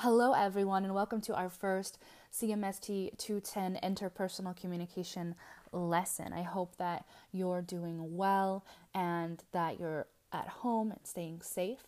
Hello, 0.00 0.34
everyone, 0.34 0.84
and 0.84 0.94
welcome 0.94 1.22
to 1.22 1.34
our 1.34 1.48
first 1.48 1.98
CMST 2.30 3.16
210 3.16 3.78
interpersonal 3.82 4.54
communication 4.54 5.34
lesson. 5.72 6.34
I 6.34 6.42
hope 6.42 6.76
that 6.76 7.06
you're 7.32 7.62
doing 7.62 8.14
well 8.14 8.62
and 8.94 9.42
that 9.52 9.80
you're 9.80 10.06
at 10.34 10.48
home 10.48 10.90
and 10.90 11.00
staying 11.04 11.40
safe. 11.40 11.86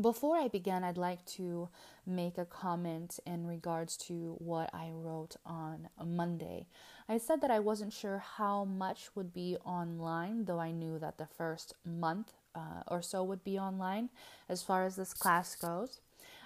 Before 0.00 0.38
I 0.38 0.48
begin, 0.48 0.82
I'd 0.82 0.96
like 0.96 1.22
to 1.36 1.68
make 2.06 2.38
a 2.38 2.46
comment 2.46 3.20
in 3.26 3.46
regards 3.46 3.98
to 4.08 4.36
what 4.38 4.70
I 4.72 4.88
wrote 4.90 5.36
on 5.44 5.90
Monday. 6.02 6.66
I 7.10 7.18
said 7.18 7.42
that 7.42 7.50
I 7.50 7.58
wasn't 7.58 7.92
sure 7.92 8.24
how 8.38 8.64
much 8.64 9.10
would 9.14 9.34
be 9.34 9.58
online, 9.66 10.46
though 10.46 10.60
I 10.60 10.70
knew 10.70 10.98
that 10.98 11.18
the 11.18 11.26
first 11.26 11.74
month 11.84 12.32
uh, 12.54 12.84
or 12.88 13.02
so 13.02 13.22
would 13.22 13.44
be 13.44 13.58
online 13.58 14.08
as 14.48 14.62
far 14.62 14.86
as 14.86 14.96
this 14.96 15.12
class 15.12 15.54
goes. 15.54 16.00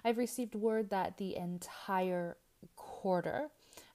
I've 0.05 0.19
received 0.19 0.55
word 0.55 0.91
that 0.91 1.19
the 1.19 1.37
entire 1.37 2.37
quarter 2.77 3.49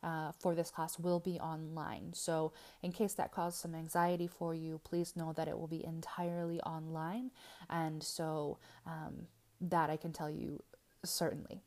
uh, 0.04 0.32
for 0.40 0.56
this 0.56 0.72
class 0.72 0.98
will 0.98 1.20
be 1.20 1.40
online. 1.40 2.14
So, 2.14 2.54
in 2.82 2.92
case 2.92 3.14
that 3.14 3.32
caused 3.32 3.58
some 3.58 3.76
anxiety 3.76 4.28
for 4.28 4.54
you, 4.54 4.80
please 4.84 5.16
know 5.16 5.34
that 5.34 5.48
it 5.48 5.60
will 5.60 5.68
be 5.68 5.86
entirely 5.86 6.62
online. 6.62 7.32
And 7.70 8.02
so, 8.02 8.58
um, 8.86 9.28
that 9.62 9.90
I 9.90 9.98
can 9.98 10.14
tell 10.14 10.30
you 10.30 10.64
certainly. 11.04 11.62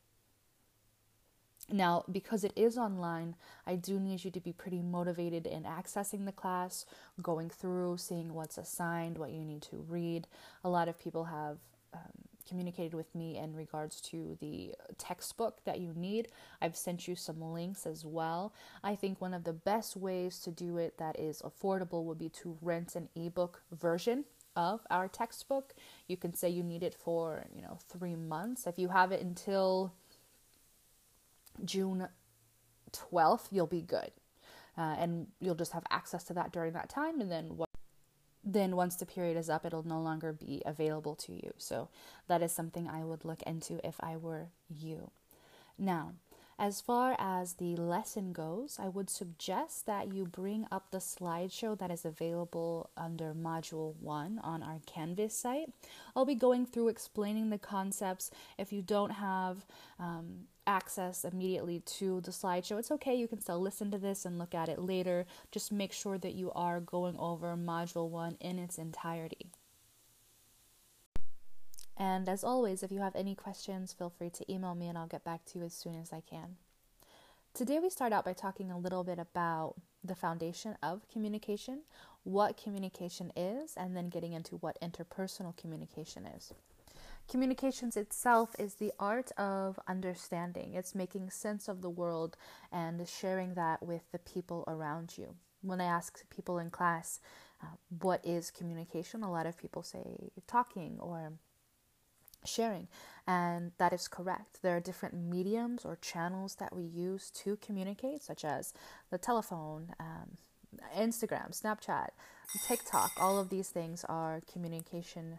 Now, 1.71 2.05
because 2.11 2.45
it 2.45 2.53
is 2.57 2.77
online, 2.77 3.37
I 3.67 3.77
do 3.77 4.01
need 4.01 4.25
you 4.25 4.31
to 4.33 4.41
be 4.41 4.53
pretty 4.53 4.83
motivated 4.83 5.47
in 5.47 5.63
accessing 5.63 6.25
the 6.27 6.33
class, 6.33 6.85
going 7.23 7.51
through, 7.51 7.99
seeing 7.99 8.35
what's 8.35 8.59
assigned, 8.59 9.17
what 9.17 9.31
you 9.31 9.45
need 9.45 9.63
to 9.63 9.77
read. 9.89 10.27
A 10.65 10.69
lot 10.69 10.89
of 10.89 10.99
people 10.99 11.25
have 11.25 11.59
um, 11.95 12.29
communicated 12.43 12.95
with 12.95 13.15
me 13.15 13.39
in 13.39 13.55
regards 13.55 14.01
to 14.03 14.37
the 14.41 14.75
textbook 14.99 15.65
that 15.65 15.81
you 15.81 15.93
need. 15.95 16.29
I've 16.61 16.77
sent 16.77 17.09
you 17.09 17.15
some 17.15 17.41
links 17.41 17.87
as 17.87 18.05
well. 18.05 18.55
I 18.83 18.95
think 18.95 19.21
one 19.21 19.35
of 19.35 19.45
the 19.45 19.53
best 19.53 19.97
ways 19.97 20.39
to 20.41 20.51
do 20.51 20.77
it 20.79 20.99
that 20.99 21.19
is 21.19 21.43
affordable 21.43 22.05
would 22.05 22.19
be 22.19 22.29
to 22.31 22.57
rent 22.61 22.97
an 22.97 23.09
ebook 23.15 23.63
version 23.73 24.25
of 24.57 24.81
our 24.91 25.09
textbook. 25.09 25.75
You 26.09 26.17
can 26.17 26.35
say 26.35 26.49
you 26.49 26.63
need 26.63 26.83
it 26.83 26.95
for, 26.95 27.47
you 27.55 27.63
know, 27.63 27.79
3 27.89 28.17
months. 28.17 28.67
If 28.67 28.79
you 28.79 28.89
have 28.89 29.13
it 29.13 29.23
until 29.23 29.95
June 31.65 32.09
12th, 32.93 33.49
you'll 33.51 33.67
be 33.67 33.83
good. 33.83 34.11
Uh, 34.77 34.97
and 34.99 35.27
you'll 35.41 35.55
just 35.55 35.73
have 35.73 35.85
access 35.91 36.25
to 36.25 36.35
that 36.35 36.53
during 36.53 36.73
that 36.73 36.89
time 36.89 37.21
and 37.21 37.31
then 37.31 37.57
what 37.59 37.69
then 38.45 38.77
once 38.77 38.97
the 38.97 39.07
period 39.07 39.37
is 39.37 39.49
up, 39.49 39.65
it'll 39.65 39.87
no 39.87 40.01
longer 40.01 40.33
be 40.33 40.63
available 40.67 41.15
to 41.17 41.33
you. 41.33 41.53
So 41.59 41.89
that 42.29 42.43
is 42.43 42.53
something 42.53 42.89
I 42.89 43.05
would 43.05 43.25
look 43.25 43.43
into 43.43 43.87
if 43.87 43.97
I 44.01 44.17
were 44.17 44.49
you. 44.69 45.11
Now, 45.79 46.13
as 46.59 46.81
far 46.81 47.17
as 47.19 47.55
the 47.55 47.75
lesson 47.77 48.33
goes, 48.33 48.79
I 48.81 48.89
would 48.89 49.11
suggest 49.11 49.87
that 49.87 50.13
you 50.13 50.27
bring 50.27 50.67
up 50.71 50.91
the 50.91 50.99
slideshow 50.99 51.77
that 51.79 51.91
is 51.91 52.05
available 52.05 52.91
under 52.97 53.35
Module 53.35 53.97
1 53.97 54.41
on 54.45 54.63
our 54.63 54.81
Canvas 54.87 55.37
site. 55.37 55.73
I'll 56.15 56.25
be 56.25 56.35
going 56.35 56.67
through 56.67 56.89
explaining 56.89 57.51
the 57.51 57.59
concepts. 57.59 58.31
If 58.59 58.73
you 58.73 58.83
don't 58.83 59.11
have 59.11 59.67
um, 59.99 60.47
access 60.67 61.25
immediately 61.25 61.81
to 61.81 62.21
the 62.21 62.31
slideshow, 62.31 62.79
it's 62.79 62.91
okay. 62.91 63.15
You 63.15 63.29
can 63.29 63.41
still 63.41 63.61
listen 63.61 63.91
to 63.91 63.99
this 63.99 64.25
and 64.25 64.39
look 64.39 64.55
at 64.55 64.69
it 64.69 64.79
later. 64.79 65.27
Just 65.51 65.73
make 65.73 65.93
sure 65.93 66.19
that 66.19 66.35
you 66.35 66.53
are 66.53 66.81
going 66.81 67.17
over 67.19 67.57
Module 67.57 68.09
1 68.09 68.37
in 68.41 68.59
its 68.59 68.79
entirety. 68.79 69.51
And 71.97 72.29
as 72.29 72.43
always, 72.43 72.83
if 72.83 72.91
you 72.91 73.01
have 73.01 73.15
any 73.15 73.35
questions, 73.35 73.93
feel 73.93 74.11
free 74.11 74.31
to 74.31 74.53
email 74.53 74.75
me 74.75 74.89
and 74.89 74.97
I'll 74.97 75.07
get 75.07 75.25
back 75.25 75.45
to 75.47 75.59
you 75.59 75.65
as 75.65 75.75
soon 75.75 75.95
as 75.95 76.13
I 76.13 76.21
can. 76.21 76.57
Today, 77.55 77.79
we 77.79 77.91
start 77.91 78.15
out 78.15 78.25
by 78.25 78.33
talking 78.33 78.71
a 78.71 78.79
little 78.79 79.05
bit 79.05 79.19
about 79.19 79.75
the 80.03 80.15
foundation 80.15 80.77
of 80.83 81.07
communication, 81.13 81.83
what 82.25 82.57
communication 82.57 83.31
is, 83.37 83.75
and 83.77 83.95
then 83.95 84.09
getting 84.09 84.33
into 84.33 84.57
what 84.57 84.81
interpersonal 84.81 85.55
communication 85.57 86.25
is. 86.25 86.55
Communications 87.29 87.97
itself 87.97 88.55
is 88.59 88.75
the 88.75 88.93
art 88.99 89.31
of 89.39 89.79
understanding. 89.89 90.75
It's 90.75 90.95
making 90.95 91.31
sense 91.31 91.69
of 91.69 91.81
the 91.81 91.91
world 91.91 92.37
and 92.71 93.07
sharing 93.09 93.55
that 93.55 93.83
with 93.83 94.03
the 94.13 94.19
people 94.19 94.65
around 94.69 95.17
you. 95.17 95.35
When 95.63 95.81
I 95.81 95.85
ask 95.85 96.29
people 96.29 96.59
in 96.59 96.71
class, 96.71 97.21
uh, 97.63 97.67
what 98.01 98.21
is 98.27 98.51
communication? 98.51 99.23
A 99.23 99.31
lot 99.31 99.47
of 99.47 99.57
people 99.57 99.83
say 99.83 100.31
talking 100.47 100.99
or 100.99 101.33
sharing, 102.45 102.89
and 103.27 103.71
that 103.79 103.93
is 103.93 104.09
correct. 104.09 104.61
There 104.63 104.77
are 104.77 104.81
different 104.81 105.15
mediums 105.15 105.85
or 105.85 105.97
channels 105.97 106.57
that 106.57 106.75
we 106.75 106.83
use 106.83 107.31
to 107.45 107.57
communicate, 107.57 108.23
such 108.23 108.45
as 108.45 108.75
the 109.11 109.19
telephone, 109.19 109.95
um, 110.01 110.37
Instagram, 110.97 111.51
Snapchat, 111.59 112.09
TikTok. 112.67 113.13
All 113.21 113.39
of 113.39 113.49
these 113.49 113.69
things 113.69 114.05
are 114.09 114.43
communication 114.53 115.39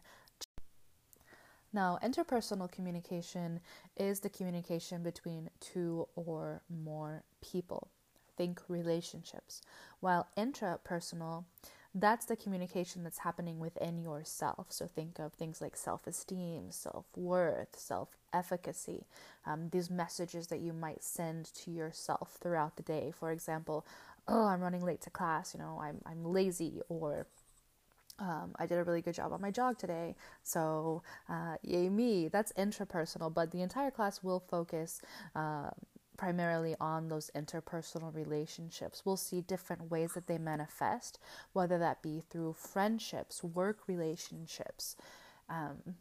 now, 1.74 1.98
interpersonal 2.04 2.72
communication 2.72 3.60
is 3.98 4.20
the 4.20 4.30
communication 4.30 5.02
between 5.02 5.50
two 5.60 6.08
or 6.16 6.62
more 6.70 7.24
people. 7.42 7.90
Think 8.38 8.62
relationships. 8.68 9.62
While 10.00 10.28
intrapersonal, 10.38 11.46
that's 11.96 12.26
the 12.26 12.36
communication 12.36 13.04
that's 13.04 13.20
happening 13.20 13.60
within 13.60 14.00
yourself. 14.00 14.68
So 14.70 14.88
think 14.88 15.20
of 15.20 15.34
things 15.34 15.62
like 15.62 15.76
self 15.76 16.08
esteem, 16.08 16.72
self 16.72 17.06
worth, 17.16 17.78
self 17.78 18.10
efficacy, 18.34 19.06
um, 19.46 19.70
these 19.72 19.90
messages 19.90 20.48
that 20.48 20.60
you 20.60 20.74
might 20.74 21.04
send 21.04 21.54
to 21.56 21.72
yourself 21.72 22.38
throughout 22.42 22.78
the 22.78 22.84
day. 22.84 23.12
For 23.18 23.32
example, 23.32 23.86
oh, 24.28 24.46
I'm 24.48 24.62
running 24.62 24.84
late 24.84 25.02
to 25.02 25.10
class, 25.12 25.54
you 25.54 25.60
know, 25.60 25.80
I'm, 25.82 26.02
I'm 26.06 26.24
lazy, 26.24 26.82
or 26.90 27.28
um, 28.20 28.54
I 28.58 28.66
did 28.66 28.78
a 28.78 28.84
really 28.84 29.02
good 29.02 29.16
job 29.16 29.34
on 29.34 29.42
my 29.42 29.52
jog 29.52 29.78
today, 29.78 30.16
so 30.44 31.04
uh, 31.30 31.56
yay 31.62 31.90
me. 31.90 32.28
That's 32.28 32.52
intrapersonal, 32.54 33.34
but 33.34 33.52
the 33.52 33.62
entire 33.62 33.92
class 33.92 34.22
will 34.24 34.40
focus 34.40 35.02
uh, 35.36 35.72
primarily 36.18 36.76
on 36.80 37.08
those 37.08 37.32
interpersonal 37.36 38.14
relationships. 38.14 39.04
We'll 39.06 39.18
see 39.18 39.42
different 39.42 39.90
ways 39.90 40.14
that 40.14 40.28
they 40.28 40.38
manifest, 40.38 41.20
whether 41.54 41.78
that 41.80 42.02
be 42.02 42.24
through 42.30 42.54
friendships, 42.54 43.44
work 43.44 43.80
relationships. 43.88 44.96
Um, 45.50 45.96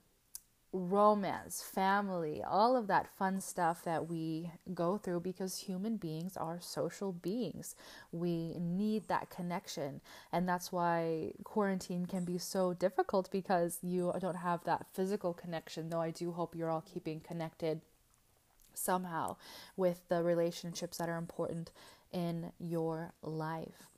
romance, 0.73 1.63
family, 1.63 2.43
all 2.43 2.77
of 2.77 2.87
that 2.87 3.07
fun 3.19 3.41
stuff 3.41 3.85
that 3.85 4.09
we 4.09 4.51
go 4.73 4.97
through 4.97 5.21
because 5.21 5.59
human 5.59 5.97
beings 5.97 6.37
are 6.37 6.61
social 6.61 7.13
beings. 7.13 7.77
We 8.11 8.57
need 8.59 9.09
that 9.09 9.29
connection. 9.29 10.01
And 10.33 10.49
that's 10.49 10.73
why 10.73 11.33
quarantine 11.45 12.07
can 12.07 12.25
be 12.25 12.39
so 12.39 12.73
difficult 12.73 13.31
because 13.31 13.79
you 13.83 14.13
don't 14.19 14.37
have 14.37 14.65
that 14.65 14.87
physical 14.93 15.35
connection, 15.35 15.91
though 15.91 16.01
I 16.01 16.11
do 16.11 16.33
hope 16.33 16.55
you're 16.55 16.71
all 16.71 16.85
keeping 16.93 17.21
connected 17.21 17.83
somehow 18.75 19.37
with 19.77 20.01
the 20.09 20.23
relationships 20.23 20.97
that 20.97 21.09
are 21.09 21.19
important 21.19 21.71
in 22.13 22.53
your 22.59 23.13
life. 23.23 23.91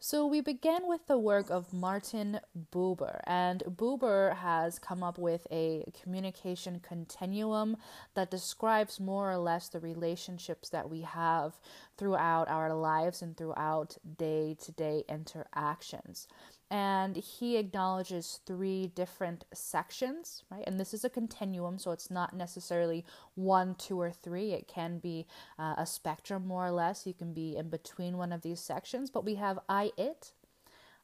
So 0.00 0.26
we 0.28 0.40
begin 0.40 0.86
with 0.86 1.08
the 1.08 1.18
work 1.18 1.50
of 1.50 1.72
Martin 1.72 2.38
Buber, 2.72 3.20
and 3.26 3.64
Buber 3.66 4.36
has 4.36 4.78
come 4.78 5.02
up 5.02 5.18
with 5.18 5.44
a 5.50 5.90
communication 6.00 6.78
continuum 6.78 7.76
that 8.14 8.30
describes 8.30 9.00
more 9.00 9.28
or 9.28 9.38
less 9.38 9.68
the 9.68 9.80
relationships 9.80 10.68
that 10.68 10.88
we 10.88 11.00
have 11.00 11.54
throughout 11.96 12.48
our 12.48 12.72
lives 12.72 13.22
and 13.22 13.36
throughout 13.36 13.96
day 14.18 14.56
to 14.62 14.70
day 14.70 15.02
interactions 15.08 16.28
and 16.70 17.16
he 17.16 17.56
acknowledges 17.56 18.40
three 18.44 18.88
different 18.88 19.46
sections, 19.54 20.42
right? 20.50 20.64
And 20.66 20.78
this 20.78 20.92
is 20.92 21.02
a 21.02 21.10
continuum, 21.10 21.78
so 21.78 21.92
it's 21.92 22.10
not 22.10 22.36
necessarily 22.36 23.06
one, 23.34 23.74
two, 23.74 23.98
or 23.98 24.10
three. 24.10 24.52
It 24.52 24.68
can 24.68 24.98
be 24.98 25.26
uh, 25.58 25.74
a 25.78 25.86
spectrum, 25.86 26.46
more 26.46 26.66
or 26.66 26.70
less. 26.70 27.06
You 27.06 27.14
can 27.14 27.32
be 27.32 27.56
in 27.56 27.70
between 27.70 28.18
one 28.18 28.32
of 28.32 28.42
these 28.42 28.60
sections, 28.60 29.10
but 29.10 29.24
we 29.24 29.36
have 29.36 29.58
I, 29.68 29.92
it, 29.96 30.32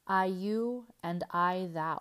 I, 0.07 0.27
you, 0.27 0.87
and 1.03 1.25
I, 1.31 1.69
thou. 1.73 2.01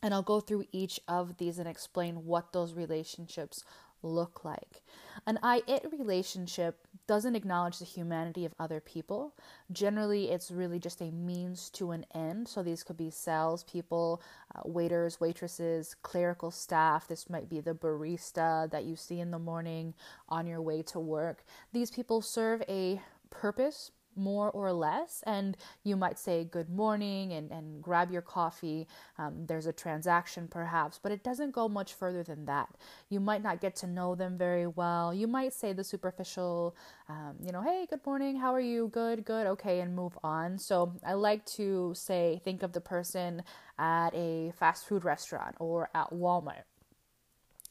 And 0.00 0.14
I'll 0.14 0.22
go 0.22 0.40
through 0.40 0.66
each 0.70 1.00
of 1.08 1.38
these 1.38 1.58
and 1.58 1.68
explain 1.68 2.24
what 2.24 2.52
those 2.52 2.74
relationships 2.74 3.64
look 4.02 4.44
like. 4.44 4.82
An 5.26 5.38
I 5.42 5.62
it 5.66 5.86
relationship 5.96 6.86
doesn't 7.06 7.36
acknowledge 7.36 7.78
the 7.78 7.84
humanity 7.84 8.44
of 8.44 8.54
other 8.58 8.80
people. 8.80 9.34
Generally, 9.70 10.30
it's 10.30 10.50
really 10.50 10.78
just 10.78 11.00
a 11.00 11.10
means 11.10 11.70
to 11.70 11.90
an 11.90 12.06
end. 12.14 12.48
So 12.48 12.62
these 12.62 12.82
could 12.82 12.96
be 12.96 13.10
sales 13.10 13.64
people, 13.64 14.22
uh, 14.54 14.60
waiters, 14.64 15.20
waitresses, 15.20 15.96
clerical 16.02 16.50
staff. 16.50 17.08
This 17.08 17.28
might 17.28 17.48
be 17.48 17.60
the 17.60 17.74
barista 17.74 18.70
that 18.70 18.84
you 18.84 18.96
see 18.96 19.20
in 19.20 19.30
the 19.30 19.38
morning 19.38 19.94
on 20.28 20.46
your 20.46 20.62
way 20.62 20.82
to 20.82 21.00
work. 21.00 21.44
These 21.72 21.90
people 21.90 22.22
serve 22.22 22.62
a 22.68 23.00
purpose 23.30 23.90
more 24.16 24.50
or 24.50 24.72
less 24.72 25.22
and 25.26 25.56
you 25.84 25.96
might 25.96 26.18
say 26.18 26.44
good 26.44 26.68
morning 26.70 27.32
and, 27.32 27.50
and 27.50 27.82
grab 27.82 28.10
your 28.10 28.22
coffee. 28.22 28.86
Um, 29.18 29.46
there's 29.46 29.66
a 29.66 29.72
transaction 29.72 30.48
perhaps 30.48 30.98
but 31.02 31.12
it 31.12 31.22
doesn't 31.22 31.52
go 31.52 31.68
much 31.68 31.94
further 31.94 32.22
than 32.22 32.46
that. 32.46 32.68
You 33.08 33.20
might 33.20 33.42
not 33.42 33.60
get 33.60 33.76
to 33.76 33.86
know 33.86 34.14
them 34.14 34.36
very 34.38 34.66
well. 34.66 35.12
You 35.14 35.26
might 35.26 35.52
say 35.52 35.72
the 35.72 35.84
superficial 35.84 36.76
um, 37.08 37.36
you 37.44 37.52
know 37.52 37.62
hey 37.62 37.86
good 37.88 38.04
morning 38.06 38.36
how 38.36 38.54
are 38.54 38.60
you? 38.60 38.88
Good 38.92 39.24
good 39.24 39.46
okay 39.48 39.80
and 39.80 39.94
move 39.94 40.18
on. 40.22 40.58
So 40.58 40.94
i 41.04 41.14
like 41.14 41.44
to 41.46 41.92
say 41.94 42.40
think 42.44 42.62
of 42.62 42.72
the 42.72 42.80
person 42.80 43.42
at 43.78 44.14
a 44.14 44.52
fast 44.58 44.86
food 44.86 45.04
restaurant 45.04 45.56
or 45.58 45.90
at 45.94 46.10
walmart 46.12 46.64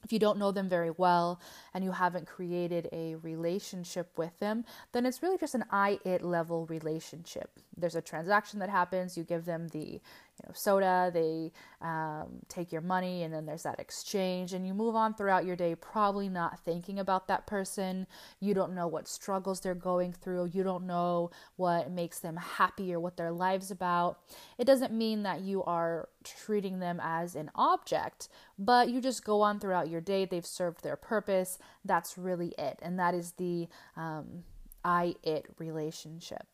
if 0.03 0.11
you 0.11 0.19
don't 0.19 0.37
know 0.37 0.51
them 0.51 0.69
very 0.69 0.91
well 0.91 1.39
and 1.73 1.83
you 1.83 1.91
haven't 1.91 2.27
created 2.27 2.89
a 2.91 3.15
relationship 3.15 4.17
with 4.17 4.37
them, 4.39 4.65
then 4.91 5.05
it's 5.05 5.21
really 5.21 5.37
just 5.37 5.55
an 5.55 5.65
I 5.71 5.99
it 6.05 6.23
level 6.23 6.65
relationship. 6.67 7.51
There's 7.75 7.95
a 7.95 8.01
transaction 8.01 8.59
that 8.59 8.69
happens, 8.69 9.17
you 9.17 9.23
give 9.23 9.45
them 9.45 9.67
the 9.69 10.01
you 10.41 10.47
know, 10.47 10.53
soda, 10.53 11.11
they 11.13 11.51
um, 11.81 12.39
take 12.47 12.71
your 12.71 12.81
money, 12.81 13.23
and 13.23 13.33
then 13.33 13.45
there's 13.45 13.63
that 13.63 13.79
exchange, 13.79 14.53
and 14.53 14.65
you 14.65 14.73
move 14.73 14.95
on 14.95 15.13
throughout 15.13 15.45
your 15.45 15.55
day, 15.55 15.75
probably 15.75 16.29
not 16.29 16.59
thinking 16.59 16.97
about 16.97 17.27
that 17.27 17.45
person. 17.45 18.07
You 18.39 18.53
don't 18.53 18.73
know 18.73 18.87
what 18.87 19.07
struggles 19.07 19.59
they're 19.59 19.75
going 19.75 20.13
through, 20.13 20.45
you 20.53 20.63
don't 20.63 20.87
know 20.87 21.29
what 21.57 21.91
makes 21.91 22.19
them 22.19 22.37
happy 22.37 22.93
or 22.93 22.99
what 22.99 23.17
their 23.17 23.31
life's 23.31 23.71
about. 23.71 24.19
It 24.57 24.65
doesn't 24.65 24.93
mean 24.93 25.23
that 25.23 25.41
you 25.41 25.63
are 25.63 26.09
treating 26.23 26.79
them 26.79 26.99
as 27.03 27.35
an 27.35 27.51
object, 27.55 28.29
but 28.57 28.89
you 28.89 29.01
just 29.01 29.23
go 29.23 29.41
on 29.41 29.59
throughout 29.59 29.89
your 29.89 30.01
day, 30.01 30.25
they've 30.25 30.45
served 30.45 30.83
their 30.83 30.95
purpose. 30.95 31.59
That's 31.85 32.17
really 32.17 32.53
it, 32.57 32.79
and 32.81 32.97
that 32.99 33.13
is 33.13 33.33
the 33.33 33.67
um, 33.95 34.43
I 34.83 35.15
it 35.23 35.45
relationship. 35.59 36.47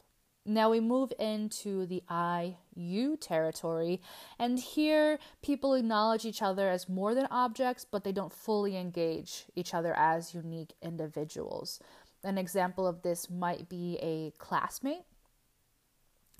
Now 0.49 0.69
we 0.69 0.79
move 0.79 1.11
into 1.19 1.85
the 1.85 2.03
I 2.07 2.55
you 2.73 3.17
territory, 3.17 4.01
and 4.39 4.57
here 4.57 5.19
people 5.41 5.73
acknowledge 5.73 6.23
each 6.23 6.41
other 6.41 6.69
as 6.69 6.87
more 6.87 7.13
than 7.13 7.27
objects, 7.29 7.85
but 7.89 8.05
they 8.05 8.13
don't 8.13 8.31
fully 8.31 8.77
engage 8.77 9.47
each 9.57 9.73
other 9.73 9.93
as 9.93 10.33
unique 10.33 10.73
individuals. 10.81 11.81
An 12.23 12.37
example 12.37 12.87
of 12.87 13.01
this 13.01 13.29
might 13.29 13.67
be 13.67 13.99
a 14.01 14.31
classmate 14.37 15.03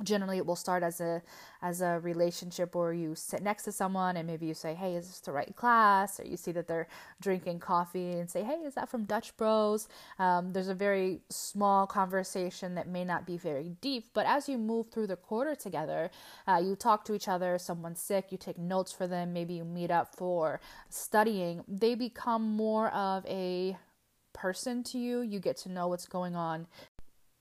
generally 0.04 0.38
it 0.38 0.46
will 0.46 0.56
start 0.56 0.84
as 0.84 1.02
a 1.02 1.22
as 1.62 1.82
a 1.82 2.00
relationship 2.00 2.76
where 2.76 2.94
you 2.94 3.16
sit 3.16 3.42
next 3.42 3.64
to 3.64 3.72
someone 3.72 4.16
and 4.16 4.28
maybe 4.28 4.46
you 4.46 4.54
say 4.54 4.74
hey 4.74 4.96
is 4.96 5.08
this 5.08 5.20
the 5.22 5.32
right 5.32 5.56
class? 5.56 6.20
Or 6.20 6.26
you 6.26 6.38
see 6.38 6.52
that 6.52 6.68
they're 6.68 6.88
drinking 7.20 7.60
coffee 7.60 8.14
and 8.14 8.30
say 8.30 8.44
hey 8.44 8.60
is 8.66 8.76
that 8.76 8.90
from 8.90 9.06
dutch 9.06 9.36
bros? 9.38 9.88
Um, 10.20 10.54
there's 10.54 10.68
a 10.68 10.76
very 10.76 11.22
small 11.30 11.88
conversation 11.88 12.76
that 12.76 12.88
may 12.88 13.04
not 13.04 13.26
be 13.26 13.38
very 13.38 13.76
deep 13.82 14.10
but 14.14 14.26
as 14.26 14.48
you 14.48 14.58
move 14.58 14.90
through 14.92 15.08
the 15.08 15.16
quarter 15.16 15.56
together 15.56 16.12
uh, 16.48 16.62
you 16.64 16.76
talk 16.76 17.04
to 17.06 17.14
each 17.14 17.28
other 17.28 17.58
someone's 17.58 18.00
sick 18.00 18.28
you 18.32 18.38
take 18.38 18.58
notes 18.58 18.92
for 18.92 19.08
them 19.08 19.34
maybe 19.34 19.56
you 19.56 19.66
meet 19.66 19.92
up 19.92 20.16
for 20.16 20.60
studying 20.90 21.64
they 21.68 21.96
become 21.96 22.44
more 22.44 22.90
of 22.90 23.26
a 23.26 23.78
person 24.38 24.84
to 24.84 24.98
you. 24.98 25.22
You 25.22 25.40
get 25.40 25.58
to 25.58 25.70
know 25.70 25.88
what's 25.88 26.06
going 26.06 26.36
on 26.36 26.68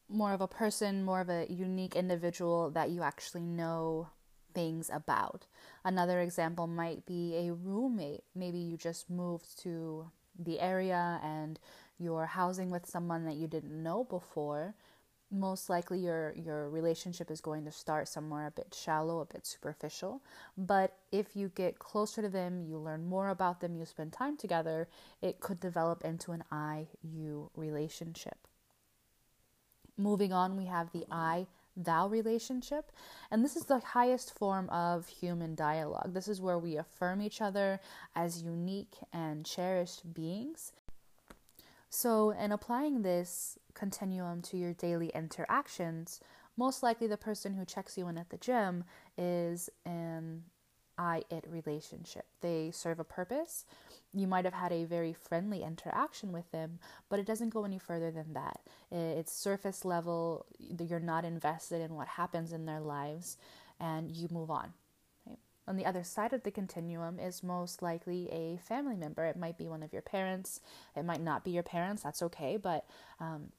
more 0.09 0.33
of 0.33 0.41
a 0.41 0.49
person, 0.49 1.05
more 1.05 1.21
of 1.21 1.29
a 1.29 1.47
unique 1.51 1.97
individual 1.97 2.71
that 2.71 2.91
you 2.91 3.03
actually 3.03 3.43
know 3.43 4.09
things 4.55 4.91
about. 4.93 5.47
Another 5.85 6.21
example 6.21 6.67
might 6.67 7.05
be 7.05 7.37
a 7.37 7.53
roommate. 7.53 8.25
Maybe 8.35 8.59
you 8.59 8.77
just 8.77 9.11
moved 9.11 9.59
to 9.63 10.11
the 10.39 10.61
area 10.61 11.21
and 11.23 11.59
you're 11.99 12.27
housing 12.27 12.71
with 12.71 12.87
someone 12.87 13.25
that 13.25 13.37
you 13.37 13.47
didn't 13.47 13.83
know 13.83 14.05
before. 14.05 14.75
Most 15.31 15.69
likely 15.69 15.99
your 15.99 16.33
your 16.37 16.71
relationship 16.71 17.31
is 17.31 17.41
going 17.41 17.65
to 17.65 17.73
start 17.73 18.07
somewhere 18.09 18.47
a 18.47 18.51
bit 18.51 18.75
shallow, 18.75 19.21
a 19.21 19.27
bit 19.27 19.45
superficial. 19.45 20.23
But 20.57 20.97
if 21.11 21.35
you 21.35 21.51
get 21.55 21.81
closer 21.81 22.23
to 22.23 22.29
them, 22.29 22.63
you 22.63 22.79
learn 22.79 23.05
more 23.07 23.29
about 23.29 23.61
them, 23.61 23.77
you 23.77 23.85
spend 23.85 24.13
time 24.13 24.37
together, 24.37 24.89
it 25.21 25.41
could 25.41 25.59
develop 25.59 26.05
into 26.05 26.31
an 26.33 26.45
I 26.51 26.87
you 27.03 27.51
relationship. 27.57 28.46
Moving 29.99 30.33
on, 30.33 30.57
we 30.57 30.67
have 30.67 30.93
the 30.93 31.07
I 31.11 31.47
thou 31.77 32.09
relationship. 32.09 32.91
And 33.31 33.45
this 33.45 33.57
is 33.57 33.65
the 33.65 33.79
highest 33.79 34.37
form 34.37 34.69
of 34.71 35.07
human 35.09 35.55
dialogue. 35.55 36.15
This 36.15 36.29
is 36.29 36.41
where 36.41 36.59
we 36.59 36.77
affirm 36.77 37.21
each 37.21 37.41
other 37.41 37.81
as 38.15 38.43
unique 38.43 38.97
and 39.13 39.45
cherished 39.45 40.13
beings. 40.15 40.73
So, 41.89 42.31
in 42.31 42.53
applying 42.53 43.03
this 43.03 43.59
continuum 43.75 44.43
to 44.43 44.57
your 44.57 44.73
daily 44.73 45.11
interactions, 45.15 46.21
most 46.57 46.83
likely 46.83 47.07
the 47.07 47.17
person 47.17 47.55
who 47.55 47.65
checks 47.65 47.97
you 47.97 48.09
in 48.09 48.19
at 48.19 48.31
the 48.31 48.39
gym 48.39 48.85
is 49.17 49.71
an 49.85 50.43
I 50.99 51.23
it 51.31 51.45
relationship. 51.49 52.27
They 52.41 52.71
serve 52.73 53.01
a 53.01 53.05
purpose. 53.05 53.65
You 54.15 54.27
might 54.27 54.45
have 54.45 54.55
had 54.55 54.73
a 54.73 54.85
very 54.85 55.13
friendly 55.13 55.63
interaction 55.63 56.33
with 56.33 56.51
them, 56.53 56.79
but 57.09 57.19
it 57.19 57.27
doesn't 57.27 57.51
go 57.51 57.65
any 57.65 57.79
further 57.79 58.11
than 58.11 58.33
that. 58.33 58.61
It's 58.91 59.33
surface 59.33 59.85
level, 59.85 60.47
you're 60.59 61.01
not 61.01 61.25
invested 61.25 61.83
in 61.83 61.95
what 61.95 62.09
happens 62.09 62.53
in 62.53 62.65
their 62.67 62.81
lives, 62.81 63.37
and 63.79 64.11
you 64.11 64.29
move 64.31 64.51
on. 64.51 64.73
On 65.69 65.77
the 65.77 65.85
other 65.85 66.05
side 66.05 66.33
of 66.33 66.45
the 66.45 66.53
continuum 66.53 67.19
is 67.19 67.43
most 67.43 67.83
likely 67.83 68.31
a 68.31 68.57
family 68.59 68.97
member. 68.97 69.25
It 69.25 69.37
might 69.37 69.59
be 69.59 69.67
one 69.67 69.83
of 69.83 69.93
your 69.93 70.03
parents, 70.03 70.61
it 70.95 71.05
might 71.05 71.21
not 71.21 71.45
be 71.45 71.51
your 71.51 71.65
parents, 71.65 72.05
that's 72.05 72.23
okay, 72.23 72.57
but 72.57 72.87
um, 73.21 73.51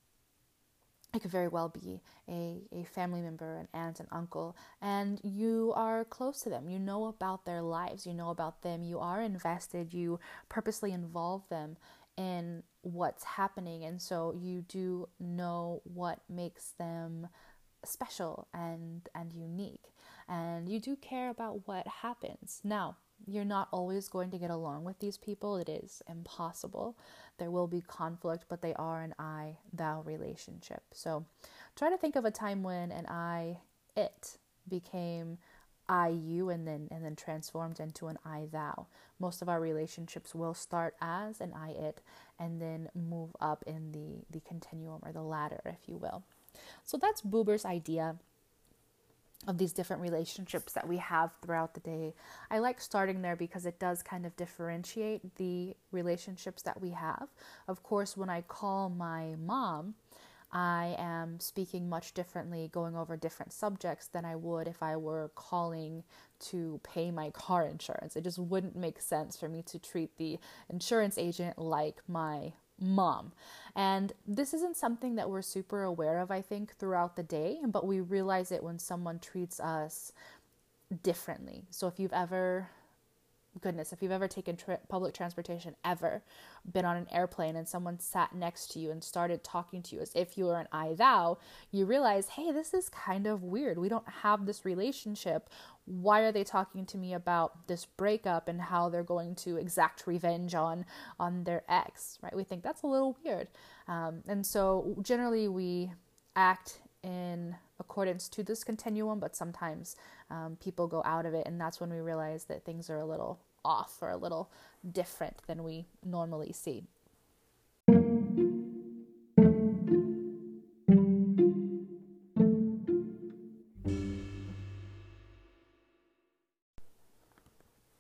it 1.13 1.21
could 1.21 1.31
very 1.31 1.48
well 1.48 1.69
be 1.69 2.01
a, 2.30 2.62
a 2.71 2.83
family 2.83 3.21
member, 3.21 3.56
an 3.56 3.68
aunt, 3.74 4.00
an 4.00 4.07
uncle, 4.12 4.56
and 4.81 5.19
you 5.24 5.74
are 5.75 6.04
close 6.06 6.42
to 6.42 6.50
them. 6.50 6.69
You 6.69 6.80
know 6.80 7.06
about 7.06 7.45
their 7.45 7.62
lives, 7.62 8.06
you 8.06 8.13
know 8.13 8.30
about 8.30 8.62
them, 8.62 8.83
you 8.83 9.00
are 9.00 9.21
invested, 9.21 9.94
you 9.94 10.19
purposely 10.50 10.92
involve 10.92 11.48
them 11.50 11.77
in 12.18 12.63
what's 12.81 13.24
happening, 13.24 13.83
and 13.83 14.01
so 14.01 14.33
you 14.38 14.62
do 14.62 15.07
know 15.19 15.81
what 15.83 16.19
makes 16.30 16.71
them 16.77 17.30
special 17.86 18.48
and 18.53 19.07
and 19.15 19.33
unique. 19.33 19.94
And 20.27 20.68
you 20.68 20.80
do 20.80 20.95
care 20.98 21.30
about 21.30 21.68
what 21.68 21.88
happens. 21.88 22.60
Now 22.63 22.98
you're 23.25 23.45
not 23.45 23.67
always 23.71 24.07
going 24.07 24.31
to 24.31 24.37
get 24.37 24.49
along 24.49 24.83
with 24.83 24.99
these 24.99 25.17
people. 25.17 25.57
It 25.57 25.69
is 25.69 26.01
impossible. 26.09 26.97
There 27.37 27.51
will 27.51 27.67
be 27.67 27.81
conflict, 27.81 28.45
but 28.47 28.61
they 28.61 28.73
are 28.75 29.01
an 29.01 29.15
I 29.19 29.57
thou 29.73 30.01
relationship. 30.01 30.83
So 30.93 31.25
try 31.75 31.89
to 31.89 31.97
think 31.97 32.15
of 32.15 32.25
a 32.25 32.31
time 32.31 32.63
when 32.63 32.91
an 32.91 33.05
I 33.07 33.59
it 33.95 34.37
became 34.67 35.39
I 35.89 36.09
you 36.09 36.49
and 36.49 36.67
then 36.67 36.87
and 36.91 37.03
then 37.03 37.15
transformed 37.15 37.79
into 37.79 38.07
an 38.07 38.17
I 38.25 38.47
thou. 38.51 38.87
Most 39.19 39.41
of 39.41 39.49
our 39.49 39.59
relationships 39.59 40.35
will 40.35 40.53
start 40.53 40.95
as 41.01 41.39
an 41.41 41.53
I 41.53 41.71
it 41.71 42.01
and 42.39 42.61
then 42.61 42.89
move 42.93 43.36
up 43.39 43.63
in 43.65 43.91
the 43.91 44.25
the 44.29 44.41
continuum 44.41 45.01
or 45.03 45.12
the 45.12 45.21
ladder, 45.21 45.62
if 45.65 45.88
you 45.88 45.97
will. 45.97 46.24
So 46.83 46.97
that's 46.97 47.21
Buber's 47.21 47.65
idea 47.65 48.17
of 49.48 49.58
these 49.58 49.74
different 49.74 50.01
relationships 50.01 50.74
that 50.74 50.88
we 50.88 50.98
have 50.98 51.34
throughout 51.42 51.74
the 51.74 51.80
day. 51.80 52.13
I 52.51 52.60
like 52.60 52.82
starting 52.82 53.22
there 53.22 53.38
because 53.38 53.66
it 53.66 53.80
does 53.80 54.04
kind 54.04 54.25
of 54.25 54.36
differentiate 54.36 55.36
the 55.38 55.75
relationships 55.92 56.62
that 56.63 56.82
we 56.82 56.92
have. 56.92 57.30
Of 57.68 57.82
course, 57.82 58.18
when 58.18 58.30
I 58.30 58.42
call 58.42 58.89
my 58.89 59.36
mom, 59.39 59.96
I 60.51 60.96
am 60.98 61.39
speaking 61.39 61.89
much 61.89 62.13
differently, 62.13 62.70
going 62.72 62.96
over 62.96 63.18
different 63.18 63.51
subjects 63.51 64.08
than 64.08 64.24
I 64.25 64.36
would 64.36 64.68
if 64.68 64.82
I 64.82 64.96
were 64.96 65.32
calling 65.36 66.04
to 66.39 66.80
pay 66.84 67.12
my 67.12 67.32
car 67.32 67.66
insurance. 67.66 68.16
It 68.16 68.24
just 68.24 68.39
wouldn't 68.39 68.75
make 68.75 69.01
sense 69.01 69.38
for 69.38 69.50
me 69.50 69.62
to 69.63 69.80
treat 69.80 70.18
the 70.18 70.39
insurance 70.70 71.18
agent 71.18 71.58
like 71.58 72.01
my 72.08 72.54
mom. 72.79 73.31
And 73.75 74.13
this 74.27 74.53
isn't 74.53 74.75
something 74.75 75.15
that 75.15 75.29
we're 75.29 75.41
super 75.41 75.84
aware 75.84 76.19
of, 76.19 76.31
I 76.31 76.41
think, 76.41 76.75
throughout 76.75 77.15
the 77.15 77.24
day, 77.24 77.60
but 77.65 77.86
we 77.86 78.00
realize 78.00 78.51
it 78.51 78.63
when 78.63 78.79
someone 78.79 79.19
treats 79.19 79.60
us 79.60 80.12
differently. 81.03 81.65
So 81.69 81.88
if 81.88 82.00
you've 82.00 82.13
ever 82.13 82.69
goodness, 83.61 83.93
if 83.93 84.01
you've 84.01 84.11
ever 84.11 84.27
taken 84.27 84.57
public 84.89 85.13
transportation 85.13 85.75
ever, 85.83 86.23
been 86.71 86.85
on 86.85 86.97
an 86.97 87.07
airplane 87.11 87.55
and 87.55 87.67
someone 87.67 87.99
sat 87.99 88.35
next 88.35 88.71
to 88.71 88.79
you 88.79 88.91
and 88.91 89.03
started 89.03 89.43
talking 89.43 89.81
to 89.83 89.95
you 89.95 90.01
as 90.01 90.11
if 90.15 90.37
you 90.37 90.45
were 90.45 90.59
an 90.59 90.67
I 90.71 90.93
thou, 90.93 91.37
you 91.71 91.85
realize, 91.85 92.29
hey, 92.29 92.51
this 92.51 92.73
is 92.73 92.89
kind 92.89 93.27
of 93.27 93.43
weird. 93.43 93.77
We 93.77 93.89
don't 93.89 94.07
have 94.21 94.45
this 94.45 94.65
relationship. 94.65 95.49
Why 95.85 96.21
are 96.21 96.31
they 96.31 96.43
talking 96.43 96.85
to 96.87 96.97
me 96.97 97.13
about 97.13 97.67
this 97.67 97.85
breakup 97.85 98.47
and 98.47 98.61
how 98.61 98.89
they're 98.89 99.03
going 99.03 99.35
to 99.35 99.57
exact 99.57 100.05
revenge 100.05 100.53
on 100.53 100.85
on 101.19 101.45
their 101.45 101.63
ex? 101.69 102.19
Right? 102.21 102.35
We 102.35 102.43
think 102.43 102.63
that's 102.63 102.83
a 102.83 102.87
little 102.87 103.17
weird, 103.23 103.47
um, 103.87 104.23
and 104.27 104.45
so 104.45 104.97
generally 105.01 105.47
we 105.47 105.91
act 106.35 106.79
in 107.03 107.55
accordance 107.79 108.27
to 108.27 108.43
this 108.43 108.63
continuum, 108.63 109.19
but 109.19 109.35
sometimes 109.35 109.95
um, 110.29 110.57
people 110.61 110.87
go 110.87 111.01
out 111.05 111.25
of 111.25 111.33
it, 111.33 111.45
and 111.45 111.59
that's 111.59 111.79
when 111.79 111.89
we 111.89 111.99
realize 111.99 112.45
that 112.45 112.65
things 112.65 112.89
are 112.89 112.97
a 112.97 113.05
little 113.05 113.39
off 113.67 113.97
or 114.01 114.09
a 114.09 114.17
little 114.17 114.50
different 114.89 115.38
than 115.45 115.63
we 115.63 115.86
normally 116.03 116.53
see. 116.53 116.83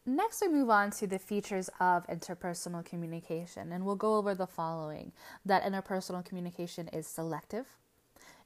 Next, 0.05 0.41
we 0.41 0.47
move 0.47 0.69
on 0.69 0.91
to 0.91 1.05
the 1.05 1.19
features 1.19 1.69
of 1.79 2.07
interpersonal 2.07 2.83
communication, 2.83 3.71
and 3.71 3.85
we'll 3.85 3.95
go 3.95 4.15
over 4.15 4.33
the 4.33 4.47
following 4.47 5.11
that 5.45 5.63
interpersonal 5.63 6.23
communication 6.23 6.87
is 6.87 7.05
selective, 7.05 7.65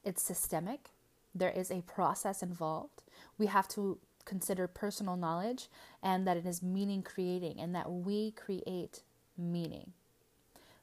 it's 0.03 0.21
systemic, 0.21 0.89
there 1.33 1.51
is 1.51 1.71
a 1.71 1.81
process 1.83 2.43
involved. 2.43 3.03
We 3.37 3.45
have 3.45 3.67
to 3.69 3.99
consider 4.31 4.65
personal 4.65 5.17
knowledge 5.17 5.67
and 6.01 6.25
that 6.25 6.37
it 6.37 6.45
is 6.45 6.63
meaning 6.63 7.03
creating 7.03 7.59
and 7.59 7.75
that 7.75 7.91
we 7.91 8.31
create 8.31 9.01
meaning. 9.37 9.91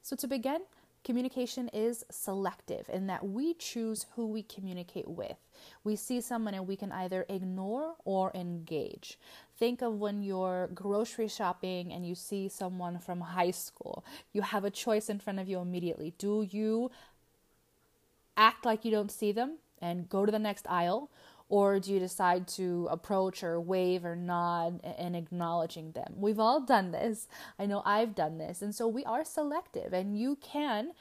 So, 0.02 0.14
to 0.16 0.26
begin, 0.26 0.60
communication 1.02 1.70
is 1.72 2.04
selective 2.10 2.90
in 2.92 3.06
that 3.06 3.26
we 3.26 3.54
choose 3.54 4.04
who 4.14 4.26
we 4.26 4.42
communicate 4.42 5.08
with. 5.08 5.38
We 5.82 5.96
see 5.96 6.20
someone 6.20 6.52
and 6.52 6.68
we 6.68 6.76
can 6.76 6.92
either 6.92 7.24
ignore 7.30 7.94
or 8.04 8.30
engage. 8.34 9.18
Think 9.58 9.80
of 9.80 9.94
when 9.94 10.22
you're 10.22 10.68
grocery 10.74 11.28
shopping 11.28 11.90
and 11.90 12.06
you 12.06 12.14
see 12.14 12.50
someone 12.50 12.98
from 12.98 13.22
high 13.22 13.52
school. 13.52 14.04
You 14.34 14.42
have 14.42 14.66
a 14.66 14.70
choice 14.70 15.08
in 15.08 15.20
front 15.20 15.38
of 15.38 15.48
you 15.48 15.58
immediately. 15.58 16.12
Do 16.18 16.46
you 16.50 16.90
act 18.36 18.66
like 18.66 18.84
you 18.84 18.90
don't 18.90 19.10
see 19.10 19.32
them 19.32 19.56
and 19.80 20.06
go 20.06 20.26
to 20.26 20.32
the 20.32 20.38
next 20.38 20.66
aisle? 20.68 21.10
Or 21.50 21.80
do 21.80 21.92
you 21.92 21.98
decide 21.98 22.46
to 22.48 22.88
approach 22.90 23.42
or 23.42 23.58
wave 23.58 24.04
or 24.04 24.14
nod 24.14 24.80
and 24.84 25.16
acknowledging 25.16 25.92
them? 25.92 26.14
We've 26.16 26.38
all 26.38 26.60
done 26.60 26.90
this. 26.90 27.26
I 27.58 27.64
know 27.64 27.82
I've 27.86 28.14
done 28.14 28.36
this. 28.36 28.60
And 28.60 28.74
so 28.74 28.86
we 28.86 29.04
are 29.04 29.24
selective, 29.24 29.94
and 29.94 30.18
you 30.18 30.36
can 30.36 30.92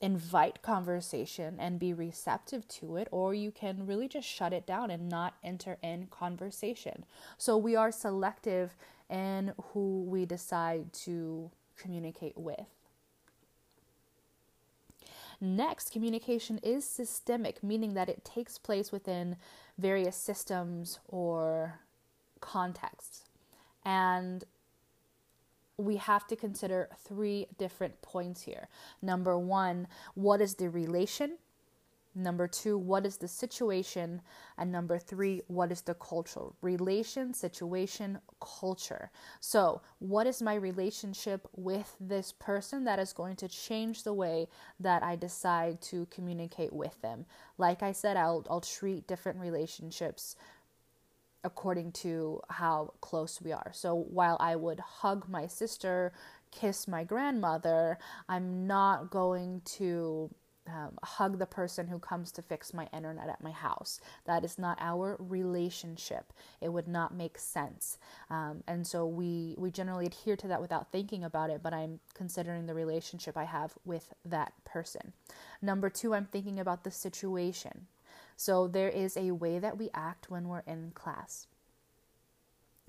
invite 0.00 0.62
conversation 0.62 1.56
and 1.58 1.80
be 1.80 1.92
receptive 1.92 2.68
to 2.68 2.96
it, 2.96 3.08
or 3.10 3.34
you 3.34 3.50
can 3.50 3.86
really 3.86 4.06
just 4.06 4.28
shut 4.28 4.52
it 4.52 4.66
down 4.66 4.90
and 4.90 5.08
not 5.08 5.34
enter 5.42 5.78
in 5.82 6.06
conversation. 6.06 7.04
So 7.36 7.56
we 7.56 7.74
are 7.74 7.90
selective 7.90 8.76
in 9.10 9.54
who 9.72 10.04
we 10.04 10.26
decide 10.26 10.92
to 10.92 11.50
communicate 11.76 12.36
with. 12.36 12.66
Next, 15.40 15.92
communication 15.92 16.58
is 16.62 16.84
systemic, 16.84 17.62
meaning 17.62 17.94
that 17.94 18.08
it 18.08 18.24
takes 18.24 18.56
place 18.58 18.90
within 18.90 19.36
various 19.78 20.16
systems 20.16 21.00
or 21.08 21.80
contexts. 22.40 23.24
And 23.84 24.44
we 25.78 25.96
have 25.96 26.26
to 26.28 26.36
consider 26.36 26.88
three 27.04 27.46
different 27.58 28.00
points 28.00 28.42
here. 28.42 28.68
Number 29.02 29.38
one, 29.38 29.88
what 30.14 30.40
is 30.40 30.54
the 30.54 30.70
relation? 30.70 31.38
Number 32.18 32.48
two, 32.48 32.78
what 32.78 33.04
is 33.04 33.18
the 33.18 33.28
situation? 33.28 34.22
And 34.56 34.72
number 34.72 34.98
three, 34.98 35.42
what 35.48 35.70
is 35.70 35.82
the 35.82 35.92
cultural 35.92 36.56
relation, 36.62 37.34
situation, 37.34 38.18
culture? 38.40 39.10
So, 39.40 39.82
what 39.98 40.26
is 40.26 40.40
my 40.40 40.54
relationship 40.54 41.46
with 41.54 41.94
this 42.00 42.32
person 42.32 42.84
that 42.84 42.98
is 42.98 43.12
going 43.12 43.36
to 43.36 43.48
change 43.48 44.02
the 44.02 44.14
way 44.14 44.48
that 44.80 45.02
I 45.02 45.16
decide 45.16 45.82
to 45.82 46.06
communicate 46.06 46.72
with 46.72 46.98
them? 47.02 47.26
Like 47.58 47.82
I 47.82 47.92
said, 47.92 48.16
I'll, 48.16 48.46
I'll 48.48 48.62
treat 48.62 49.06
different 49.06 49.38
relationships 49.38 50.36
according 51.44 51.92
to 51.92 52.40
how 52.48 52.94
close 53.02 53.42
we 53.42 53.52
are. 53.52 53.72
So, 53.74 53.94
while 53.94 54.38
I 54.40 54.56
would 54.56 54.80
hug 54.80 55.28
my 55.28 55.46
sister, 55.46 56.14
kiss 56.50 56.88
my 56.88 57.04
grandmother, 57.04 57.98
I'm 58.26 58.66
not 58.66 59.10
going 59.10 59.60
to 59.76 60.30
um, 60.68 60.98
hug 61.02 61.38
the 61.38 61.46
person 61.46 61.86
who 61.86 61.98
comes 61.98 62.32
to 62.32 62.42
fix 62.42 62.74
my 62.74 62.88
internet 62.92 63.28
at 63.28 63.42
my 63.42 63.50
house. 63.50 64.00
That 64.24 64.44
is 64.44 64.58
not 64.58 64.78
our 64.80 65.16
relationship. 65.18 66.32
It 66.60 66.70
would 66.70 66.88
not 66.88 67.14
make 67.14 67.38
sense. 67.38 67.98
Um, 68.30 68.62
and 68.66 68.86
so 68.86 69.06
we, 69.06 69.54
we 69.58 69.70
generally 69.70 70.06
adhere 70.06 70.36
to 70.36 70.48
that 70.48 70.60
without 70.60 70.92
thinking 70.92 71.24
about 71.24 71.50
it, 71.50 71.62
but 71.62 71.72
I'm 71.72 72.00
considering 72.14 72.66
the 72.66 72.74
relationship 72.74 73.36
I 73.36 73.44
have 73.44 73.74
with 73.84 74.12
that 74.24 74.52
person. 74.64 75.12
Number 75.62 75.90
two, 75.90 76.14
I'm 76.14 76.26
thinking 76.26 76.58
about 76.58 76.84
the 76.84 76.90
situation. 76.90 77.86
So 78.36 78.68
there 78.68 78.90
is 78.90 79.16
a 79.16 79.30
way 79.30 79.58
that 79.58 79.78
we 79.78 79.90
act 79.94 80.30
when 80.30 80.48
we're 80.48 80.62
in 80.66 80.92
class. 80.94 81.46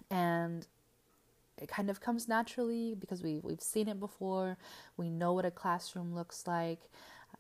And 0.09 0.67
it 1.61 1.67
kind 1.67 1.89
of 1.89 2.01
comes 2.01 2.27
naturally 2.27 2.95
because 2.95 3.23
we, 3.23 3.39
we've 3.39 3.61
seen 3.61 3.87
it 3.87 3.99
before. 3.99 4.57
We 4.95 5.09
know 5.09 5.33
what 5.33 5.45
a 5.45 5.51
classroom 5.51 6.13
looks 6.13 6.45
like. 6.45 6.79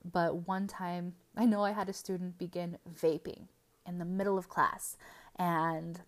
But 0.03 0.47
one 0.47 0.67
time, 0.67 1.13
I 1.35 1.45
know 1.45 1.63
I 1.63 1.71
had 1.71 1.89
a 1.89 1.93
student 1.93 2.37
begin 2.37 2.77
vaping 2.89 3.47
in 3.85 3.99
the 3.99 4.05
middle 4.05 4.37
of 4.37 4.49
class, 4.49 4.97
and 5.37 6.01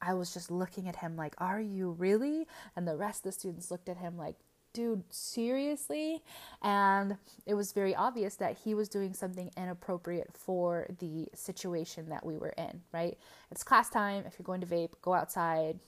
I 0.00 0.14
was 0.14 0.32
just 0.32 0.50
looking 0.50 0.88
at 0.88 0.96
him 0.96 1.16
like, 1.16 1.34
Are 1.38 1.60
you 1.60 1.90
really? 1.92 2.46
And 2.74 2.86
the 2.86 2.96
rest 2.96 3.20
of 3.20 3.24
the 3.24 3.32
students 3.32 3.70
looked 3.70 3.88
at 3.88 3.96
him 3.96 4.16
like, 4.16 4.36
Dude, 4.72 5.04
seriously? 5.10 6.22
And 6.62 7.16
it 7.46 7.54
was 7.54 7.72
very 7.72 7.94
obvious 7.94 8.36
that 8.36 8.58
he 8.58 8.74
was 8.74 8.90
doing 8.90 9.14
something 9.14 9.50
inappropriate 9.56 10.30
for 10.34 10.86
the 10.98 11.28
situation 11.34 12.10
that 12.10 12.26
we 12.26 12.36
were 12.36 12.52
in, 12.58 12.82
right? 12.92 13.16
It's 13.50 13.62
class 13.62 13.88
time. 13.88 14.24
If 14.26 14.34
you're 14.38 14.44
going 14.44 14.60
to 14.60 14.66
vape, 14.66 14.90
go 15.00 15.14
outside, 15.14 15.78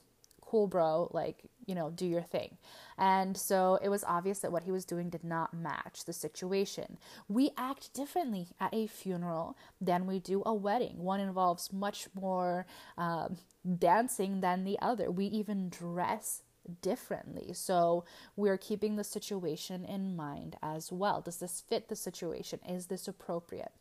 cool, 0.41 0.65
bro, 0.65 1.09
like, 1.13 1.43
you 1.69 1.75
know, 1.75 1.91
do 1.91 2.07
your 2.07 2.23
thing. 2.23 2.57
And 2.97 3.37
so 3.37 3.77
it 3.81 3.89
was 3.89 4.03
obvious 4.03 4.39
that 4.39 4.51
what 4.51 4.63
he 4.63 4.71
was 4.71 4.85
doing 4.85 5.09
did 5.09 5.23
not 5.23 5.53
match 5.53 6.03
the 6.05 6.13
situation. 6.13 6.97
We 7.27 7.51
act 7.55 7.93
differently 7.93 8.47
at 8.59 8.73
a 8.73 8.87
funeral 8.87 9.55
than 9.79 10.07
we 10.07 10.19
do 10.19 10.41
a 10.45 10.53
wedding. 10.53 10.97
One 10.97 11.19
involves 11.19 11.71
much 11.71 12.07
more 12.19 12.65
um, 12.97 13.37
dancing 13.77 14.41
than 14.41 14.63
the 14.63 14.79
other. 14.81 15.11
We 15.11 15.25
even 15.25 15.69
dress 15.69 16.41
differently. 16.81 17.53
So 17.53 18.03
we're 18.35 18.57
keeping 18.57 18.95
the 18.95 19.03
situation 19.03 19.85
in 19.85 20.15
mind 20.15 20.57
as 20.61 20.91
well. 20.91 21.21
Does 21.21 21.37
this 21.37 21.63
fit 21.67 21.87
the 21.87 21.95
situation? 21.95 22.59
Is 22.67 22.87
this 22.87 23.07
appropriate? 23.07 23.71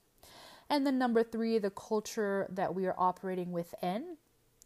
And 0.71 0.87
then 0.87 0.99
number 0.99 1.23
three, 1.23 1.59
the 1.59 1.71
culture 1.71 2.47
that 2.51 2.75
we 2.75 2.87
are 2.87 2.95
operating 2.99 3.53
within 3.53 4.18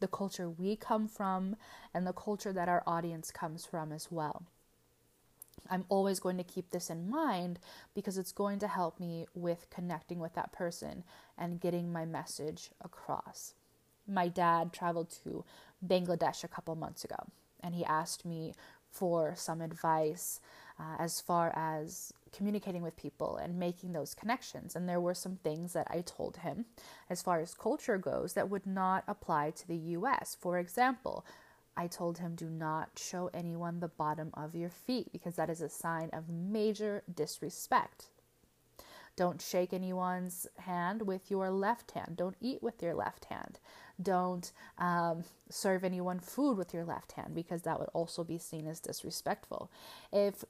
the 0.03 0.09
culture 0.09 0.51
we 0.51 0.75
come 0.75 1.07
from 1.07 1.55
and 1.95 2.05
the 2.05 2.13
culture 2.13 2.53
that 2.53 2.69
our 2.69 2.83
audience 2.89 3.31
comes 3.31 3.65
from 3.65 3.93
as 3.93 4.09
well. 4.11 4.43
I'm 5.71 5.85
always 5.89 6.19
going 6.19 6.39
to 6.39 6.45
keep 6.45 6.71
this 6.71 6.91
in 6.91 7.09
mind 7.09 7.61
because 7.95 8.19
it's 8.19 8.33
going 8.33 8.59
to 8.59 8.67
help 8.67 8.99
me 8.99 9.27
with 9.33 9.71
connecting 9.71 10.19
with 10.19 10.35
that 10.35 10.53
person 10.53 11.05
and 11.39 11.61
getting 11.61 11.93
my 11.93 12.05
message 12.05 12.71
across. 12.85 13.55
My 14.09 14.27
dad 14.27 14.73
traveled 14.73 15.15
to 15.23 15.45
Bangladesh 15.87 16.43
a 16.43 16.49
couple 16.49 16.75
months 16.75 17.05
ago 17.05 17.29
and 17.63 17.73
he 17.73 17.85
asked 17.85 18.25
me 18.25 18.55
for 18.91 19.35
some 19.37 19.61
advice 19.61 20.41
uh, 20.81 20.97
as 20.99 21.21
far 21.21 21.53
as 21.55 22.13
communicating 22.33 22.83
with 22.83 22.97
people 22.97 23.37
and 23.37 23.59
making 23.59 23.93
those 23.93 24.15
connections. 24.15 24.75
And 24.75 24.89
there 24.89 25.01
were 25.01 25.15
some 25.15 25.37
things 25.37 25.73
that 25.73 25.87
I 25.91 26.01
told 26.01 26.39
him 26.39 26.67
as 27.09 27.23
far 27.23 27.41
as 27.41 27.55
culture 27.55 27.99
goes 27.99 28.33
that 28.35 28.51
would 28.51 28.67
not 28.67 29.05
apply 29.07 29.51
to 29.51 29.69
the 29.69 29.77
US. 29.77 30.37
For 30.41 30.59
example, 30.59 31.25
I 31.77 31.87
told 31.87 32.19
him 32.19 32.35
do 32.35 32.51
not 32.51 32.91
show 32.97 33.31
anyone 33.33 33.81
the 33.81 33.89
bottom 33.89 34.31
of 34.35 34.55
your 34.55 34.71
feet 34.71 35.13
because 35.13 35.37
that 35.37 35.51
is 35.51 35.61
a 35.61 35.69
sign 35.69 36.11
of 36.13 36.29
major 36.29 37.03
disrespect. 37.13 38.07
Don't 39.15 39.43
shake 39.43 39.73
anyone's 39.73 40.47
hand 40.59 41.03
with 41.03 41.31
your 41.31 41.51
left 41.51 41.91
hand. 41.93 42.17
Don't 42.17 42.37
eat 42.41 42.63
with 42.63 42.83
your 42.83 42.95
left 42.95 43.27
hand. 43.27 43.59
Don't 44.01 44.53
um, 44.79 45.25
serve 45.51 45.85
anyone 45.85 46.19
food 46.19 46.57
with 46.57 46.73
your 46.73 46.85
left 46.85 47.13
hand 47.13 47.35
because 47.35 47.63
that 47.63 47.79
would 47.79 47.91
also 47.93 48.25
be 48.25 48.39
seen 48.39 48.67
as 48.67 48.81
disrespectful. 48.81 49.71
If 50.13 50.45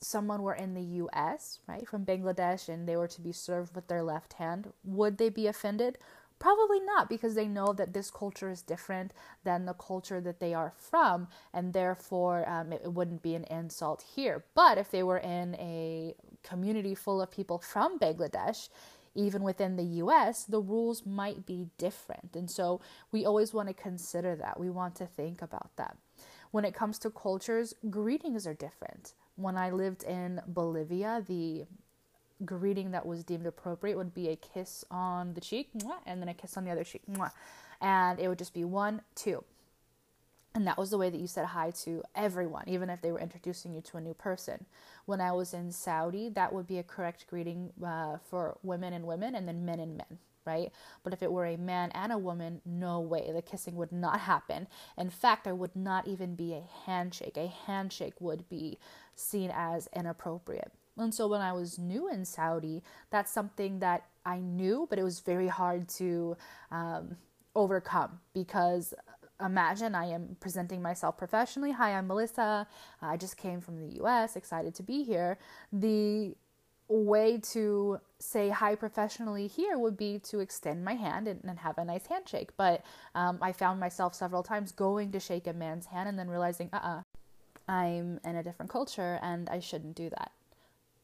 someone 0.00 0.42
were 0.42 0.54
in 0.54 0.74
the 0.74 0.82
US, 0.82 1.60
right, 1.66 1.86
from 1.86 2.04
Bangladesh, 2.04 2.68
and 2.68 2.88
they 2.88 2.96
were 2.96 3.08
to 3.08 3.20
be 3.20 3.32
served 3.32 3.74
with 3.74 3.88
their 3.88 4.02
left 4.02 4.34
hand, 4.34 4.72
would 4.84 5.18
they 5.18 5.28
be 5.28 5.46
offended? 5.46 5.98
Probably 6.38 6.78
not, 6.78 7.08
because 7.08 7.34
they 7.34 7.48
know 7.48 7.72
that 7.72 7.92
this 7.92 8.10
culture 8.10 8.48
is 8.48 8.62
different 8.62 9.12
than 9.42 9.66
the 9.66 9.72
culture 9.72 10.20
that 10.20 10.38
they 10.38 10.54
are 10.54 10.72
from, 10.76 11.26
and 11.52 11.72
therefore 11.72 12.48
um, 12.48 12.72
it, 12.72 12.82
it 12.84 12.92
wouldn't 12.92 13.22
be 13.22 13.34
an 13.34 13.44
insult 13.44 14.04
here. 14.14 14.44
But 14.54 14.78
if 14.78 14.90
they 14.90 15.02
were 15.02 15.18
in 15.18 15.56
a 15.56 16.14
community 16.44 16.94
full 16.94 17.20
of 17.20 17.30
people 17.30 17.58
from 17.58 17.98
Bangladesh, 17.98 18.68
even 19.16 19.42
within 19.42 19.74
the 19.74 20.00
US, 20.04 20.44
the 20.44 20.60
rules 20.60 21.04
might 21.04 21.44
be 21.44 21.66
different. 21.76 22.36
And 22.36 22.48
so 22.48 22.80
we 23.10 23.26
always 23.26 23.52
want 23.52 23.66
to 23.66 23.74
consider 23.74 24.36
that. 24.36 24.60
We 24.60 24.70
want 24.70 24.94
to 24.96 25.06
think 25.06 25.42
about 25.42 25.74
that. 25.76 25.96
When 26.52 26.64
it 26.64 26.72
comes 26.72 27.00
to 27.00 27.10
cultures, 27.10 27.74
greetings 27.90 28.46
are 28.46 28.54
different 28.54 29.14
when 29.38 29.56
I 29.56 29.70
lived 29.70 30.02
in 30.02 30.42
Bolivia, 30.46 31.24
the 31.26 31.64
greeting 32.44 32.90
that 32.90 33.06
was 33.06 33.22
deemed 33.24 33.46
appropriate 33.46 33.96
would 33.96 34.12
be 34.12 34.28
a 34.28 34.36
kiss 34.36 34.84
on 34.90 35.34
the 35.34 35.40
cheek, 35.40 35.70
and 36.06 36.20
then 36.20 36.28
a 36.28 36.34
kiss 36.34 36.56
on 36.56 36.64
the 36.64 36.70
other 36.70 36.84
cheek, 36.84 37.02
and 37.80 38.18
it 38.18 38.28
would 38.28 38.38
just 38.38 38.52
be 38.52 38.64
one, 38.64 39.00
two. 39.14 39.44
And 40.54 40.66
that 40.66 40.76
was 40.76 40.90
the 40.90 40.98
way 40.98 41.08
that 41.08 41.20
you 41.20 41.28
said 41.28 41.46
hi 41.46 41.70
to 41.84 42.02
everyone, 42.16 42.64
even 42.66 42.90
if 42.90 43.00
they 43.00 43.12
were 43.12 43.20
introducing 43.20 43.74
you 43.74 43.80
to 43.82 43.98
a 43.98 44.00
new 44.00 44.14
person. 44.14 44.66
When 45.06 45.20
I 45.20 45.30
was 45.30 45.54
in 45.54 45.70
Saudi, 45.70 46.30
that 46.30 46.52
would 46.52 46.66
be 46.66 46.78
a 46.78 46.82
correct 46.82 47.26
greeting 47.28 47.70
uh, 47.84 48.16
for 48.24 48.58
women 48.64 48.92
and 48.92 49.06
women, 49.06 49.36
and 49.36 49.46
then 49.46 49.64
men 49.64 49.78
and 49.78 49.96
men, 49.96 50.18
right? 50.48 50.72
But 51.04 51.12
if 51.12 51.22
it 51.22 51.30
were 51.30 51.46
a 51.46 51.56
man 51.58 51.90
and 51.92 52.10
a 52.10 52.18
woman, 52.18 52.62
no 52.64 53.00
way. 53.00 53.30
The 53.32 53.42
kissing 53.42 53.76
would 53.76 53.92
not 53.92 54.20
happen. 54.20 54.66
In 54.96 55.10
fact, 55.10 55.44
there 55.44 55.54
would 55.54 55.76
not 55.76 56.08
even 56.08 56.34
be 56.34 56.54
a 56.54 56.64
handshake. 56.86 57.36
A 57.36 57.52
handshake 57.66 58.14
would 58.18 58.48
be 58.48 58.78
seen 59.14 59.52
as 59.54 59.88
inappropriate. 59.94 60.72
And 60.96 61.14
so 61.14 61.28
when 61.28 61.40
I 61.40 61.52
was 61.52 61.78
new 61.78 62.08
in 62.08 62.24
Saudi, 62.24 62.82
that's 63.10 63.30
something 63.30 63.78
that 63.80 64.06
I 64.24 64.40
knew, 64.40 64.86
but 64.90 64.98
it 64.98 65.04
was 65.04 65.20
very 65.20 65.48
hard 65.48 65.88
to 66.00 66.36
um, 66.70 67.16
overcome 67.54 68.20
because 68.34 68.94
imagine 69.40 69.94
I 69.94 70.06
am 70.06 70.36
presenting 70.40 70.82
myself 70.82 71.16
professionally. 71.16 71.72
Hi, 71.72 71.92
I'm 71.92 72.08
Melissa. 72.08 72.66
I 73.00 73.16
just 73.16 73.36
came 73.36 73.60
from 73.60 73.78
the 73.78 74.02
US, 74.02 74.36
excited 74.36 74.74
to 74.76 74.82
be 74.82 75.04
here. 75.04 75.38
The 75.72 76.34
way 76.88 77.38
to 77.38 78.00
say 78.18 78.48
hi 78.48 78.74
professionally 78.74 79.46
here 79.46 79.78
would 79.78 79.96
be 79.96 80.18
to 80.18 80.40
extend 80.40 80.84
my 80.84 80.94
hand 80.94 81.28
and, 81.28 81.40
and 81.44 81.58
have 81.58 81.78
a 81.78 81.84
nice 81.84 82.06
handshake. 82.06 82.50
But 82.56 82.82
um, 83.14 83.38
I 83.40 83.52
found 83.52 83.78
myself 83.78 84.14
several 84.14 84.42
times 84.42 84.72
going 84.72 85.12
to 85.12 85.20
shake 85.20 85.46
a 85.46 85.52
man's 85.52 85.86
hand 85.86 86.08
and 86.08 86.18
then 86.18 86.28
realizing, 86.28 86.70
uh 86.72 86.76
uh-uh, 86.76 86.98
uh, 86.98 87.72
I'm 87.72 88.20
in 88.24 88.36
a 88.36 88.42
different 88.42 88.70
culture 88.70 89.18
and 89.22 89.48
I 89.50 89.60
shouldn't 89.60 89.94
do 89.94 90.08
that. 90.10 90.32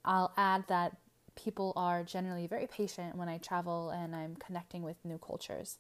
I'll 0.05 0.33
add 0.37 0.65
that 0.69 0.97
people 1.35 1.73
are 1.77 2.03
generally 2.03 2.47
very 2.47 2.67
patient 2.67 3.17
when 3.17 3.29
I 3.29 3.39
travel 3.39 3.91
and 3.91 4.15
I'm 4.15 4.37
connecting 4.37 4.83
with 4.83 4.97
new 5.05 5.19
cultures. 5.19 5.79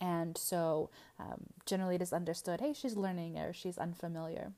And 0.00 0.36
so, 0.36 0.90
um, 1.20 1.46
generally, 1.64 1.94
it 1.94 2.02
is 2.02 2.12
understood 2.12 2.60
hey, 2.60 2.72
she's 2.72 2.96
learning 2.96 3.38
or 3.38 3.52
she's 3.52 3.78
unfamiliar. 3.78 4.52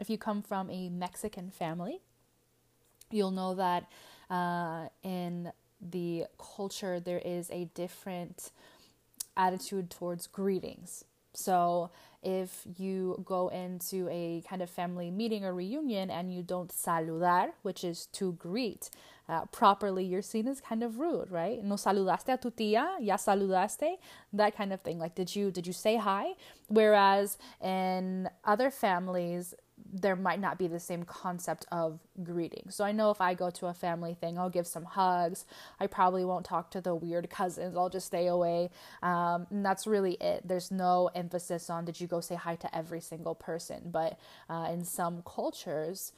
If 0.00 0.10
you 0.10 0.18
come 0.18 0.42
from 0.42 0.68
a 0.70 0.88
Mexican 0.88 1.50
family, 1.50 2.00
you'll 3.10 3.30
know 3.30 3.54
that 3.54 3.84
uh, 4.30 4.88
in 5.02 5.52
the 5.80 6.24
culture 6.38 7.00
there 7.00 7.20
is 7.24 7.50
a 7.50 7.66
different 7.74 8.50
attitude 9.36 9.90
towards 9.90 10.26
greetings. 10.26 11.04
So, 11.34 11.90
if 12.22 12.62
you 12.78 13.22
go 13.26 13.48
into 13.48 14.08
a 14.10 14.42
kind 14.48 14.62
of 14.62 14.70
family 14.70 15.10
meeting 15.10 15.44
or 15.44 15.52
reunion 15.52 16.10
and 16.10 16.32
you 16.32 16.42
don't 16.42 16.70
saludar, 16.70 17.50
which 17.62 17.84
is 17.84 18.06
to 18.12 18.32
greet 18.34 18.88
uh, 19.28 19.44
properly, 19.46 20.04
you're 20.04 20.22
seen 20.22 20.48
as 20.48 20.60
kind 20.60 20.82
of 20.82 20.98
rude, 20.98 21.30
right? 21.30 21.62
No 21.62 21.74
saludaste 21.74 22.32
a 22.32 22.38
tu 22.38 22.50
tía, 22.50 22.96
ya 23.00 23.16
saludaste, 23.16 23.96
that 24.32 24.56
kind 24.56 24.72
of 24.72 24.80
thing. 24.80 24.98
Like, 24.98 25.14
did 25.14 25.34
you 25.34 25.50
did 25.50 25.66
you 25.66 25.72
say 25.72 25.96
hi? 25.96 26.32
Whereas 26.68 27.36
in 27.62 28.28
other 28.44 28.70
families, 28.70 29.54
there 29.94 30.16
might 30.16 30.40
not 30.40 30.58
be 30.58 30.66
the 30.66 30.80
same 30.80 31.04
concept 31.04 31.64
of 31.70 32.00
greeting. 32.24 32.64
So 32.68 32.84
I 32.84 32.90
know 32.90 33.12
if 33.12 33.20
I 33.20 33.34
go 33.34 33.48
to 33.50 33.66
a 33.66 33.74
family 33.74 34.14
thing, 34.14 34.38
I'll 34.38 34.50
give 34.50 34.66
some 34.66 34.84
hugs. 34.84 35.44
I 35.78 35.86
probably 35.86 36.24
won't 36.24 36.44
talk 36.44 36.72
to 36.72 36.80
the 36.80 36.96
weird 36.96 37.30
cousins. 37.30 37.76
I'll 37.76 37.88
just 37.88 38.08
stay 38.08 38.26
away. 38.26 38.70
Um, 39.04 39.46
and 39.50 39.64
that's 39.64 39.86
really 39.86 40.14
it. 40.14 40.46
There's 40.46 40.72
no 40.72 41.10
emphasis 41.14 41.70
on 41.70 41.84
did 41.84 42.00
you 42.00 42.08
go 42.08 42.20
say 42.20 42.34
hi 42.34 42.56
to 42.56 42.76
every 42.76 43.00
single 43.00 43.36
person. 43.36 43.82
But 43.92 44.18
uh, 44.50 44.68
in 44.72 44.84
some 44.84 45.22
cultures, 45.24 46.12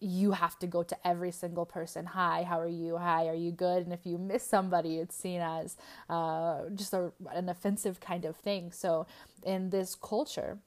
you 0.00 0.32
have 0.32 0.58
to 0.60 0.66
go 0.66 0.82
to 0.82 1.06
every 1.06 1.32
single 1.32 1.66
person. 1.66 2.06
Hi, 2.06 2.44
how 2.44 2.58
are 2.58 2.66
you? 2.66 2.96
Hi, 2.96 3.28
are 3.28 3.34
you 3.34 3.52
good? 3.52 3.84
And 3.84 3.92
if 3.92 4.06
you 4.06 4.16
miss 4.16 4.42
somebody, 4.42 4.96
it's 4.96 5.14
seen 5.14 5.42
as 5.42 5.76
uh, 6.08 6.62
just 6.74 6.94
a, 6.94 7.12
an 7.30 7.50
offensive 7.50 8.00
kind 8.00 8.24
of 8.24 8.36
thing. 8.36 8.72
So 8.72 9.06
in 9.44 9.70
this 9.70 9.94
culture, 9.94 10.58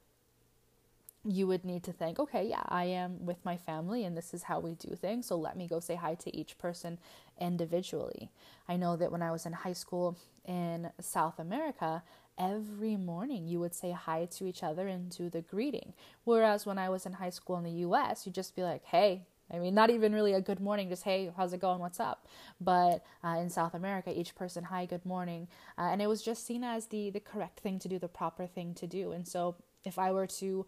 you 1.28 1.48
would 1.48 1.66
need 1.66 1.84
to 1.84 1.92
think, 1.92 2.20
okay, 2.20 2.48
yeah, 2.48 2.64
I 2.68 2.86
am 2.86 3.26
with 3.26 3.44
my 3.44 3.58
family 3.58 4.06
and 4.06 4.16
this 4.16 4.34
is 4.34 4.44
how 4.44 4.60
we 4.60 4.76
do 4.76 4.96
things. 4.96 5.26
So 5.28 5.36
let 5.36 5.58
me 5.58 5.68
go 5.68 5.80
say 5.80 5.96
hi 5.96 6.16
to 6.16 6.36
each 6.36 6.58
person 6.58 7.00
individually. 7.40 8.30
I 8.68 8.78
know 8.78 8.96
that 8.96 9.12
when 9.12 9.22
I 9.22 9.32
was 9.32 9.46
in 9.46 9.54
high 9.54 9.74
school 9.74 10.18
in 10.46 10.92
South 11.00 11.40
America, 11.40 12.04
every 12.38 12.96
morning 12.96 13.48
you 13.48 13.60
would 13.60 13.74
say 13.74 13.92
hi 13.92 14.26
to 14.26 14.46
each 14.46 14.62
other 14.62 14.88
and 14.88 15.10
do 15.10 15.30
the 15.30 15.42
greeting. 15.42 15.94
Whereas 16.24 16.66
when 16.66 16.78
I 16.78 16.90
was 16.90 17.06
in 17.06 17.14
high 17.14 17.30
school 17.30 17.58
in 17.58 17.64
the 17.64 17.86
US, 17.88 18.26
you'd 18.26 18.36
just 18.36 18.56
be 18.56 18.64
like, 18.64 18.84
hey, 18.86 19.24
I 19.52 19.60
mean, 19.60 19.76
not 19.76 19.92
even 19.92 20.14
really 20.14 20.34
a 20.34 20.42
good 20.42 20.60
morning, 20.60 20.90
just 20.90 21.04
hey, 21.04 21.32
how's 21.38 21.54
it 21.54 21.62
going? 21.62 21.80
What's 21.80 22.00
up? 22.00 22.28
But 22.60 23.06
uh, 23.24 23.38
in 23.40 23.50
South 23.50 23.76
America, 23.76 24.18
each 24.18 24.34
person, 24.34 24.64
hi, 24.64 24.86
good 24.88 25.06
morning, 25.06 25.48
uh, 25.78 25.84
and 25.92 26.02
it 26.02 26.08
was 26.08 26.24
just 26.24 26.48
seen 26.48 26.64
as 26.64 26.88
the 26.88 27.12
the 27.12 27.20
correct 27.20 27.60
thing 27.60 27.78
to 27.80 27.88
do, 27.88 28.00
the 28.00 28.08
proper 28.08 28.48
thing 28.48 28.74
to 28.76 28.88
do. 28.88 29.12
And 29.12 29.28
so, 29.28 29.56
if 29.84 30.00
I 30.00 30.12
were 30.12 30.26
to 30.26 30.66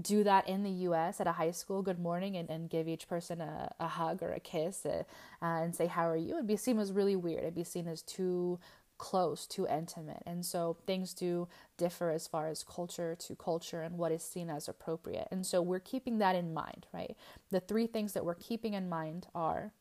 do 0.00 0.24
that 0.24 0.48
in 0.48 0.62
the 0.62 0.70
US 0.70 1.20
at 1.20 1.26
a 1.26 1.32
high 1.32 1.50
school, 1.50 1.82
good 1.82 1.98
morning, 1.98 2.36
and, 2.36 2.48
and 2.48 2.70
give 2.70 2.88
each 2.88 3.08
person 3.08 3.40
a, 3.40 3.72
a 3.80 3.88
hug 3.88 4.22
or 4.22 4.32
a 4.32 4.40
kiss 4.40 4.86
uh, 4.86 5.02
and 5.40 5.74
say, 5.74 5.86
How 5.86 6.08
are 6.08 6.16
you? 6.16 6.34
It'd 6.34 6.46
be 6.46 6.56
seen 6.56 6.78
as 6.78 6.92
really 6.92 7.16
weird. 7.16 7.42
It'd 7.42 7.54
be 7.54 7.64
seen 7.64 7.88
as 7.88 8.02
too 8.02 8.58
close, 8.98 9.46
too 9.46 9.66
intimate. 9.66 10.22
And 10.26 10.44
so 10.44 10.76
things 10.86 11.14
do 11.14 11.48
differ 11.78 12.10
as 12.10 12.28
far 12.28 12.48
as 12.48 12.62
culture 12.62 13.16
to 13.18 13.34
culture 13.34 13.82
and 13.82 13.96
what 13.96 14.12
is 14.12 14.22
seen 14.22 14.50
as 14.50 14.68
appropriate. 14.68 15.26
And 15.30 15.46
so 15.46 15.62
we're 15.62 15.80
keeping 15.80 16.18
that 16.18 16.36
in 16.36 16.52
mind, 16.52 16.86
right? 16.92 17.16
The 17.50 17.60
three 17.60 17.86
things 17.86 18.12
that 18.12 18.26
we're 18.26 18.34
keeping 18.34 18.74
in 18.74 18.90
mind 18.90 19.26
are 19.34 19.72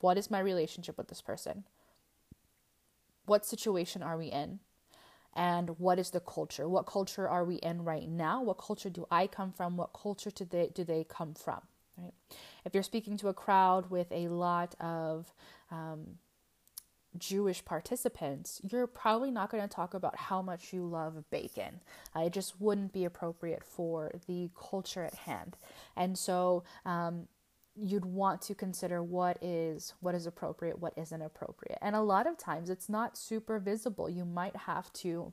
what 0.00 0.18
is 0.18 0.30
my 0.30 0.40
relationship 0.40 0.98
with 0.98 1.08
this 1.08 1.22
person? 1.22 1.64
What 3.24 3.46
situation 3.46 4.02
are 4.02 4.18
we 4.18 4.26
in? 4.26 4.60
And 5.34 5.70
what 5.78 5.98
is 5.98 6.10
the 6.10 6.20
culture 6.20 6.68
what 6.68 6.86
culture 6.86 7.28
are 7.28 7.44
we 7.44 7.56
in 7.56 7.84
right 7.84 8.08
now 8.08 8.42
what 8.42 8.54
culture 8.54 8.90
do 8.90 9.06
i 9.10 9.26
come 9.26 9.52
from 9.52 9.76
what 9.76 9.90
culture 9.92 10.30
do 10.30 10.44
they 10.44 10.70
do 10.74 10.84
they 10.84 11.04
come 11.04 11.34
from 11.34 11.60
right 11.96 12.14
if 12.64 12.74
you're 12.74 12.82
speaking 12.82 13.16
to 13.16 13.28
a 13.28 13.34
crowd 13.34 13.90
with 13.90 14.10
a 14.12 14.28
lot 14.28 14.74
of 14.80 15.32
um, 15.70 16.18
Jewish 17.18 17.64
participants, 17.64 18.60
you're 18.62 18.86
probably 18.86 19.30
not 19.30 19.50
going 19.50 19.62
to 19.62 19.68
talk 19.68 19.94
about 19.94 20.16
how 20.16 20.42
much 20.42 20.72
you 20.72 20.86
love 20.86 21.24
bacon. 21.30 21.80
Uh, 22.14 22.20
it 22.20 22.32
just 22.32 22.60
wouldn't 22.60 22.92
be 22.92 23.04
appropriate 23.04 23.64
for 23.64 24.12
the 24.28 24.50
culture 24.58 25.04
at 25.04 25.14
hand. 25.14 25.56
And 25.96 26.16
so, 26.16 26.62
um, 26.84 27.26
you'd 27.76 28.04
want 28.04 28.42
to 28.42 28.54
consider 28.54 29.02
what 29.02 29.38
is 29.42 29.94
what 30.00 30.14
is 30.14 30.26
appropriate 30.26 30.78
what 30.78 30.92
isn't 30.96 31.22
appropriate. 31.22 31.78
And 31.80 31.94
a 31.94 32.02
lot 32.02 32.26
of 32.26 32.36
times 32.36 32.70
it's 32.70 32.88
not 32.88 33.16
super 33.16 33.58
visible. 33.58 34.08
You 34.08 34.24
might 34.24 34.56
have 34.56 34.92
to 34.94 35.32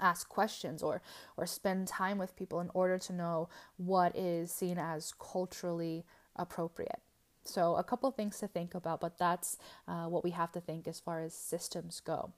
ask 0.00 0.28
questions 0.28 0.82
or 0.82 1.00
or 1.36 1.46
spend 1.46 1.86
time 1.86 2.18
with 2.18 2.36
people 2.36 2.60
in 2.60 2.70
order 2.74 2.98
to 2.98 3.12
know 3.12 3.48
what 3.76 4.16
is 4.16 4.50
seen 4.50 4.78
as 4.78 5.12
culturally 5.18 6.04
appropriate. 6.36 7.00
So 7.44 7.76
a 7.76 7.84
couple 7.84 8.10
things 8.10 8.38
to 8.38 8.48
think 8.48 8.74
about 8.74 9.00
but 9.00 9.18
that's 9.18 9.56
uh, 9.86 10.06
what 10.06 10.24
we 10.24 10.30
have 10.30 10.50
to 10.52 10.60
think 10.60 10.88
as 10.88 10.98
far 10.98 11.22
as 11.22 11.34
systems 11.34 12.00
go. 12.00 12.32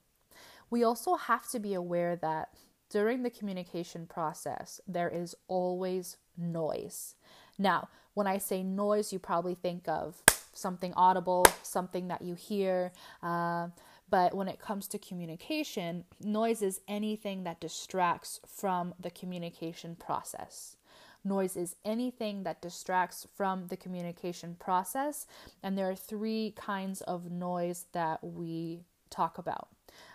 We 0.68 0.84
also 0.84 1.14
have 1.14 1.48
to 1.50 1.58
be 1.58 1.74
aware 1.74 2.16
that 2.16 2.50
during 2.90 3.22
the 3.22 3.30
communication 3.30 4.06
process 4.06 4.80
there 4.86 5.08
is 5.08 5.34
always 5.48 6.18
noise 6.36 7.14
now 7.58 7.88
when 8.14 8.26
I 8.26 8.38
say 8.38 8.62
noise, 8.62 9.12
you 9.12 9.18
probably 9.18 9.54
think 9.54 9.86
of 9.88 10.22
something 10.54 10.94
audible, 10.94 11.44
something 11.62 12.08
that 12.08 12.22
you 12.22 12.34
hear. 12.34 12.92
Uh, 13.22 13.68
but 14.08 14.34
when 14.34 14.48
it 14.48 14.58
comes 14.58 14.88
to 14.88 14.98
communication, 14.98 16.04
noise 16.22 16.62
is 16.62 16.80
anything 16.88 17.44
that 17.44 17.60
distracts 17.60 18.40
from 18.46 18.94
the 18.98 19.10
communication 19.10 19.96
process. 19.96 20.76
Noise 21.24 21.56
is 21.56 21.76
anything 21.84 22.44
that 22.44 22.62
distracts 22.62 23.26
from 23.36 23.66
the 23.66 23.76
communication 23.76 24.56
process. 24.58 25.26
And 25.62 25.76
there 25.76 25.90
are 25.90 25.96
three 25.96 26.54
kinds 26.56 27.02
of 27.02 27.30
noise 27.30 27.84
that 27.92 28.24
we 28.24 28.80
talk 29.10 29.36
about. 29.36 29.68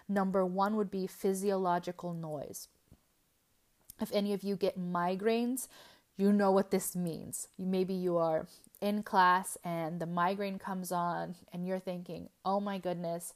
Number 0.10 0.44
one 0.44 0.76
would 0.76 0.90
be 0.90 1.06
physiological 1.06 2.14
noise. 2.14 2.68
If 4.00 4.12
any 4.12 4.34
of 4.34 4.42
you 4.42 4.56
get 4.56 4.80
migraines, 4.80 5.68
you 6.22 6.32
know 6.32 6.52
what 6.52 6.70
this 6.70 6.96
means. 6.96 7.48
Maybe 7.58 7.96
you 7.96 8.18
are 8.18 8.48
in 8.80 9.02
class 9.02 9.58
and 9.64 10.00
the 10.00 10.06
migraine 10.06 10.60
comes 10.60 10.92
on 10.92 11.34
and 11.52 11.66
you're 11.66 11.80
thinking, 11.80 12.30
oh 12.46 12.60
my 12.60 12.78
goodness, 12.78 13.34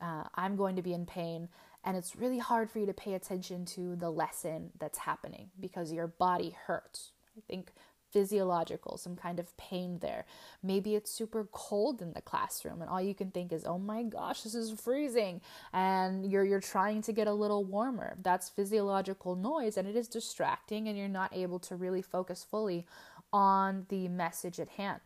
uh, 0.00 0.24
I'm 0.34 0.56
going 0.56 0.74
to 0.74 0.82
be 0.82 0.92
in 0.92 1.06
pain. 1.06 1.48
And 1.84 1.96
it's 1.96 2.16
really 2.16 2.40
hard 2.40 2.72
for 2.72 2.80
you 2.80 2.86
to 2.86 2.92
pay 2.92 3.14
attention 3.14 3.64
to 3.66 3.94
the 3.94 4.10
lesson 4.10 4.70
that's 4.80 4.98
happening 4.98 5.50
because 5.60 5.92
your 5.92 6.08
body 6.08 6.56
hurts. 6.66 7.12
I 7.38 7.40
think 7.46 7.70
physiological, 8.14 8.96
some 8.96 9.16
kind 9.16 9.40
of 9.40 9.54
pain 9.56 9.98
there. 9.98 10.24
Maybe 10.62 10.94
it's 10.94 11.10
super 11.10 11.48
cold 11.50 12.00
in 12.00 12.12
the 12.12 12.22
classroom 12.22 12.80
and 12.80 12.88
all 12.88 13.00
you 13.00 13.14
can 13.14 13.32
think 13.32 13.52
is, 13.52 13.64
"Oh 13.66 13.78
my 13.78 14.04
gosh, 14.04 14.42
this 14.42 14.54
is 14.54 14.80
freezing." 14.80 15.40
And 15.72 16.24
you're 16.24 16.44
you're 16.44 16.60
trying 16.60 17.02
to 17.02 17.12
get 17.12 17.26
a 17.26 17.32
little 17.32 17.64
warmer. 17.64 18.16
That's 18.22 18.48
physiological 18.48 19.34
noise 19.34 19.76
and 19.76 19.88
it 19.88 19.96
is 19.96 20.08
distracting 20.08 20.88
and 20.88 20.96
you're 20.96 21.08
not 21.08 21.36
able 21.36 21.58
to 21.58 21.74
really 21.74 22.02
focus 22.02 22.46
fully 22.48 22.86
on 23.32 23.86
the 23.88 24.06
message 24.06 24.60
at 24.60 24.68
hand. 24.68 25.00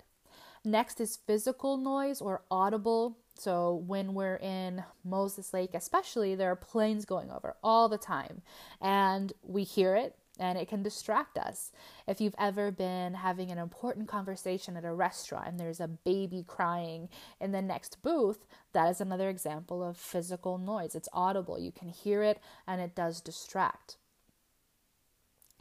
Next 0.64 1.01
is 1.01 1.16
physical 1.16 1.79
noise 1.79 2.21
or 2.21 2.42
audible. 2.51 3.16
So, 3.38 3.85
when 3.87 4.14
we're 4.14 4.37
in 4.37 4.85
Moses 5.05 5.55
Lake, 5.55 5.71
especially, 5.73 6.35
there 6.35 6.51
are 6.51 6.57
planes 6.57 7.05
going 7.05 7.31
over 7.31 7.55
all 7.62 7.88
the 7.88 7.97
time, 7.97 8.42
and 8.81 9.33
we 9.42 9.62
hear 9.62 9.94
it 9.94 10.16
and 10.38 10.59
it 10.59 10.68
can 10.68 10.83
distract 10.83 11.38
us. 11.38 11.72
If 12.07 12.20
you've 12.20 12.35
ever 12.38 12.70
been 12.70 13.14
having 13.14 13.51
an 13.51 13.59
important 13.59 14.09
conversation 14.09 14.77
at 14.77 14.85
a 14.85 14.92
restaurant 14.92 15.48
and 15.48 15.61
there's 15.61 15.81
a 15.81 15.88
baby 15.88 16.44
crying 16.46 17.09
in 17.40 17.53
the 17.53 17.62
next 17.62 18.03
booth, 18.03 18.46
that 18.72 18.88
is 18.88 19.01
another 19.01 19.29
example 19.29 19.83
of 19.83 19.96
physical 19.96 20.59
noise. 20.59 20.94
It's 20.94 21.09
audible, 21.12 21.59
you 21.59 21.72
can 21.72 21.88
hear 21.88 22.22
it, 22.22 22.38
and 22.66 22.81
it 22.81 22.94
does 22.94 23.20
distract. 23.20 23.96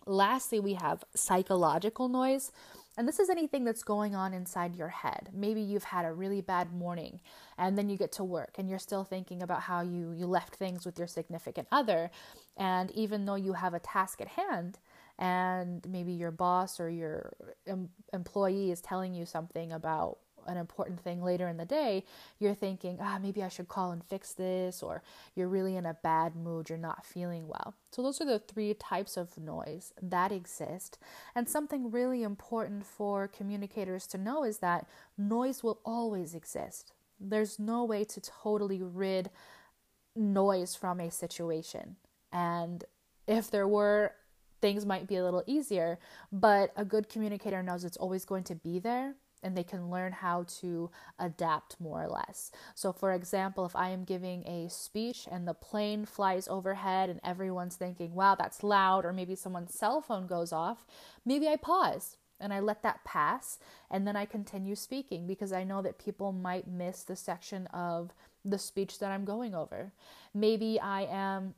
Lastly, 0.06 0.60
we 0.60 0.76
have 0.76 1.04
psychological 1.14 2.08
noise. 2.08 2.52
And 2.98 3.08
this 3.08 3.20
is 3.20 3.30
anything 3.30 3.64
that's 3.64 3.84
going 3.84 4.16
on 4.16 4.34
inside 4.34 4.76
your 4.76 4.90
head. 4.90 5.30
Maybe 5.32 5.62
you've 5.62 5.84
had 5.84 6.04
a 6.04 6.12
really 6.12 6.42
bad 6.42 6.74
morning 6.74 7.22
and 7.58 7.78
then 7.78 7.90
you 7.90 7.98
get 7.98 8.12
to 8.14 8.24
work 8.24 8.56
and 8.58 8.68
you're 8.68 8.80
still 8.80 9.04
thinking 9.04 9.44
about 9.44 9.62
how 9.62 9.82
you, 9.82 10.12
you 10.14 10.26
left 10.26 10.56
things 10.56 10.84
with 10.84 10.98
your 10.98 11.08
significant 11.08 11.68
other. 11.72 12.10
And 12.58 12.90
even 12.92 13.26
though 13.26 13.36
you 13.36 13.54
have 13.54 13.76
a 13.76 13.80
task 13.80 14.20
at 14.20 14.30
hand, 14.30 14.80
and 15.20 15.86
maybe 15.88 16.12
your 16.12 16.32
boss 16.32 16.80
or 16.80 16.90
your 16.90 17.34
em- 17.66 17.90
employee 18.14 18.72
is 18.72 18.82
telling 18.82 19.14
you 19.14 19.26
something 19.26 19.72
about 19.72 20.20
an 20.48 20.58
important 20.58 21.00
thing 21.00 21.22
later 21.24 21.48
in 21.48 21.58
the 21.58 21.66
day, 21.66 22.04
you're 22.40 22.54
thinking, 22.54 22.98
ah, 23.02 23.20
maybe 23.22 23.44
I 23.44 23.50
should 23.50 23.68
call 23.68 23.92
and 23.92 24.04
fix 24.04 24.34
this, 24.34 24.82
or 24.82 25.04
you're 25.36 25.48
really 25.48 25.76
in 25.76 25.86
a 25.86 25.98
bad 26.02 26.36
mood, 26.36 26.70
you're 26.70 26.78
not 26.78 27.06
feeling 27.06 27.48
well. 27.48 27.74
So, 27.92 28.02
those 28.02 28.22
are 28.22 28.26
the 28.26 28.40
three 28.40 28.74
types 28.74 29.18
of 29.18 29.38
noise 29.38 29.94
that 30.02 30.32
exist. 30.32 30.98
And 31.36 31.48
something 31.48 31.92
really 31.92 32.24
important 32.24 32.86
for 32.86 33.28
communicators 33.28 34.08
to 34.08 34.18
know 34.18 34.44
is 34.44 34.60
that 34.60 34.88
noise 35.18 35.64
will 35.64 35.80
always 35.86 36.34
exist. 36.34 36.94
There's 37.20 37.60
no 37.60 37.84
way 37.84 38.04
to 38.06 38.22
totally 38.22 38.82
rid 38.82 39.30
noise 40.16 40.76
from 40.76 41.00
a 41.00 41.12
situation. 41.12 41.96
And 42.32 42.84
if 43.28 43.50
there 43.50 43.68
were, 43.68 44.14
things 44.62 44.86
might 44.86 45.08
be 45.08 45.16
a 45.16 45.24
little 45.24 45.44
easier, 45.46 46.00
but 46.32 46.72
a 46.76 46.86
good 46.86 47.10
communicator 47.10 47.62
knows 47.62 47.84
it's 47.84 47.98
always 47.98 48.26
going 48.26 48.44
to 48.46 48.56
be 48.56 48.80
there 48.80 49.16
and 49.44 49.56
they 49.56 49.64
can 49.64 49.90
learn 49.90 50.12
how 50.12 50.46
to 50.62 50.90
adapt 51.20 51.80
more 51.80 52.04
or 52.04 52.10
less. 52.10 52.52
So, 52.76 52.92
for 52.92 53.14
example, 53.14 53.66
if 53.66 53.76
I 53.76 53.90
am 53.90 54.04
giving 54.04 54.46
a 54.48 54.70
speech 54.70 55.28
and 55.32 55.48
the 55.48 55.54
plane 55.54 56.06
flies 56.06 56.48
overhead 56.48 57.10
and 57.10 57.20
everyone's 57.24 57.76
thinking, 57.76 58.14
wow, 58.14 58.36
that's 58.36 58.64
loud, 58.64 59.06
or 59.06 59.14
maybe 59.14 59.36
someone's 59.36 59.74
cell 59.74 60.02
phone 60.02 60.28
goes 60.28 60.52
off, 60.52 60.86
maybe 61.26 61.48
I 61.48 61.56
pause 61.56 62.18
and 62.40 62.54
I 62.54 62.60
let 62.60 62.84
that 62.84 63.04
pass 63.04 63.58
and 63.90 64.08
then 64.08 64.16
I 64.16 64.26
continue 64.26 64.76
speaking 64.76 65.28
because 65.28 65.52
I 65.52 65.64
know 65.64 65.82
that 65.82 65.98
people 65.98 66.32
might 66.32 66.68
miss 66.68 67.04
the 67.04 67.16
section 67.16 67.68
of 67.68 68.14
the 68.46 68.60
speech 68.60 69.00
that 69.00 69.12
I'm 69.12 69.26
going 69.26 69.54
over. 69.56 69.92
Maybe 70.34 70.80
I 70.80 71.04
am 71.04 71.56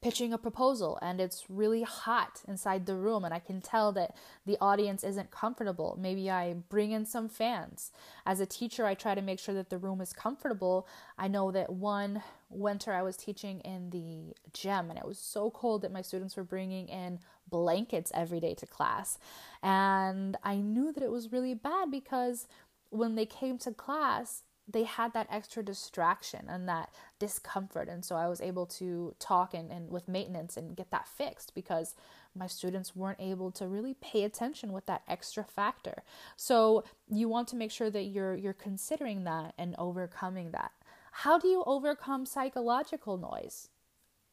pitching 0.00 0.32
a 0.32 0.38
proposal 0.38 0.96
and 1.02 1.20
it's 1.20 1.44
really 1.48 1.82
hot 1.82 2.42
inside 2.46 2.86
the 2.86 2.94
room 2.94 3.24
and 3.24 3.34
I 3.34 3.40
can 3.40 3.60
tell 3.60 3.90
that 3.92 4.14
the 4.46 4.56
audience 4.60 5.02
isn't 5.02 5.32
comfortable. 5.32 5.98
Maybe 6.00 6.30
I 6.30 6.54
bring 6.68 6.92
in 6.92 7.04
some 7.04 7.28
fans. 7.28 7.90
As 8.24 8.38
a 8.38 8.46
teacher, 8.46 8.86
I 8.86 8.94
try 8.94 9.16
to 9.16 9.22
make 9.22 9.40
sure 9.40 9.54
that 9.56 9.70
the 9.70 9.78
room 9.78 10.00
is 10.00 10.12
comfortable. 10.12 10.86
I 11.18 11.26
know 11.26 11.50
that 11.50 11.70
one 11.70 12.22
winter 12.48 12.92
I 12.92 13.02
was 13.02 13.16
teaching 13.16 13.60
in 13.60 13.90
the 13.90 14.34
gym 14.52 14.90
and 14.90 14.98
it 14.98 15.06
was 15.06 15.18
so 15.18 15.50
cold 15.50 15.82
that 15.82 15.92
my 15.92 16.02
students 16.02 16.36
were 16.36 16.44
bringing 16.44 16.88
in 16.88 17.18
blankets 17.50 18.12
every 18.14 18.38
day 18.38 18.54
to 18.54 18.66
class. 18.66 19.18
And 19.64 20.36
I 20.44 20.56
knew 20.56 20.92
that 20.92 21.02
it 21.02 21.10
was 21.10 21.32
really 21.32 21.54
bad 21.54 21.90
because 21.90 22.46
when 22.90 23.16
they 23.16 23.26
came 23.26 23.58
to 23.58 23.72
class, 23.72 24.44
they 24.70 24.84
had 24.84 25.14
that 25.14 25.26
extra 25.30 25.62
distraction 25.62 26.46
and 26.48 26.68
that 26.68 26.90
discomfort. 27.18 27.88
And 27.88 28.04
so 28.04 28.16
i 28.16 28.28
was 28.28 28.40
able 28.40 28.66
to 28.66 29.14
talk 29.18 29.54
and, 29.54 29.70
and 29.72 29.90
with 29.90 30.08
maintenance 30.08 30.56
and 30.56 30.76
get 30.76 30.90
that 30.90 31.08
fixed 31.08 31.54
because 31.54 31.94
my 32.34 32.46
students 32.46 32.94
weren't 32.94 33.20
able 33.20 33.50
to 33.52 33.66
really 33.66 33.94
pay 33.94 34.24
attention 34.24 34.72
with 34.72 34.86
that 34.86 35.02
extra 35.08 35.44
factor. 35.44 36.02
So 36.36 36.84
you 37.08 37.28
want 37.28 37.48
to 37.48 37.56
make 37.56 37.70
sure 37.70 37.90
that 37.90 38.04
you're 38.04 38.34
you're 38.34 38.52
considering 38.52 39.24
that 39.24 39.54
and 39.58 39.74
overcoming 39.78 40.50
that. 40.52 40.72
How 41.10 41.38
do 41.38 41.48
you 41.48 41.64
overcome 41.66 42.26
psychological 42.26 43.16
noise? 43.16 43.68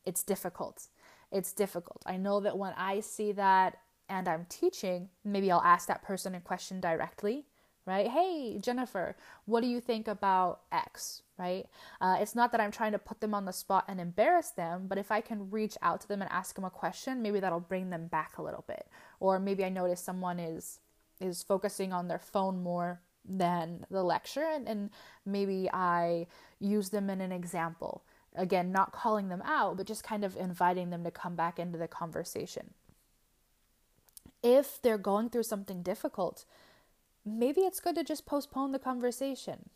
It's 0.06 0.22
difficult. 0.22 0.88
It's 1.32 1.54
difficult. 1.54 2.04
I 2.06 2.18
know 2.18 2.40
that 2.42 2.58
when 2.58 2.74
i 2.78 3.00
see 3.00 3.32
that 3.32 3.78
and 4.10 4.28
i'm 4.28 4.46
teaching 4.50 5.10
maybe 5.24 5.52
i'll 5.52 5.62
ask 5.62 5.88
that 5.88 6.04
person 6.04 6.36
a 6.36 6.40
question 6.40 6.80
directly 6.80 7.46
right? 7.86 8.08
Hey, 8.08 8.58
Jennifer, 8.60 9.16
what 9.46 9.62
do 9.62 9.68
you 9.68 9.80
think 9.80 10.08
about 10.08 10.62
X, 10.72 11.22
right? 11.38 11.66
Uh, 12.02 12.18
it's 12.20 12.36
not 12.36 12.52
that 12.52 12.62
I'm 12.62 12.72
trying 12.72 12.94
to 12.94 13.00
put 13.00 13.22
them 13.22 13.34
on 13.34 13.46
the 13.46 13.54
spot 13.54 13.86
and 13.88 14.00
embarrass 14.00 14.50
them, 14.50 14.86
but 14.88 14.98
if 14.98 15.12
I 15.12 15.22
can 15.22 15.52
reach 15.52 15.78
out 15.82 16.02
to 16.02 16.08
them 16.08 16.22
and 16.22 16.32
ask 16.32 16.56
them 16.56 16.66
a 16.66 16.70
question, 16.70 17.22
maybe 17.22 17.40
that'll 17.40 17.60
bring 17.60 17.92
them 17.92 18.08
back 18.08 18.38
a 18.38 18.42
little 18.42 18.64
bit. 18.68 18.88
Or 19.20 19.40
maybe 19.40 19.64
I 19.64 19.70
notice 19.70 20.02
someone 20.02 20.40
is 20.40 20.80
is 21.22 21.44
focusing 21.44 21.94
on 21.94 22.10
their 22.10 22.20
phone 22.20 22.62
more 22.62 23.00
than 23.24 23.86
the 23.90 24.04
lecture, 24.04 24.44
and, 24.44 24.68
and 24.68 24.90
maybe 25.26 25.70
I 25.72 26.28
use 26.60 26.90
them 26.90 27.10
in 27.10 27.22
an 27.22 27.32
example. 27.32 28.04
Again, 28.36 28.72
not 28.72 28.92
calling 28.92 29.30
them 29.30 29.42
out, 29.46 29.78
but 29.78 29.88
just 29.88 30.04
kind 30.04 30.26
of 30.26 30.36
inviting 30.36 30.90
them 30.90 31.04
to 31.06 31.12
come 31.12 31.36
back 31.36 31.58
into 31.58 31.78
the 31.78 31.88
conversation. 31.88 32.74
If 34.44 34.82
they're 34.82 34.98
going 34.98 35.30
through 35.30 35.44
something 35.44 35.82
difficult, 35.82 36.46
maybe 37.26 37.62
it's 37.62 37.80
good 37.80 37.96
to 37.96 38.04
just 38.04 38.26
postpone 38.26 38.72
the 38.72 38.80
conversation. 38.80 39.70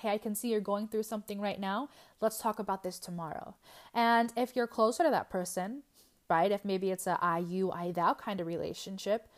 Hey, 0.00 0.10
I 0.10 0.18
can 0.18 0.34
see 0.34 0.48
you're 0.48 0.60
going 0.60 0.88
through 0.88 1.04
something 1.04 1.40
right 1.40 1.58
now. 1.58 1.88
Let's 2.20 2.38
talk 2.38 2.58
about 2.58 2.82
this 2.82 2.98
tomorrow. 2.98 3.54
And 3.94 4.32
if 4.36 4.54
you're 4.54 4.66
closer 4.66 5.04
to 5.04 5.10
that 5.10 5.30
person, 5.30 5.82
right, 6.28 6.52
if 6.52 6.64
maybe 6.64 6.90
it's 6.90 7.06
a 7.06 7.18
I 7.22 7.38
you, 7.38 7.70
I 7.72 7.92
thou 7.92 8.12
kind 8.12 8.40
of 8.40 8.46
relationship, 8.46 9.28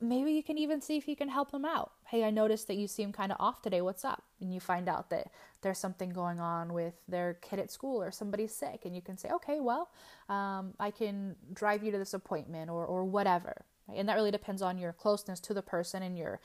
maybe 0.00 0.32
you 0.32 0.42
can 0.42 0.58
even 0.58 0.80
see 0.80 0.96
if 0.96 1.06
you 1.06 1.14
can 1.14 1.28
help 1.28 1.52
them 1.52 1.64
out. 1.64 1.92
Hey, 2.06 2.24
I 2.24 2.30
noticed 2.30 2.66
that 2.68 2.76
you 2.76 2.88
seem 2.88 3.12
kind 3.12 3.30
of 3.30 3.36
off 3.38 3.62
today. 3.62 3.82
What's 3.82 4.04
up? 4.04 4.24
And 4.40 4.52
you 4.52 4.58
find 4.58 4.88
out 4.88 5.10
that 5.10 5.30
there's 5.60 5.78
something 5.78 6.10
going 6.10 6.40
on 6.40 6.72
with 6.72 6.94
their 7.06 7.34
kid 7.34 7.58
at 7.58 7.70
school 7.70 8.02
or 8.02 8.10
somebody's 8.10 8.54
sick. 8.54 8.80
And 8.84 8.96
you 8.96 9.02
can 9.02 9.18
say, 9.18 9.28
okay, 9.30 9.60
well, 9.60 9.90
um, 10.28 10.74
I 10.80 10.90
can 10.90 11.36
drive 11.52 11.84
you 11.84 11.92
to 11.92 11.98
this 11.98 12.14
appointment 12.14 12.70
or, 12.70 12.84
or 12.84 13.04
whatever. 13.04 13.64
And 13.94 14.08
that 14.08 14.14
really 14.14 14.30
depends 14.30 14.62
on 14.62 14.78
your 14.78 14.92
closeness 14.92 15.40
to 15.40 15.54
the 15.54 15.62
person 15.62 16.02
and 16.02 16.16
your 16.16 16.40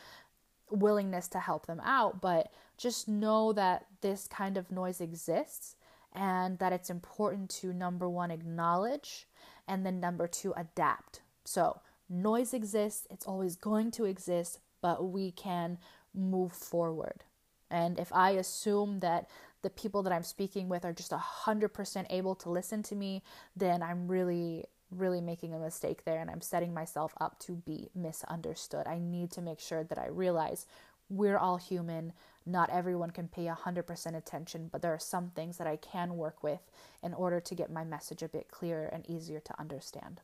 willingness 0.69 1.27
to 1.29 1.39
help 1.39 1.65
them 1.67 1.81
out, 1.83 2.21
but 2.21 2.51
just 2.77 3.07
know 3.07 3.53
that 3.53 3.85
this 4.01 4.27
kind 4.27 4.57
of 4.57 4.71
noise 4.71 5.01
exists 5.01 5.75
and 6.13 6.59
that 6.59 6.73
it's 6.73 6.89
important 6.89 7.49
to 7.49 7.73
number 7.73 8.07
one, 8.07 8.31
acknowledge, 8.31 9.27
and 9.67 9.85
then 9.85 9.99
number 9.99 10.27
two, 10.27 10.53
adapt. 10.55 11.21
So, 11.43 11.81
noise 12.09 12.53
exists, 12.53 13.07
it's 13.09 13.25
always 13.25 13.55
going 13.55 13.91
to 13.91 14.05
exist, 14.05 14.59
but 14.81 15.09
we 15.09 15.31
can 15.31 15.77
move 16.13 16.53
forward. 16.53 17.23
And 17.69 17.99
if 17.99 18.13
I 18.13 18.31
assume 18.31 18.99
that 19.01 19.29
the 19.61 19.69
people 19.69 20.03
that 20.03 20.13
I'm 20.13 20.23
speaking 20.23 20.69
with 20.69 20.85
are 20.85 20.93
just 20.93 21.11
100% 21.11 22.05
able 22.09 22.35
to 22.35 22.49
listen 22.49 22.83
to 22.83 22.95
me, 22.95 23.23
then 23.55 23.81
I'm 23.81 24.07
really 24.07 24.65
really 24.95 25.21
making 25.21 25.53
a 25.53 25.59
mistake 25.59 26.05
there 26.05 26.19
and 26.19 26.29
I'm 26.29 26.41
setting 26.41 26.73
myself 26.73 27.13
up 27.19 27.39
to 27.41 27.53
be 27.53 27.89
misunderstood. 27.95 28.87
I 28.87 28.99
need 28.99 29.31
to 29.31 29.41
make 29.41 29.59
sure 29.59 29.83
that 29.83 29.97
I 29.97 30.07
realize 30.07 30.65
we're 31.09 31.37
all 31.37 31.57
human. 31.57 32.13
Not 32.45 32.69
everyone 32.69 33.11
can 33.11 33.27
pay 33.27 33.45
100% 33.45 34.15
attention, 34.15 34.69
but 34.71 34.81
there 34.81 34.93
are 34.93 34.99
some 34.99 35.29
things 35.29 35.57
that 35.57 35.67
I 35.67 35.75
can 35.77 36.17
work 36.17 36.43
with 36.43 36.61
in 37.03 37.13
order 37.13 37.39
to 37.39 37.55
get 37.55 37.71
my 37.71 37.83
message 37.83 38.23
a 38.23 38.27
bit 38.27 38.49
clearer 38.49 38.85
and 38.85 39.07
easier 39.09 39.39
to 39.39 39.59
understand. 39.59 40.21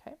Okay? 0.00 0.16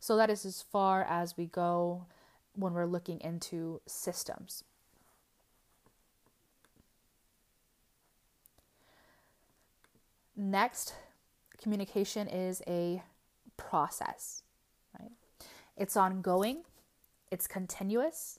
So 0.00 0.16
that 0.16 0.30
is 0.30 0.44
as 0.44 0.62
far 0.62 1.02
as 1.02 1.36
we 1.36 1.46
go 1.46 2.06
when 2.54 2.72
we're 2.72 2.86
looking 2.86 3.20
into 3.20 3.80
systems. 3.86 4.64
Next, 10.36 10.94
communication 11.56 12.28
is 12.28 12.62
a 12.66 13.02
process, 13.56 14.42
right? 14.98 15.12
It's 15.76 15.96
ongoing, 15.96 16.62
it's 17.30 17.46
continuous, 17.46 18.38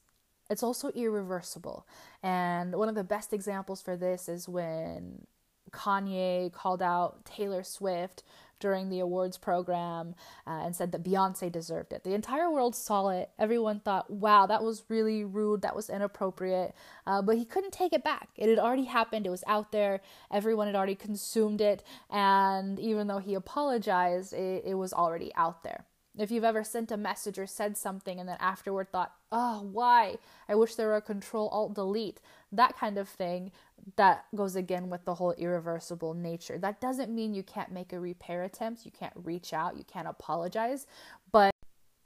it's 0.50 0.64
also 0.64 0.90
irreversible. 0.90 1.86
And 2.24 2.76
one 2.76 2.90
of 2.90 2.96
the 2.96 3.04
best 3.04 3.34
examples 3.34 3.82
for 3.82 3.96
this 3.96 4.30
is 4.30 4.48
when 4.48 5.26
Kanye 5.72 6.52
called 6.52 6.82
out 6.82 7.26
Taylor 7.26 7.64
Swift 7.64 8.24
during 8.60 8.90
the 8.90 9.00
awards 9.00 9.38
program 9.38 10.16
uh, 10.46 10.62
and 10.66 10.76
said 10.76 10.92
that 10.92 11.04
Beyonce 11.04 11.52
deserved 11.52 11.94
it. 11.94 12.04
The 12.04 12.14
entire 12.14 12.50
world 12.50 12.76
saw 12.76 13.10
it. 13.10 13.30
Everyone 13.38 13.80
thought, 13.80 14.10
wow, 14.10 14.46
that 14.46 14.64
was 14.64 14.84
really 14.90 15.24
rude. 15.24 15.62
That 15.62 15.76
was 15.76 15.90
inappropriate. 15.90 16.74
Uh, 17.06 17.22
but 17.22 17.38
he 17.38 17.46
couldn't 17.46 17.74
take 17.74 17.94
it 17.94 18.04
back. 18.04 18.30
It 18.36 18.50
had 18.50 18.60
already 18.60 18.86
happened. 18.86 19.26
It 19.26 19.32
was 19.32 19.44
out 19.48 19.72
there. 19.72 20.02
Everyone 20.32 20.68
had 20.68 20.76
already 20.76 20.96
consumed 20.96 21.62
it. 21.62 21.84
And 22.10 22.80
even 22.80 23.08
though 23.08 23.20
he 23.20 23.34
apologized, 23.34 24.34
it, 24.34 24.64
it 24.66 24.76
was 24.76 24.94
already 24.94 25.32
out 25.36 25.64
there. 25.64 25.86
If 26.18 26.32
you've 26.32 26.44
ever 26.44 26.64
sent 26.64 26.92
a 26.92 26.98
message 26.98 27.38
or 27.38 27.46
said 27.46 27.78
something 27.78 28.20
and 28.20 28.28
then 28.28 28.38
afterward 28.40 28.92
thought, 28.92 29.14
oh, 29.32 29.68
why? 29.72 30.18
I 30.50 30.56
wish 30.56 30.74
there 30.74 30.88
were 30.88 30.96
a 30.96 31.02
control 31.02 31.48
alt 31.50 31.76
delete. 31.76 32.20
That 32.52 32.76
kind 32.76 32.98
of 32.98 33.08
thing 33.08 33.52
that 33.96 34.26
goes 34.36 34.56
again 34.56 34.90
with 34.90 35.06
the 35.06 35.16
whole 35.16 35.34
irreversible 35.34 36.14
nature. 36.14 36.58
That 36.58 36.82
doesn't 36.82 37.14
mean 37.14 37.34
you 37.34 37.44
can't 37.44 37.72
make 37.72 37.94
a 37.94 38.00
repair 38.00 38.44
attempt, 38.44 38.86
you 38.86 38.92
can't 38.92 39.14
reach 39.16 39.54
out, 39.54 39.78
you 39.78 39.84
can't 39.84 40.08
apologize, 40.08 40.88
but 41.32 41.52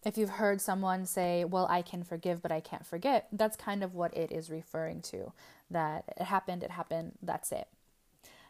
if 0.04 0.18
you've 0.18 0.32
heard 0.32 0.62
someone 0.62 1.06
say, 1.06 1.44
Well, 1.44 1.68
I 1.70 1.82
can 1.82 2.04
forgive, 2.04 2.42
but 2.42 2.52
I 2.52 2.60
can't 2.60 2.86
forget, 2.86 3.28
that's 3.32 3.56
kind 3.56 3.84
of 3.84 3.94
what 3.94 4.16
it 4.16 4.32
is 4.32 4.50
referring 4.50 5.02
to. 5.04 5.32
That 5.70 6.06
it 6.18 6.24
happened, 6.24 6.64
it 6.64 6.72
happened, 6.72 7.14
that's 7.22 7.52
it. 7.52 7.68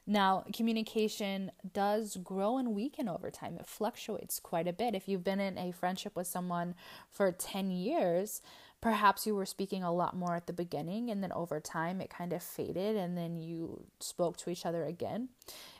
Now, 0.07 0.43
communication 0.53 1.51
does 1.73 2.17
grow 2.17 2.57
and 2.57 2.73
weaken 2.73 3.07
over 3.07 3.29
time. 3.29 3.57
It 3.57 3.67
fluctuates 3.67 4.39
quite 4.39 4.67
a 4.67 4.73
bit. 4.73 4.95
If 4.95 5.07
you've 5.07 5.23
been 5.23 5.39
in 5.39 5.57
a 5.57 5.71
friendship 5.71 6.15
with 6.15 6.27
someone 6.27 6.75
for 7.09 7.31
10 7.31 7.69
years, 7.69 8.41
perhaps 8.81 9.27
you 9.27 9.35
were 9.35 9.45
speaking 9.45 9.83
a 9.83 9.93
lot 9.93 10.15
more 10.15 10.35
at 10.35 10.47
the 10.47 10.53
beginning 10.53 11.11
and 11.11 11.21
then 11.21 11.31
over 11.31 11.59
time 11.59 12.01
it 12.01 12.09
kind 12.09 12.33
of 12.33 12.41
faded 12.41 12.95
and 12.95 13.15
then 13.15 13.37
you 13.37 13.85
spoke 13.99 14.37
to 14.37 14.49
each 14.49 14.65
other 14.65 14.85
again. 14.85 15.29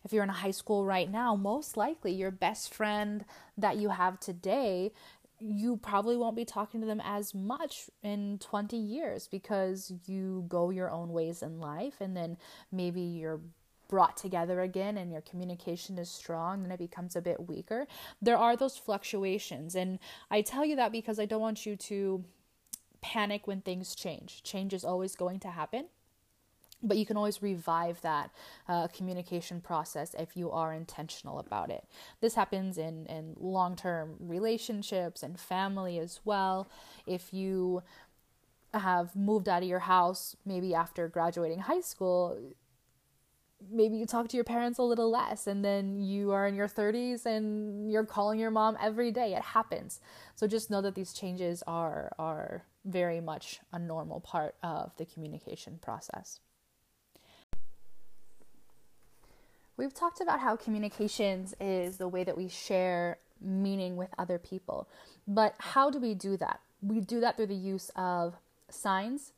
If 0.06 0.14
you're 0.14 0.24
in 0.24 0.30
high 0.30 0.52
school 0.52 0.86
right 0.86 1.10
now, 1.10 1.36
most 1.36 1.76
likely 1.76 2.12
your 2.12 2.32
best 2.32 2.72
friend 2.72 3.26
that 3.58 3.78
you 3.78 3.90
have 3.90 4.20
today 4.20 4.92
you 5.44 5.76
probably 5.76 6.16
won't 6.16 6.36
be 6.36 6.46
talking 6.46 6.82
to 6.82 6.86
them 6.86 7.02
as 7.04 7.34
much 7.34 7.90
in 8.04 8.38
20 8.40 8.78
years 8.78 9.28
because 9.28 9.92
you 10.06 10.46
go 10.48 10.70
your 10.70 10.92
own 10.92 11.12
ways 11.12 11.42
in 11.42 11.60
life 11.60 11.96
and 12.00 12.16
then 12.16 12.38
maybe 12.72 13.02
you're 13.02 13.42
brought 13.92 14.18
together 14.18 14.62
again 14.62 14.98
and 14.98 15.12
your 15.12 15.22
communication 15.22 16.00
is 16.00 16.10
strong 16.10 16.64
then 16.64 16.72
it 16.72 16.80
becomes 16.80 17.16
a 17.16 17.22
bit 17.22 17.48
weaker. 17.48 17.86
There 18.22 18.38
are 18.38 18.56
those 18.56 18.78
fluctuations. 18.78 19.76
And 19.76 20.00
I 20.32 20.42
tell 20.42 20.66
you 20.66 20.76
that 20.78 20.92
because 20.92 21.20
I 21.20 21.26
don't 21.26 21.42
want 21.42 21.66
you 21.66 21.76
to 21.76 22.24
panic 23.02 23.46
when 23.46 23.62
things 23.62 23.94
change. 23.94 24.42
Change 24.44 24.74
is 24.74 24.86
always 24.86 25.16
going 25.16 25.40
to 25.42 25.50
happen. 25.50 25.86
But 26.84 26.98
you 26.98 27.06
can 27.06 27.16
always 27.16 27.44
revive 27.44 28.02
that 28.02 28.32
uh, 28.68 28.88
communication 28.88 29.62
process 29.62 30.16
if 30.18 30.36
you 30.36 30.50
are 30.50 30.74
intentional 30.74 31.38
about 31.38 31.70
it. 31.70 31.84
This 32.22 32.34
happens 32.34 32.80
in, 32.80 33.06
in 33.06 33.36
long 33.40 33.76
term 33.76 34.16
relationships 34.20 35.22
and 35.22 35.40
family 35.40 36.00
as 36.00 36.22
well. 36.26 36.68
If 37.06 37.34
you 37.34 37.84
have 38.74 39.16
moved 39.16 39.50
out 39.50 39.62
of 39.62 39.70
your 39.70 39.80
house 39.80 40.36
maybe 40.46 40.74
after 40.74 41.08
graduating 41.08 41.60
high 41.60 41.82
school, 41.82 42.40
maybe 43.70 43.98
you 43.98 44.06
talk 44.06 44.28
to 44.30 44.38
your 44.38 44.44
parents 44.44 44.80
a 44.80 44.84
little 44.84 45.10
less 45.10 45.48
and 45.48 45.64
then 45.64 46.00
you 46.00 46.32
are 46.32 46.48
in 46.48 46.56
your 46.56 46.68
30s 46.68 47.26
and 47.26 47.92
you're 47.92 48.06
calling 48.06 48.40
your 48.40 48.52
mom 48.52 48.78
every 48.82 49.12
day. 49.12 49.34
It 49.34 49.42
happens. 49.42 50.00
So 50.36 50.48
just 50.48 50.70
know 50.70 50.82
that 50.82 50.96
these 50.96 51.14
changes 51.14 51.64
are 51.68 52.14
are 52.18 52.64
very 52.86 53.22
much 53.22 53.60
a 53.72 53.78
normal 53.78 54.20
part 54.20 54.56
of 54.64 54.96
the 54.98 55.06
communication 55.06 55.78
process. 55.82 56.40
We've 59.78 59.94
talked 59.94 60.22
about 60.22 60.40
how 60.40 60.56
communications 60.56 61.56
is 61.60 61.98
the 61.98 62.08
way 62.08 62.24
that 62.24 62.38
we 62.38 62.48
share 62.48 63.18
meaning 63.40 63.96
with 63.96 64.10
other 64.20 64.38
people 64.38 64.88
but 65.28 65.56
how 65.58 65.90
do 65.90 66.00
we 66.00 66.14
do 66.14 66.38
that? 66.38 66.60
We 66.82 67.00
do 67.00 67.20
that 67.22 67.38
through 67.38 67.48
the 67.48 67.56
use 67.56 67.92
of 67.96 68.36
signs 68.70 69.34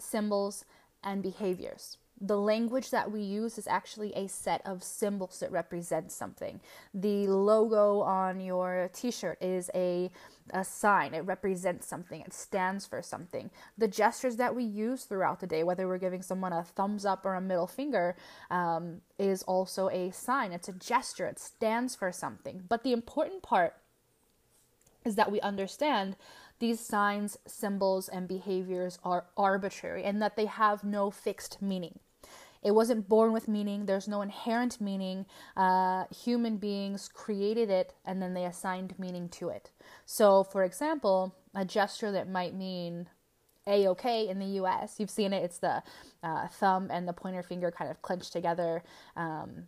symbols 0.00 0.64
and 1.02 1.22
behaviors 1.22 1.98
the 2.20 2.38
language 2.38 2.90
that 2.90 3.10
we 3.10 3.20
use 3.20 3.58
is 3.58 3.66
actually 3.66 4.12
a 4.14 4.26
set 4.28 4.60
of 4.66 4.82
symbols 4.82 5.40
that 5.40 5.52
represent 5.52 6.10
something. 6.10 6.60
The 6.92 7.26
logo 7.28 8.00
on 8.00 8.40
your 8.40 8.90
t 8.92 9.10
shirt 9.10 9.38
is 9.40 9.70
a, 9.74 10.10
a 10.50 10.64
sign, 10.64 11.14
it 11.14 11.20
represents 11.20 11.86
something, 11.86 12.20
it 12.20 12.32
stands 12.32 12.86
for 12.86 13.02
something. 13.02 13.50
The 13.76 13.88
gestures 13.88 14.36
that 14.36 14.54
we 14.54 14.64
use 14.64 15.04
throughout 15.04 15.40
the 15.40 15.46
day, 15.46 15.62
whether 15.62 15.86
we're 15.86 15.98
giving 15.98 16.22
someone 16.22 16.52
a 16.52 16.64
thumbs 16.64 17.04
up 17.04 17.24
or 17.24 17.34
a 17.34 17.40
middle 17.40 17.66
finger, 17.66 18.16
um, 18.50 19.00
is 19.18 19.42
also 19.44 19.88
a 19.90 20.10
sign. 20.10 20.52
It's 20.52 20.68
a 20.68 20.72
gesture, 20.72 21.26
it 21.26 21.38
stands 21.38 21.94
for 21.94 22.10
something. 22.10 22.64
But 22.68 22.82
the 22.82 22.92
important 22.92 23.42
part 23.42 23.74
is 25.04 25.14
that 25.14 25.30
we 25.30 25.40
understand 25.40 26.16
these 26.58 26.80
signs, 26.80 27.38
symbols, 27.46 28.08
and 28.08 28.26
behaviors 28.26 28.98
are 29.04 29.26
arbitrary 29.36 30.04
and 30.04 30.20
that 30.20 30.36
they 30.36 30.46
have 30.46 30.82
no 30.82 31.10
fixed 31.10 31.62
meaning. 31.62 32.00
It 32.62 32.72
wasn't 32.72 33.08
born 33.08 33.32
with 33.32 33.48
meaning. 33.48 33.86
There's 33.86 34.08
no 34.08 34.22
inherent 34.22 34.80
meaning. 34.80 35.26
Uh, 35.56 36.04
human 36.24 36.56
beings 36.56 37.08
created 37.12 37.70
it 37.70 37.94
and 38.04 38.20
then 38.20 38.34
they 38.34 38.44
assigned 38.44 38.98
meaning 38.98 39.28
to 39.30 39.48
it. 39.48 39.70
So, 40.06 40.44
for 40.44 40.64
example, 40.64 41.34
a 41.54 41.64
gesture 41.64 42.12
that 42.12 42.28
might 42.28 42.54
mean 42.54 43.08
a 43.66 43.86
okay 43.88 44.26
in 44.26 44.38
the 44.38 44.46
US, 44.62 44.98
you've 44.98 45.10
seen 45.10 45.32
it, 45.32 45.44
it's 45.44 45.58
the 45.58 45.82
uh, 46.22 46.48
thumb 46.48 46.88
and 46.90 47.06
the 47.06 47.12
pointer 47.12 47.42
finger 47.42 47.70
kind 47.70 47.90
of 47.90 48.00
clenched 48.02 48.32
together, 48.32 48.82
um, 49.14 49.66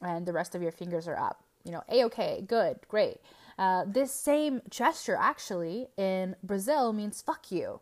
and 0.00 0.24
the 0.24 0.32
rest 0.32 0.54
of 0.54 0.62
your 0.62 0.70
fingers 0.72 1.08
are 1.08 1.18
up. 1.18 1.42
You 1.64 1.72
know, 1.72 1.82
a 1.90 2.04
okay, 2.04 2.44
good, 2.46 2.78
great. 2.88 3.18
Uh, 3.58 3.84
this 3.86 4.12
same 4.12 4.62
gesture 4.70 5.16
actually 5.20 5.88
in 5.98 6.36
Brazil 6.42 6.92
means 6.92 7.20
fuck 7.20 7.50
you. 7.50 7.80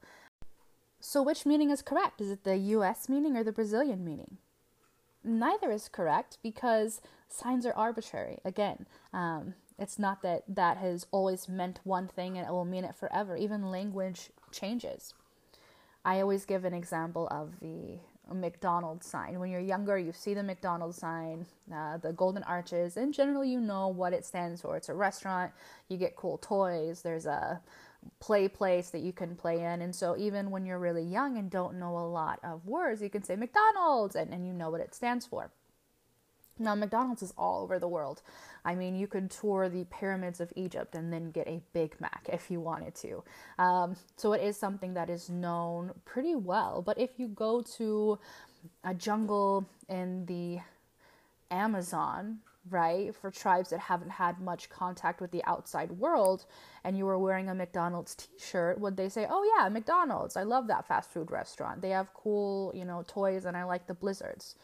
So, 1.01 1.23
which 1.23 1.47
meaning 1.47 1.71
is 1.71 1.83
correct? 1.83 2.21
Is 2.21 2.31
it 2.31 2.43
the 2.43 2.57
US 2.57 3.09
meaning 3.09 3.37
or 3.37 3.45
the 3.45 3.53
Brazilian 3.53 4.05
meaning? 4.05 4.39
Neither 5.25 5.71
is 5.71 5.89
correct 5.89 6.39
because 6.43 7.01
signs 7.29 7.67
are 7.67 7.75
arbitrary. 7.75 8.39
Again, 8.45 8.87
um, 9.13 9.55
it's 9.79 9.99
not 9.99 10.23
that 10.23 10.43
that 10.49 10.77
has 10.79 11.07
always 11.11 11.49
meant 11.49 11.81
one 11.85 12.09
thing 12.09 12.37
and 12.37 12.47
it 12.47 12.51
will 12.51 12.65
mean 12.65 12.85
it 12.85 12.97
forever. 12.97 13.37
Even 13.37 13.71
language 13.71 14.31
changes. 14.51 15.15
I 16.05 16.21
always 16.21 16.45
give 16.45 16.65
an 16.65 16.75
example 16.75 17.29
of 17.31 17.61
the 17.61 17.99
McDonald's 18.35 19.07
sign. 19.07 19.39
When 19.39 19.51
you're 19.51 19.61
younger, 19.61 19.99
you 19.99 20.13
see 20.13 20.35
the 20.35 20.43
McDonald's 20.43 20.99
sign, 20.99 21.47
uh, 21.73 21.99
the 21.99 22.13
golden 22.13 22.43
arches, 22.45 22.97
and 22.97 23.13
generally 23.13 23.51
you 23.51 23.61
know 23.61 23.89
what 23.89 24.13
it 24.13 24.25
stands 24.25 24.63
for. 24.63 24.77
It's 24.77 24.89
a 24.89 24.95
restaurant, 24.95 25.53
you 25.89 25.97
get 25.97 26.17
cool 26.17 26.39
toys, 26.39 27.03
there's 27.03 27.27
a 27.27 27.61
play 28.21 28.49
place 28.49 28.91
that 28.91 29.01
you 29.01 29.13
can 29.13 29.37
play 29.37 29.61
in. 29.61 29.83
And 29.83 29.95
so 29.95 30.17
even 30.17 30.51
when 30.51 30.65
you're 30.67 30.79
really 30.79 31.05
young 31.05 31.37
and 31.37 31.51
don't 31.51 31.79
know 31.79 31.97
a 31.97 32.07
lot 32.07 32.41
of 32.43 32.67
words, 32.67 33.03
you 33.03 33.11
can 33.11 33.23
say 33.23 33.37
McDonald's 33.37 34.17
and, 34.17 34.33
and 34.33 34.47
you 34.47 34.53
know 34.53 34.71
what 34.71 34.81
it 34.81 34.95
stands 34.95 35.27
for. 35.27 35.51
Now, 36.61 36.75
McDonald's 36.75 37.23
is 37.23 37.33
all 37.39 37.63
over 37.63 37.79
the 37.79 37.87
world. 37.89 38.23
I 38.65 38.75
mean, 38.75 38.97
you 38.97 39.07
could 39.07 39.31
tour 39.31 39.69
the 39.69 39.85
pyramids 39.85 40.41
of 40.41 40.53
Egypt 40.57 40.95
and 40.95 41.13
then 41.13 41.31
get 41.31 41.47
a 41.47 41.61
Big 41.73 41.95
Mac 42.01 42.29
if 42.33 42.51
you 42.51 42.61
wanted 42.61 42.95
to. 42.97 43.23
Um, 43.59 43.97
so 44.17 44.33
it 44.33 44.43
is 44.43 44.57
something 44.57 44.95
that 44.95 45.09
is 45.09 45.31
known 45.31 45.93
pretty 46.05 46.35
well. 46.35 46.83
But 46.83 46.99
if 46.99 47.11
you 47.17 47.29
go 47.29 47.63
to 47.77 48.19
a 48.83 48.93
jungle 48.93 49.69
in 49.89 50.27
the 50.27 50.59
Amazon, 51.51 52.41
right? 52.71 53.15
For 53.15 53.31
tribes 53.31 53.71
that 53.71 53.81
haven't 53.81 54.11
had 54.11 54.41
much 54.41 54.69
contact 54.71 55.21
with 55.21 55.31
the 55.31 55.45
outside 55.45 55.93
world, 55.93 56.47
and 56.85 56.97
you 56.97 57.05
were 57.07 57.19
wearing 57.19 57.49
a 57.49 57.55
McDonald's 57.55 58.15
t 58.15 58.27
shirt, 58.39 58.81
would 58.81 58.97
they 58.97 59.09
say, 59.09 59.27
Oh, 59.29 59.45
yeah, 59.57 59.69
McDonald's, 59.69 60.37
I 60.37 60.43
love 60.43 60.67
that 60.69 60.87
fast 60.87 61.11
food 61.11 61.31
restaurant. 61.31 61.83
They 61.83 61.91
have 61.91 62.15
cool, 62.15 62.73
you 62.75 62.85
know, 62.85 63.05
toys, 63.07 63.45
and 63.45 63.57
I 63.57 63.65
like 63.65 63.87
the 63.87 63.95
blizzards. 63.95 64.55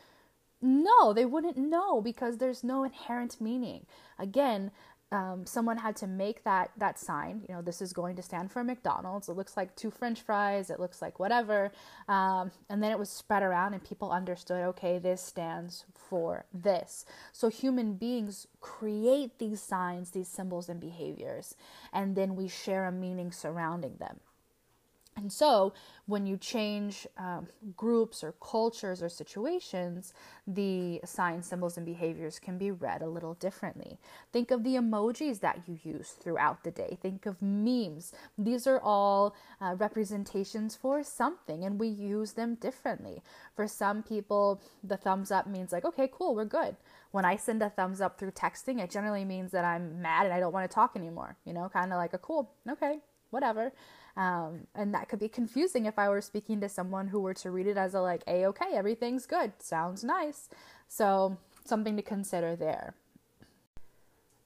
No, 0.60 1.12
they 1.12 1.26
wouldn't 1.26 1.58
know 1.58 2.00
because 2.00 2.38
there's 2.38 2.64
no 2.64 2.84
inherent 2.84 3.38
meaning. 3.38 3.84
Again, 4.18 4.70
um, 5.14 5.46
someone 5.46 5.76
had 5.76 5.94
to 5.96 6.08
make 6.08 6.42
that 6.42 6.72
that 6.76 6.98
sign. 6.98 7.42
You 7.48 7.54
know, 7.54 7.62
this 7.62 7.80
is 7.80 7.92
going 7.92 8.16
to 8.16 8.22
stand 8.22 8.50
for 8.50 8.64
McDonald's. 8.64 9.28
It 9.28 9.36
looks 9.36 9.56
like 9.56 9.76
two 9.76 9.92
French 9.92 10.20
fries. 10.20 10.70
It 10.70 10.80
looks 10.80 11.00
like 11.00 11.20
whatever, 11.20 11.70
um, 12.08 12.50
and 12.68 12.82
then 12.82 12.90
it 12.90 12.98
was 12.98 13.10
spread 13.10 13.44
around, 13.44 13.74
and 13.74 13.84
people 13.84 14.10
understood. 14.10 14.64
Okay, 14.70 14.98
this 14.98 15.22
stands 15.22 15.84
for 15.94 16.46
this. 16.52 17.06
So 17.32 17.48
human 17.48 17.94
beings 17.94 18.48
create 18.60 19.38
these 19.38 19.62
signs, 19.62 20.10
these 20.10 20.28
symbols, 20.28 20.68
and 20.68 20.80
behaviors, 20.80 21.54
and 21.92 22.16
then 22.16 22.34
we 22.34 22.48
share 22.48 22.84
a 22.86 22.92
meaning 22.92 23.30
surrounding 23.30 23.96
them. 23.98 24.18
And 25.16 25.32
so, 25.32 25.72
when 26.06 26.26
you 26.26 26.36
change 26.36 27.06
um, 27.16 27.46
groups 27.76 28.22
or 28.22 28.32
cultures 28.32 29.02
or 29.02 29.08
situations, 29.08 30.12
the 30.46 31.00
signs, 31.04 31.46
symbols, 31.46 31.76
and 31.76 31.86
behaviors 31.86 32.38
can 32.38 32.58
be 32.58 32.70
read 32.70 33.00
a 33.00 33.08
little 33.08 33.34
differently. 33.34 33.98
Think 34.32 34.50
of 34.50 34.64
the 34.64 34.74
emojis 34.74 35.40
that 35.40 35.62
you 35.66 35.78
use 35.82 36.10
throughout 36.10 36.62
the 36.62 36.70
day. 36.70 36.98
Think 37.00 37.26
of 37.26 37.40
memes. 37.40 38.12
These 38.36 38.66
are 38.66 38.80
all 38.80 39.34
uh, 39.60 39.76
representations 39.78 40.76
for 40.76 41.02
something, 41.02 41.64
and 41.64 41.78
we 41.78 41.88
use 41.88 42.32
them 42.32 42.56
differently. 42.56 43.22
For 43.54 43.66
some 43.66 44.02
people, 44.02 44.60
the 44.82 44.96
thumbs 44.96 45.30
up 45.30 45.46
means 45.46 45.72
like, 45.72 45.84
okay, 45.84 46.08
cool, 46.12 46.34
we're 46.34 46.44
good. 46.44 46.76
When 47.12 47.24
I 47.24 47.36
send 47.36 47.62
a 47.62 47.70
thumbs 47.70 48.00
up 48.00 48.18
through 48.18 48.32
texting, 48.32 48.80
it 48.80 48.90
generally 48.90 49.24
means 49.24 49.52
that 49.52 49.64
I'm 49.64 50.02
mad 50.02 50.26
and 50.26 50.34
I 50.34 50.40
don't 50.40 50.52
want 50.52 50.68
to 50.68 50.74
talk 50.74 50.96
anymore. 50.96 51.36
You 51.44 51.54
know, 51.54 51.70
kind 51.72 51.92
of 51.92 51.96
like 51.96 52.12
a 52.12 52.18
cool, 52.18 52.50
okay, 52.68 52.98
whatever. 53.30 53.72
Um, 54.16 54.66
and 54.74 54.94
that 54.94 55.08
could 55.08 55.18
be 55.18 55.28
confusing 55.28 55.86
if 55.86 55.98
I 55.98 56.08
were 56.08 56.20
speaking 56.20 56.60
to 56.60 56.68
someone 56.68 57.08
who 57.08 57.20
were 57.20 57.34
to 57.34 57.50
read 57.50 57.66
it 57.66 57.76
as 57.76 57.94
a 57.94 58.00
like, 58.00 58.22
a 58.28 58.46
okay, 58.46 58.72
everything's 58.74 59.26
good, 59.26 59.52
sounds 59.60 60.04
nice. 60.04 60.48
So 60.88 61.38
something 61.64 61.96
to 61.96 62.02
consider 62.02 62.54
there. 62.56 62.94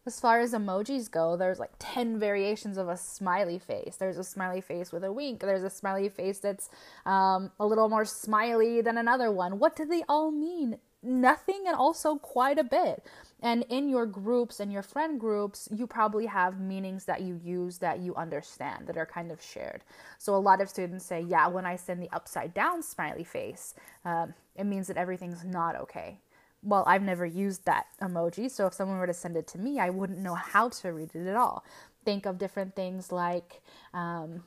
as 0.07 0.19
far 0.21 0.41
as 0.41 0.55
emojis 0.55 1.11
go, 1.11 1.37
there's 1.37 1.59
like 1.59 1.73
10 1.79 2.19
variations 2.19 2.79
of 2.79 2.89
a 2.89 2.97
smiley 2.97 3.59
face. 3.59 3.97
There's 3.97 4.17
a 4.17 4.25
smiley 4.25 4.63
face 4.63 4.91
with 4.91 5.05
a 5.05 5.13
wink. 5.13 5.41
There's 5.41 5.63
a 5.63 5.71
smiley 5.71 6.09
face 6.09 6.39
that's 6.39 6.71
um, 7.05 7.51
a 7.61 7.67
little 7.67 7.91
more 7.91 8.07
smiley 8.07 8.81
than 8.81 8.97
another 8.97 9.31
one. 9.31 9.59
What 9.59 9.77
do 9.77 9.85
they 9.85 10.03
all 10.09 10.31
mean? 10.31 10.79
Nothing 11.03 11.65
and 11.67 11.77
also 11.77 12.17
quite 12.17 12.59
a 12.59 12.65
bit. 12.65 13.05
And 13.41 13.65
in 13.69 13.89
your 13.89 14.05
groups 14.07 14.59
and 14.59 14.73
your 14.73 14.83
friend 14.83 15.21
groups, 15.21 15.69
you 15.73 15.87
probably 15.87 16.27
have 16.27 16.61
meanings 16.61 17.05
that 17.05 17.21
you 17.21 17.41
use 17.43 17.79
that 17.79 18.01
you 18.01 18.15
understand 18.17 18.87
that 18.89 18.97
are 18.97 19.07
kind 19.07 19.31
of 19.31 19.41
shared. 19.41 19.85
So 20.19 20.35
a 20.35 20.37
lot 20.37 20.61
of 20.61 20.69
students 20.69 21.05
say, 21.05 21.21
yeah, 21.21 21.47
when 21.47 21.65
I 21.65 21.77
send 21.77 22.03
the 22.03 22.11
upside 22.13 22.53
down 22.53 22.83
smiley 22.83 23.25
face, 23.25 23.75
um, 24.05 24.35
it 24.57 24.65
means 24.65 24.89
that 24.89 24.97
everything's 24.97 25.45
not 25.45 25.77
okay 25.77 26.19
well, 26.63 26.85
I've 26.87 27.03
never 27.03 27.25
used 27.25 27.65
that 27.67 27.87
emoji, 28.03 28.51
so 28.51 28.67
if 28.67 28.75
someone 28.75 28.99
were 28.99 29.07
to 29.07 29.15
send 29.15 29.37
it 29.37 29.47
to 29.49 29.59
me, 29.59 29.79
I 29.79 29.91
wouldn't 29.91 30.19
know 30.19 30.35
how 30.35 30.69
to 30.71 30.93
read 30.93 31.15
it 31.15 31.27
at 31.27 31.37
all. 31.37 31.65
Think 32.05 32.27
of 32.27 32.39
different 32.39 32.75
things 32.75 33.13
like 33.13 33.63
um, 33.95 34.43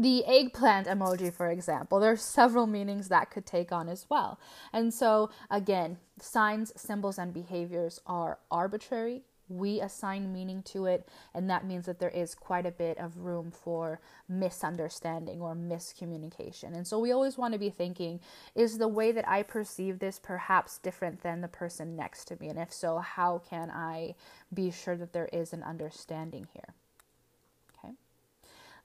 the 0.00 0.24
eggplant 0.24 0.86
emoji, 0.86 1.32
for 1.32 1.48
example. 1.48 2.00
there 2.00 2.12
are 2.12 2.16
several 2.16 2.66
meanings 2.66 3.08
that 3.08 3.30
could 3.30 3.46
take 3.46 3.70
on 3.70 3.88
as 3.88 4.06
well. 4.08 4.38
And 4.72 4.92
so, 4.94 5.30
again, 5.50 5.98
signs, 6.18 6.72
symbols, 6.76 7.18
and 7.18 7.34
behaviors 7.34 8.00
are 8.06 8.38
arbitrary 8.50 9.22
we 9.50 9.80
assign 9.80 10.32
meaning 10.32 10.62
to 10.62 10.86
it, 10.86 11.08
and 11.34 11.50
that 11.50 11.66
means 11.66 11.86
that 11.86 11.98
there 11.98 12.10
is 12.10 12.34
quite 12.34 12.64
a 12.64 12.70
bit 12.70 12.96
of 12.98 13.18
room 13.18 13.50
for 13.50 14.00
misunderstanding 14.28 15.40
or 15.40 15.54
miscommunication. 15.54 16.74
And 16.74 16.86
so 16.86 16.98
we 16.98 17.10
always 17.10 17.36
want 17.36 17.52
to 17.52 17.58
be 17.58 17.70
thinking 17.70 18.20
is 18.54 18.78
the 18.78 18.88
way 18.88 19.10
that 19.12 19.28
I 19.28 19.42
perceive 19.42 19.98
this 19.98 20.20
perhaps 20.20 20.78
different 20.78 21.22
than 21.22 21.40
the 21.40 21.48
person 21.48 21.96
next 21.96 22.26
to 22.26 22.36
me? 22.40 22.48
And 22.48 22.58
if 22.58 22.72
so, 22.72 22.98
how 22.98 23.42
can 23.50 23.70
I 23.70 24.14
be 24.54 24.70
sure 24.70 24.96
that 24.96 25.12
there 25.12 25.28
is 25.32 25.52
an 25.52 25.64
understanding 25.64 26.46
here? 26.54 26.74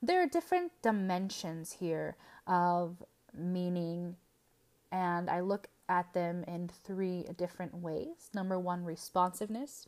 There 0.06 0.22
are 0.22 0.28
different 0.28 0.72
dimensions 0.84 1.72
here 1.72 2.16
of 2.46 3.04
meaning, 3.36 4.18
and 4.92 5.32
I 5.32 5.40
look 5.40 5.66
at 5.90 6.14
them 6.14 6.44
in 6.48 6.68
three 6.68 7.26
different 7.36 7.74
ways. 7.74 8.30
Number 8.32 8.60
one, 8.60 8.86
responsiveness. 8.86 9.88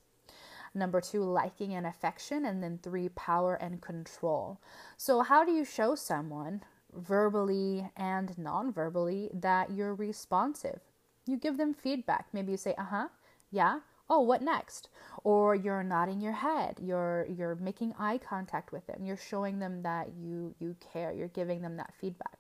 Number 0.73 1.01
two, 1.01 1.23
liking 1.23 1.75
and 1.75 1.86
affection. 1.86 2.45
And 2.45 2.63
then 2.63 2.80
three, 2.82 3.10
power 3.10 3.53
and 3.53 3.80
control. 3.80 4.60
So, 4.97 5.21
how 5.21 5.45
do 5.45 5.51
you 5.51 5.63
show 5.63 5.93
someone 5.93 6.63
verbally 6.91 7.91
and 7.95 8.36
non 8.39 8.73
verbally 8.73 9.30
that 9.36 9.69
you're 9.69 9.93
responsive? 9.93 10.80
You 11.27 11.38
give 11.38 11.58
them 11.58 11.75
feedback. 11.75 12.25
Maybe 12.34 12.53
you 12.53 12.58
say, 12.58 12.73
uh 12.80 12.86
huh, 12.86 13.08
yeah, 13.51 13.82
oh 14.09 14.21
what 14.21 14.41
next? 14.41 14.89
Or 15.23 15.55
you're 15.55 15.83
nodding 15.83 16.21
your 16.21 16.33
head. 16.33 16.77
You're 16.81 17.27
you're 17.29 17.55
making 17.55 17.93
eye 17.99 18.17
contact 18.17 18.71
with 18.71 18.87
them. 18.87 19.03
You're 19.03 19.17
showing 19.17 19.59
them 19.59 19.83
that 19.83 20.09
you 20.17 20.55
you 20.59 20.75
care. 20.93 21.11
You're 21.11 21.27
giving 21.27 21.61
them 21.61 21.77
that 21.77 21.93
feedback. 21.99 22.39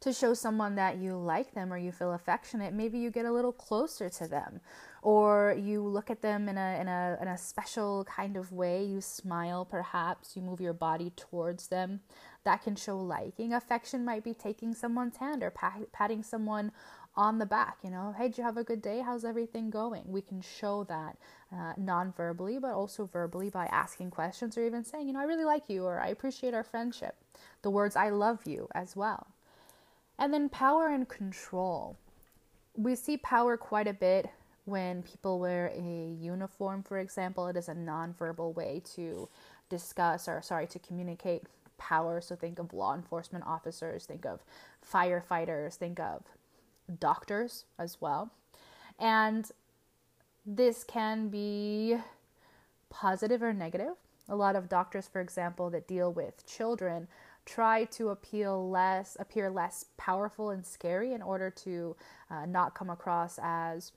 To 0.00 0.12
show 0.12 0.34
someone 0.34 0.74
that 0.74 0.98
you 0.98 1.16
like 1.16 1.54
them 1.54 1.72
or 1.72 1.78
you 1.78 1.90
feel 1.90 2.12
affectionate 2.12 2.74
maybe 2.74 2.98
you 2.98 3.10
get 3.10 3.24
a 3.24 3.32
little 3.32 3.52
closer 3.52 4.10
to 4.10 4.28
them. 4.28 4.60
Or 5.00 5.56
you 5.58 5.82
look 5.82 6.10
at 6.10 6.20
them 6.20 6.46
in 6.48 6.58
a 6.58 6.78
in 6.80 6.88
a 6.88 7.18
in 7.22 7.28
a 7.28 7.38
special 7.38 8.04
kind 8.04 8.36
of 8.36 8.52
way. 8.52 8.84
You 8.84 9.00
smile 9.00 9.64
perhaps. 9.64 10.36
You 10.36 10.42
move 10.42 10.60
your 10.60 10.74
body 10.74 11.12
towards 11.16 11.68
them. 11.68 12.00
That 12.44 12.62
can 12.62 12.76
show 12.76 12.98
liking. 12.98 13.54
Affection 13.54 14.04
might 14.04 14.24
be 14.24 14.34
taking 14.34 14.74
someone's 14.74 15.16
hand 15.16 15.42
or 15.42 15.50
pat, 15.50 15.90
patting 15.92 16.22
someone 16.22 16.72
on 17.16 17.38
the 17.38 17.46
back 17.46 17.78
you 17.82 17.90
know 17.90 18.14
hey 18.16 18.28
did 18.28 18.38
you 18.38 18.44
have 18.44 18.56
a 18.56 18.64
good 18.64 18.82
day? 18.82 19.00
How's 19.04 19.24
everything 19.24 19.70
going? 19.70 20.04
We 20.06 20.20
can 20.20 20.40
show 20.40 20.84
that 20.84 21.16
uh, 21.52 21.74
non-verbally 21.76 22.58
but 22.58 22.72
also 22.72 23.06
verbally 23.06 23.50
by 23.50 23.66
asking 23.66 24.10
questions 24.10 24.56
or 24.58 24.66
even 24.66 24.84
saying 24.84 25.06
you 25.06 25.12
know 25.12 25.20
i 25.20 25.24
really 25.24 25.44
like 25.44 25.68
you 25.68 25.84
or 25.84 26.00
i 26.00 26.08
appreciate 26.08 26.54
our 26.54 26.64
friendship. 26.64 27.14
The 27.62 27.70
words 27.70 27.96
i 27.96 28.10
love 28.10 28.40
you 28.46 28.68
as 28.74 28.96
well. 28.96 29.28
And 30.18 30.32
then 30.32 30.48
power 30.48 30.88
and 30.88 31.08
control. 31.08 31.96
We 32.76 32.94
see 32.94 33.16
power 33.16 33.56
quite 33.56 33.88
a 33.88 33.92
bit 33.92 34.28
when 34.64 35.02
people 35.02 35.38
wear 35.38 35.72
a 35.74 36.16
uniform, 36.20 36.82
for 36.82 36.98
example, 36.98 37.46
it 37.48 37.56
is 37.56 37.68
a 37.68 37.74
nonverbal 37.74 38.54
way 38.54 38.82
to 38.94 39.28
discuss 39.68 40.26
or, 40.28 40.40
sorry, 40.40 40.66
to 40.68 40.78
communicate 40.78 41.42
power. 41.76 42.20
So 42.20 42.34
think 42.34 42.58
of 42.58 42.72
law 42.72 42.94
enforcement 42.94 43.44
officers, 43.46 44.06
think 44.06 44.24
of 44.24 44.42
firefighters, 44.90 45.74
think 45.74 46.00
of 46.00 46.22
doctors 47.00 47.64
as 47.78 48.00
well. 48.00 48.32
And 48.98 49.50
this 50.46 50.84
can 50.84 51.28
be 51.28 51.96
positive 52.90 53.42
or 53.42 53.52
negative. 53.52 53.94
A 54.28 54.36
lot 54.36 54.56
of 54.56 54.68
doctors, 54.68 55.08
for 55.08 55.20
example, 55.20 55.70
that 55.70 55.86
deal 55.88 56.12
with 56.12 56.46
children 56.46 57.08
try 57.44 57.84
to 57.84 58.08
appeal 58.08 58.70
less 58.70 59.16
appear 59.20 59.50
less 59.50 59.84
powerful 59.98 60.50
and 60.50 60.64
scary 60.64 61.12
in 61.12 61.20
order 61.20 61.50
to 61.50 61.94
uh, 62.30 62.46
not 62.46 62.74
come 62.74 62.88
across 62.88 63.38
as 63.42 63.92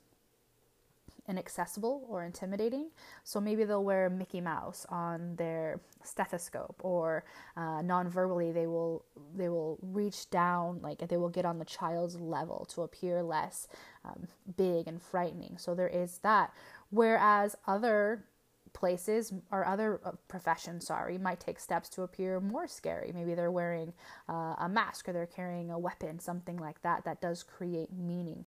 inaccessible 1.28 2.06
or 2.08 2.24
intimidating. 2.24 2.90
So 3.24 3.40
maybe 3.40 3.64
they'll 3.64 3.84
wear 3.84 4.08
Mickey 4.10 4.40
Mouse 4.40 4.86
on 4.88 5.36
their 5.36 5.80
stethoscope, 6.02 6.80
or 6.82 7.24
uh, 7.56 7.82
non-verbally 7.82 8.52
they 8.52 8.66
will 8.66 9.04
they 9.36 9.48
will 9.48 9.78
reach 9.82 10.30
down, 10.30 10.80
like 10.82 11.06
they 11.06 11.16
will 11.16 11.28
get 11.28 11.44
on 11.44 11.58
the 11.58 11.64
child's 11.64 12.18
level 12.18 12.66
to 12.74 12.82
appear 12.82 13.22
less 13.22 13.68
um, 14.04 14.26
big 14.56 14.88
and 14.88 15.02
frightening. 15.02 15.58
So 15.58 15.74
there 15.74 15.88
is 15.88 16.18
that. 16.18 16.52
Whereas 16.90 17.56
other 17.66 18.24
places 18.72 19.32
or 19.50 19.66
other 19.66 20.00
uh, 20.04 20.12
professions, 20.28 20.86
sorry, 20.86 21.18
might 21.18 21.40
take 21.40 21.58
steps 21.58 21.88
to 21.90 22.02
appear 22.02 22.40
more 22.40 22.66
scary. 22.66 23.12
Maybe 23.14 23.34
they're 23.34 23.50
wearing 23.50 23.92
uh, 24.28 24.54
a 24.58 24.68
mask 24.68 25.08
or 25.08 25.12
they're 25.12 25.26
carrying 25.26 25.70
a 25.70 25.78
weapon, 25.78 26.18
something 26.20 26.56
like 26.56 26.80
that, 26.82 27.04
that 27.04 27.20
does 27.20 27.42
create 27.42 27.92
meaning. 27.92 28.44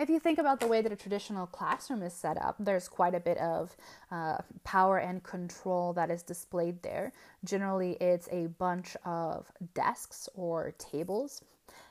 If 0.00 0.08
you 0.08 0.18
think 0.18 0.38
about 0.38 0.60
the 0.60 0.66
way 0.66 0.80
that 0.80 0.92
a 0.92 0.96
traditional 0.96 1.46
classroom 1.46 2.02
is 2.02 2.14
set 2.14 2.42
up, 2.42 2.56
there's 2.58 2.88
quite 2.88 3.14
a 3.14 3.20
bit 3.20 3.36
of 3.36 3.76
uh, 4.10 4.38
power 4.64 4.96
and 4.96 5.22
control 5.22 5.92
that 5.92 6.10
is 6.10 6.22
displayed 6.22 6.82
there. 6.82 7.12
Generally, 7.44 7.98
it's 8.00 8.26
a 8.32 8.46
bunch 8.46 8.96
of 9.04 9.52
desks 9.74 10.26
or 10.34 10.72
tables, 10.78 11.44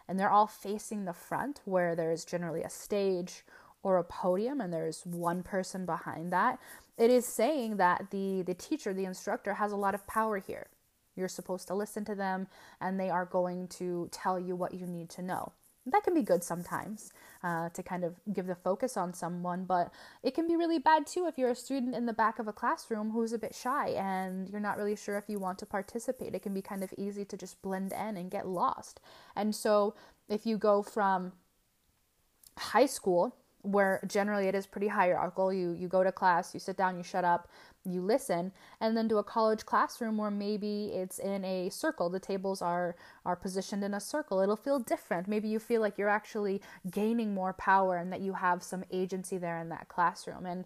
and 0.08 0.20
they're 0.20 0.32
all 0.32 0.48
facing 0.48 1.06
the 1.06 1.14
front 1.14 1.62
where 1.66 1.96
there's 1.96 2.26
generally 2.26 2.64
a 2.64 2.70
stage 2.72 3.46
or 3.84 3.98
a 3.98 4.04
podium, 4.04 4.60
and 4.60 4.74
there's 4.74 5.06
one 5.06 5.44
person 5.44 5.86
behind 5.86 6.34
that. 6.34 6.58
It 6.98 7.12
is 7.12 7.32
saying 7.36 7.78
that 7.78 8.08
the, 8.10 8.42
the 8.42 8.56
teacher, 8.56 8.92
the 8.92 9.06
instructor, 9.06 9.54
has 9.54 9.72
a 9.72 9.78
lot 9.78 9.94
of 9.94 10.08
power 10.08 10.40
here. 10.40 10.66
You're 11.16 11.28
supposed 11.28 11.68
to 11.68 11.76
listen 11.76 12.06
to 12.06 12.16
them, 12.16 12.48
and 12.82 13.00
they 13.00 13.12
are 13.12 13.26
going 13.26 13.68
to 13.78 14.10
tell 14.12 14.40
you 14.40 14.56
what 14.56 14.74
you 14.74 14.88
need 14.88 15.12
to 15.12 15.22
know 15.22 15.52
that 15.86 16.04
can 16.04 16.14
be 16.14 16.22
good 16.22 16.44
sometimes 16.44 17.12
uh, 17.44 17.70
to 17.70 17.82
kind 17.82 18.04
of 18.04 18.16
give 18.34 18.48
the 18.48 18.56
focus 18.56 18.98
on 18.98 19.14
someone, 19.14 19.66
but 19.66 19.92
it 20.24 20.34
can 20.34 20.48
be 20.48 20.56
really 20.56 20.80
bad 20.80 21.08
too 21.08 21.26
if 21.28 21.38
you're 21.38 21.50
a 21.50 21.56
student 21.56 21.96
in 21.96 22.06
the 22.06 22.14
back 22.14 22.40
of 22.40 22.48
a 22.48 22.54
classroom 22.54 23.12
who's 23.12 23.34
a 23.34 23.40
bit 23.40 23.56
shy 23.56 23.90
and 23.90 24.50
you're 24.50 24.60
not 24.60 24.78
really 24.78 24.96
sure 24.96 25.18
if 25.18 25.26
you 25.28 25.40
want 25.40 25.58
to 25.60 25.66
participate. 25.66 26.36
It 26.36 26.44
can 26.44 26.54
be 26.54 26.62
kind 26.62 26.84
of 26.84 26.94
easy 26.98 27.26
to 27.26 27.38
just 27.38 27.62
blend 27.62 27.94
in 27.94 28.18
and 28.18 28.30
get 28.30 28.48
lost. 28.48 29.00
And 29.36 29.56
so 29.56 29.96
if 30.28 30.46
you 30.46 30.58
go 30.58 30.84
from 30.84 31.34
high 32.58 32.86
school 32.86 33.36
where 33.62 34.00
generally 34.08 34.48
it 34.48 34.56
is 34.56 34.66
pretty 34.66 34.88
hierarchical. 34.88 35.52
You 35.52 35.72
you 35.72 35.88
go 35.88 36.04
to 36.04 36.12
class, 36.12 36.54
you 36.54 36.60
sit 36.60 36.78
down, 36.78 36.98
you 36.98 37.04
shut 37.04 37.26
up, 37.26 37.48
you 37.86 38.02
listen, 38.02 38.52
and 38.80 38.96
then 38.96 39.10
to 39.10 39.18
a 39.18 39.24
college 39.24 39.66
classroom 39.66 40.18
where 40.18 40.32
maybe 40.32 40.88
it's 40.88 41.20
in 41.20 41.44
a 41.46 41.70
circle. 41.70 42.10
The 42.10 42.20
tables 42.20 42.62
are 42.62 42.96
are 43.26 43.36
positioned 43.36 43.84
in 43.84 43.94
a 43.94 44.00
circle. 44.00 44.40
It'll 44.40 44.56
feel 44.56 44.80
different. 44.80 45.28
Maybe 45.28 45.50
you 45.50 45.60
feel 45.60 45.82
like 45.82 45.98
you're 45.98 46.10
actually 46.10 46.62
gaining 46.90 47.34
more 47.34 47.54
power 47.54 47.98
and 47.98 48.12
that 48.14 48.22
you 48.22 48.34
have 48.34 48.64
some 48.64 48.84
agency 48.92 49.38
there 49.38 49.58
in 49.58 49.70
that 49.70 49.88
classroom. 49.88 50.46
And 50.46 50.66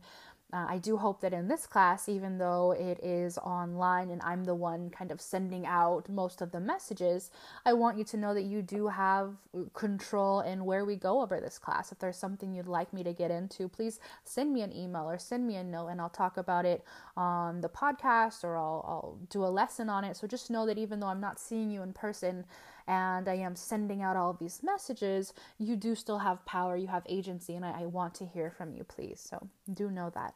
uh, 0.54 0.68
I 0.70 0.78
do 0.78 0.98
hope 0.98 1.20
that 1.22 1.34
in 1.34 1.48
this 1.48 1.66
class, 1.66 2.08
even 2.08 2.38
though 2.38 2.74
it 2.74 3.04
is 3.04 3.40
online 3.40 4.12
and 4.12 4.22
I'm 4.22 4.44
the 4.44 4.54
one 4.54 4.92
kind 4.92 5.12
of 5.12 5.20
sending 5.20 5.66
out 5.66 6.08
most 6.08 6.42
of 6.42 6.52
the 6.52 6.60
messages, 6.60 7.32
I 7.66 7.74
want 7.74 7.98
you 7.98 8.04
to 8.04 8.18
know 8.18 8.36
that 8.36 8.44
you 8.44 8.62
do 8.62 8.88
have 8.88 9.34
control 9.74 10.42
in 10.42 10.64
where 10.64 10.86
we 10.86 10.96
go 10.96 11.24
over 11.24 11.40
this 11.40 11.58
class. 11.58 11.92
If 11.92 11.98
there's 11.98 12.18
something 12.18 12.54
you'd 12.54 12.68
like 12.68 12.94
me 12.94 13.04
to 13.04 13.14
get 13.14 13.32
into, 13.32 13.68
please 13.68 14.00
send 14.26 14.54
me 14.54 14.62
an 14.62 14.72
email 14.72 15.10
or 15.10 15.18
send 15.18 15.48
me 15.48 15.56
a 15.56 15.64
note 15.64 15.88
and 15.88 16.00
I'll 16.00 16.10
talk 16.10 16.38
about 16.38 16.66
it 16.66 16.84
on 17.18 17.62
the 17.62 17.70
podcast 17.70 18.44
or 18.44 18.56
I'll, 18.56 18.86
I'll 18.88 19.18
do 19.32 19.44
a 19.44 19.48
lesson 19.48 19.90
on 19.90 20.04
it. 20.04 20.18
So 20.18 20.28
just 20.28 20.52
know 20.52 20.68
that 20.68 20.78
even 20.78 21.00
though 21.00 21.08
I'm 21.08 21.22
not 21.22 21.40
seeing 21.40 21.72
you 21.72 21.82
in 21.82 21.94
person, 21.94 22.46
and 22.86 23.30
I 23.30 23.36
am 23.36 23.56
sending 23.56 24.02
out 24.02 24.18
all 24.18 24.34
these 24.34 24.62
messages, 24.62 25.34
you 25.58 25.78
do 25.78 25.96
still 25.96 26.20
have 26.20 26.46
power, 26.46 26.76
you 26.76 26.88
have 26.88 27.04
agency, 27.08 27.56
and 27.56 27.64
I, 27.64 27.84
I 27.84 27.86
want 27.86 28.14
to 28.16 28.26
hear 28.26 28.52
from 28.52 28.74
you, 28.74 28.84
please. 28.84 29.26
So 29.26 29.48
do 29.74 29.90
know 29.90 30.10
that. 30.16 30.34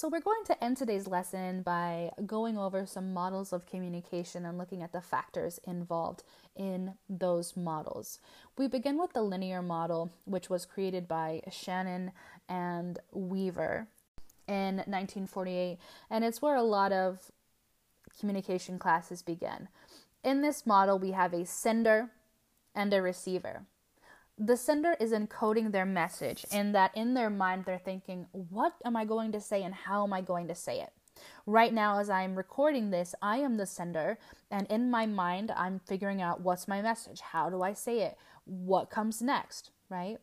So, 0.00 0.08
we're 0.08 0.20
going 0.20 0.44
to 0.46 0.64
end 0.64 0.78
today's 0.78 1.06
lesson 1.06 1.60
by 1.60 2.10
going 2.24 2.56
over 2.56 2.86
some 2.86 3.12
models 3.12 3.52
of 3.52 3.66
communication 3.66 4.46
and 4.46 4.56
looking 4.56 4.82
at 4.82 4.92
the 4.92 5.02
factors 5.02 5.60
involved 5.66 6.22
in 6.56 6.94
those 7.06 7.54
models. 7.54 8.18
We 8.56 8.66
begin 8.66 8.98
with 8.98 9.12
the 9.12 9.20
linear 9.20 9.60
model, 9.60 10.10
which 10.24 10.48
was 10.48 10.64
created 10.64 11.06
by 11.06 11.42
Shannon 11.50 12.12
and 12.48 12.98
Weaver 13.12 13.88
in 14.48 14.76
1948, 14.76 15.76
and 16.08 16.24
it's 16.24 16.40
where 16.40 16.56
a 16.56 16.62
lot 16.62 16.92
of 16.92 17.30
communication 18.18 18.78
classes 18.78 19.20
begin. 19.20 19.68
In 20.24 20.40
this 20.40 20.64
model, 20.64 20.98
we 20.98 21.10
have 21.10 21.34
a 21.34 21.44
sender 21.44 22.08
and 22.74 22.92
a 22.92 23.02
receiver. 23.02 23.66
The 24.38 24.56
sender 24.56 24.96
is 24.98 25.12
encoding 25.12 25.70
their 25.70 25.84
message 25.84 26.46
in 26.50 26.72
that 26.72 26.92
in 26.96 27.12
their 27.12 27.28
mind 27.28 27.64
they're 27.66 27.78
thinking 27.78 28.26
what 28.32 28.72
am 28.86 28.96
i 28.96 29.04
going 29.04 29.32
to 29.32 29.40
say 29.40 29.62
and 29.62 29.74
how 29.74 30.02
am 30.02 30.14
i 30.14 30.22
going 30.22 30.48
to 30.48 30.54
say 30.54 30.80
it? 30.80 30.92
Right 31.44 31.74
now 31.74 31.98
as 31.98 32.08
i'm 32.08 32.34
recording 32.34 32.90
this 32.90 33.14
i 33.20 33.36
am 33.36 33.58
the 33.58 33.66
sender 33.66 34.18
and 34.50 34.66
in 34.68 34.90
my 34.90 35.04
mind 35.04 35.52
i'm 35.54 35.78
figuring 35.86 36.22
out 36.22 36.40
what's 36.40 36.66
my 36.66 36.80
message? 36.80 37.20
How 37.20 37.50
do 37.50 37.60
i 37.60 37.74
say 37.74 38.00
it? 38.00 38.16
What 38.46 38.88
comes 38.88 39.20
next 39.20 39.72
right? 39.90 40.16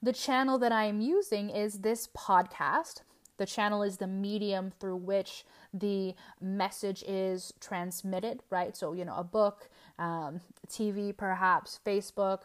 The 0.00 0.12
channel 0.12 0.58
that 0.58 0.70
i 0.70 0.84
am 0.84 1.00
using 1.00 1.50
is 1.50 1.80
this 1.80 2.06
podcast. 2.16 3.02
The 3.38 3.46
channel 3.46 3.82
is 3.82 3.96
the 3.96 4.06
medium 4.06 4.72
through 4.78 4.96
which 4.98 5.44
the 5.74 6.14
message 6.40 7.02
is 7.08 7.52
transmitted 7.60 8.44
right? 8.50 8.76
So 8.76 8.92
you 8.92 9.04
know 9.04 9.16
a 9.16 9.24
book 9.24 9.68
um, 9.98 10.40
tv 10.68 11.16
perhaps 11.16 11.80
facebook 11.84 12.42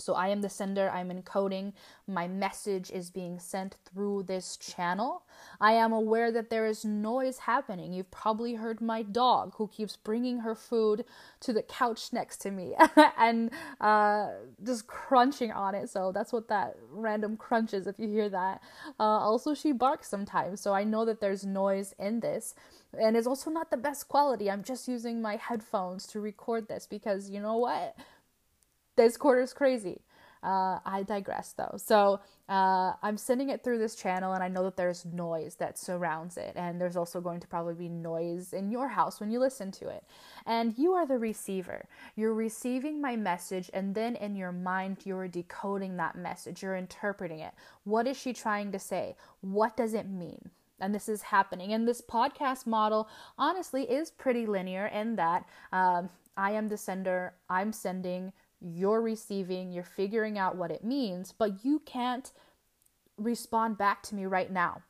so 0.00 0.14
I 0.14 0.28
am 0.28 0.40
the 0.40 0.48
sender, 0.48 0.90
I'm 0.90 1.10
encoding, 1.10 1.72
my 2.06 2.26
message 2.26 2.90
is 2.90 3.10
being 3.10 3.38
sent 3.38 3.76
through 3.84 4.24
this 4.24 4.56
channel. 4.56 5.22
I 5.60 5.72
am 5.72 5.92
aware 5.92 6.32
that 6.32 6.50
there 6.50 6.66
is 6.66 6.84
noise 6.84 7.38
happening. 7.38 7.92
You've 7.92 8.10
probably 8.10 8.54
heard 8.54 8.80
my 8.80 9.02
dog 9.02 9.54
who 9.56 9.68
keeps 9.68 9.96
bringing 9.96 10.40
her 10.40 10.54
food 10.54 11.04
to 11.40 11.52
the 11.52 11.62
couch 11.62 12.12
next 12.12 12.38
to 12.38 12.50
me 12.50 12.74
and 13.18 13.50
uh, 13.80 14.28
just 14.64 14.86
crunching 14.86 15.52
on 15.52 15.74
it. 15.74 15.88
So 15.90 16.12
that's 16.12 16.32
what 16.32 16.48
that 16.48 16.76
random 16.90 17.36
crunch 17.36 17.72
is 17.74 17.86
if 17.86 17.98
you 17.98 18.08
hear 18.08 18.28
that. 18.28 18.60
Uh, 18.98 19.02
also, 19.02 19.54
she 19.54 19.72
barks 19.72 20.08
sometimes, 20.08 20.60
so 20.60 20.72
I 20.72 20.84
know 20.84 21.04
that 21.04 21.20
there's 21.20 21.44
noise 21.44 21.94
in 21.98 22.20
this. 22.20 22.54
And 22.98 23.16
it's 23.16 23.26
also 23.26 23.50
not 23.50 23.70
the 23.70 23.76
best 23.76 24.08
quality. 24.08 24.50
I'm 24.50 24.64
just 24.64 24.88
using 24.88 25.22
my 25.22 25.36
headphones 25.36 26.06
to 26.08 26.20
record 26.20 26.68
this 26.68 26.86
because 26.86 27.30
you 27.30 27.40
know 27.40 27.56
what? 27.56 27.96
This 29.00 29.16
quarter's 29.16 29.52
crazy. 29.54 30.02
Uh, 30.42 30.78
I 30.86 31.04
digress 31.06 31.52
though. 31.52 31.74
So 31.76 32.20
uh, 32.48 32.92
I'm 33.02 33.16
sending 33.16 33.50
it 33.50 33.62
through 33.62 33.78
this 33.78 33.94
channel, 33.94 34.32
and 34.32 34.42
I 34.42 34.48
know 34.48 34.64
that 34.64 34.76
there's 34.76 35.04
noise 35.04 35.54
that 35.56 35.78
surrounds 35.78 36.36
it, 36.36 36.52
and 36.56 36.80
there's 36.80 36.96
also 36.96 37.20
going 37.20 37.40
to 37.40 37.46
probably 37.46 37.74
be 37.74 37.88
noise 37.88 38.52
in 38.52 38.70
your 38.70 38.88
house 38.88 39.20
when 39.20 39.30
you 39.30 39.38
listen 39.38 39.70
to 39.72 39.88
it. 39.88 40.04
And 40.46 40.76
you 40.78 40.92
are 40.92 41.06
the 41.06 41.18
receiver. 41.18 41.86
You're 42.16 42.34
receiving 42.34 43.00
my 43.00 43.16
message, 43.16 43.70
and 43.72 43.94
then 43.94 44.16
in 44.16 44.34
your 44.34 44.52
mind, 44.52 44.98
you're 45.04 45.28
decoding 45.28 45.96
that 45.96 46.16
message. 46.16 46.62
You're 46.62 46.76
interpreting 46.76 47.40
it. 47.40 47.52
What 47.84 48.06
is 48.06 48.18
she 48.18 48.32
trying 48.32 48.72
to 48.72 48.78
say? 48.78 49.16
What 49.40 49.76
does 49.76 49.94
it 49.94 50.08
mean? 50.08 50.50
and 50.82 50.94
this 50.94 51.10
is 51.10 51.20
happening. 51.20 51.74
And 51.74 51.86
this 51.86 52.00
podcast 52.00 52.66
model, 52.66 53.06
honestly, 53.36 53.82
is 53.82 54.10
pretty 54.10 54.46
linear 54.46 54.86
in 54.86 55.14
that 55.16 55.44
um, 55.72 56.08
I 56.38 56.52
am 56.52 56.68
the 56.68 56.78
sender, 56.78 57.34
I'm 57.50 57.70
sending, 57.70 58.32
you're 58.60 59.00
receiving, 59.00 59.72
you're 59.72 59.84
figuring 59.84 60.38
out 60.38 60.56
what 60.56 60.70
it 60.70 60.84
means, 60.84 61.32
but 61.36 61.64
you 61.64 61.80
can't 61.84 62.32
respond 63.16 63.78
back 63.78 64.02
to 64.04 64.14
me 64.14 64.26
right 64.26 64.50
now. 64.50 64.82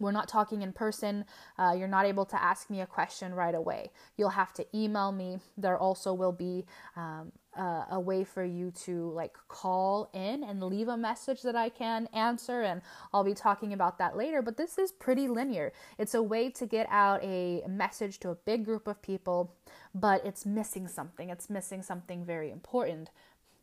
We're 0.00 0.12
not 0.12 0.28
talking 0.28 0.62
in 0.62 0.72
person. 0.72 1.24
Uh, 1.58 1.74
you're 1.76 1.88
not 1.88 2.06
able 2.06 2.24
to 2.26 2.40
ask 2.40 2.70
me 2.70 2.80
a 2.80 2.86
question 2.86 3.34
right 3.34 3.54
away. 3.54 3.90
You'll 4.16 4.28
have 4.30 4.52
to 4.54 4.66
email 4.74 5.10
me. 5.10 5.38
There 5.56 5.76
also 5.76 6.14
will 6.14 6.32
be 6.32 6.66
um, 6.96 7.32
uh, 7.58 7.84
a 7.90 8.00
way 8.00 8.22
for 8.22 8.44
you 8.44 8.70
to 8.70 9.10
like 9.10 9.36
call 9.48 10.08
in 10.14 10.44
and 10.44 10.62
leave 10.62 10.88
a 10.88 10.96
message 10.96 11.42
that 11.42 11.56
I 11.56 11.68
can 11.68 12.08
answer, 12.12 12.62
and 12.62 12.80
I'll 13.12 13.24
be 13.24 13.34
talking 13.34 13.72
about 13.72 13.98
that 13.98 14.16
later. 14.16 14.40
But 14.42 14.56
this 14.56 14.78
is 14.78 14.92
pretty 14.92 15.26
linear. 15.26 15.72
It's 15.98 16.14
a 16.14 16.22
way 16.22 16.50
to 16.50 16.66
get 16.66 16.86
out 16.88 17.22
a 17.22 17.64
message 17.68 18.20
to 18.20 18.30
a 18.30 18.34
big 18.36 18.64
group 18.64 18.86
of 18.86 19.02
people, 19.02 19.54
but 19.94 20.24
it's 20.24 20.46
missing 20.46 20.86
something. 20.86 21.30
It's 21.30 21.50
missing 21.50 21.82
something 21.82 22.24
very 22.24 22.50
important, 22.50 23.10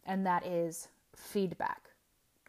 and 0.05 0.25
that 0.25 0.45
is 0.45 0.89
feedback. 1.15 1.89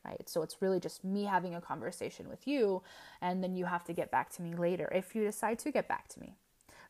Right? 0.05 0.28
So 0.28 0.42
it's 0.42 0.62
really 0.62 0.78
just 0.78 1.05
me 1.05 1.24
having 1.24 1.55
a 1.55 1.61
conversation 1.61 2.28
with 2.28 2.47
you, 2.47 2.82
and 3.20 3.42
then 3.42 3.55
you 3.55 3.64
have 3.64 3.84
to 3.84 3.92
get 3.92 4.11
back 4.11 4.30
to 4.34 4.42
me 4.42 4.55
later 4.55 4.88
if 4.92 5.14
you 5.14 5.22
decide 5.22 5.59
to 5.61 5.70
get 5.70 5.88
back 5.88 6.09
to 6.09 6.20
me. 6.20 6.36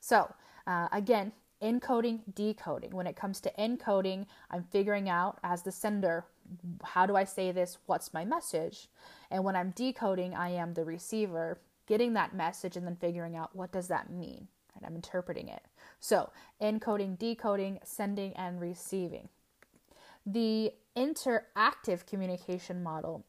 So, 0.01 0.35
uh, 0.67 0.89
again, 0.93 1.33
encoding, 1.63 2.21
decoding. 2.35 2.91
When 2.91 3.07
it 3.07 3.17
comes 3.17 3.41
to 3.41 3.53
encoding, 3.59 4.27
I'm 4.51 4.65
figuring 4.65 5.09
out 5.09 5.39
as 5.43 5.63
the 5.63 5.73
sender, 5.73 6.27
how 6.85 7.07
do 7.07 7.17
I 7.17 7.25
say 7.25 7.53
this? 7.53 7.79
What's 7.87 8.15
my 8.15 8.25
message? 8.25 8.89
And 9.31 9.45
when 9.45 9.57
I'm 9.57 9.71
decoding, 9.71 10.35
I 10.35 10.51
am 10.51 10.75
the 10.75 10.85
receiver, 10.85 11.59
getting 11.87 12.15
that 12.15 12.35
message 12.35 12.77
and 12.77 12.87
then 12.87 12.97
figuring 12.97 13.37
out 13.37 13.55
what 13.55 13.73
does 13.73 13.89
that 13.89 14.11
mean? 14.11 14.49
Right? 14.75 14.87
I'm 14.87 14.97
interpreting 14.97 15.49
it. 15.49 15.63
So, 16.01 16.31
encoding, 16.61 17.19
decoding, 17.19 17.79
sending 17.85 18.33
and 18.35 18.61
receiving. 18.61 19.29
The 20.25 20.73
interactive 20.97 22.07
communication 22.07 22.83
model 22.83 23.25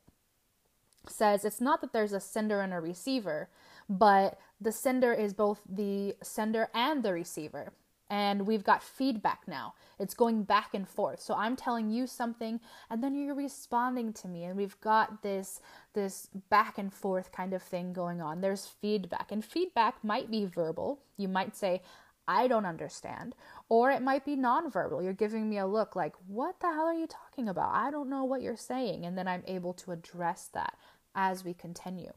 says 1.07 1.45
it's 1.45 1.61
not 1.61 1.80
that 1.82 1.93
there's 1.93 2.13
a 2.13 2.19
sender 2.19 2.61
and 2.61 2.73
a 2.73 2.80
receiver, 2.80 3.49
but 3.88 4.38
the 4.59 4.71
sender 4.71 5.13
is 5.13 5.34
both 5.34 5.61
the 5.69 6.15
sender 6.21 6.69
and 6.73 7.03
the 7.03 7.13
receiver 7.13 7.71
and 8.09 8.47
we've 8.47 8.63
got 8.63 8.81
feedback 8.81 9.41
now. 9.47 9.73
It's 9.99 10.13
going 10.13 10.43
back 10.43 10.73
and 10.73 10.87
forth. 10.87 11.21
So 11.21 11.33
i'm 11.33 11.55
telling 11.55 11.89
you 11.89 12.07
something 12.07 12.59
and 12.89 13.03
then 13.03 13.15
you're 13.15 13.35
responding 13.35 14.13
to 14.13 14.27
me 14.27 14.43
and 14.45 14.55
we've 14.55 14.79
got 14.81 15.21
this 15.21 15.61
this 15.93 16.29
back 16.49 16.77
and 16.77 16.93
forth 16.93 17.31
kind 17.31 17.53
of 17.53 17.61
thing 17.61 17.93
going 17.93 18.21
on. 18.21 18.41
There's 18.41 18.65
feedback 18.65 19.31
and 19.31 19.43
feedback 19.43 20.03
might 20.03 20.31
be 20.31 20.45
verbal. 20.45 20.99
You 21.17 21.27
might 21.27 21.55
say 21.55 21.81
i 22.29 22.45
don't 22.45 22.65
understand 22.65 23.33
or 23.69 23.89
it 23.89 24.01
might 24.01 24.25
be 24.25 24.35
nonverbal. 24.35 25.03
You're 25.03 25.13
giving 25.13 25.49
me 25.49 25.57
a 25.57 25.65
look 25.65 25.95
like 25.95 26.13
what 26.27 26.59
the 26.59 26.67
hell 26.67 26.85
are 26.85 26.93
you 26.93 27.07
talking 27.07 27.49
about? 27.49 27.73
I 27.73 27.91
don't 27.91 28.09
know 28.09 28.23
what 28.23 28.41
you're 28.41 28.57
saying 28.57 29.05
and 29.05 29.17
then 29.17 29.27
i'm 29.27 29.43
able 29.47 29.73
to 29.73 29.91
address 29.91 30.49
that 30.53 30.75
as 31.15 31.43
we 31.43 31.53
continue 31.53 32.13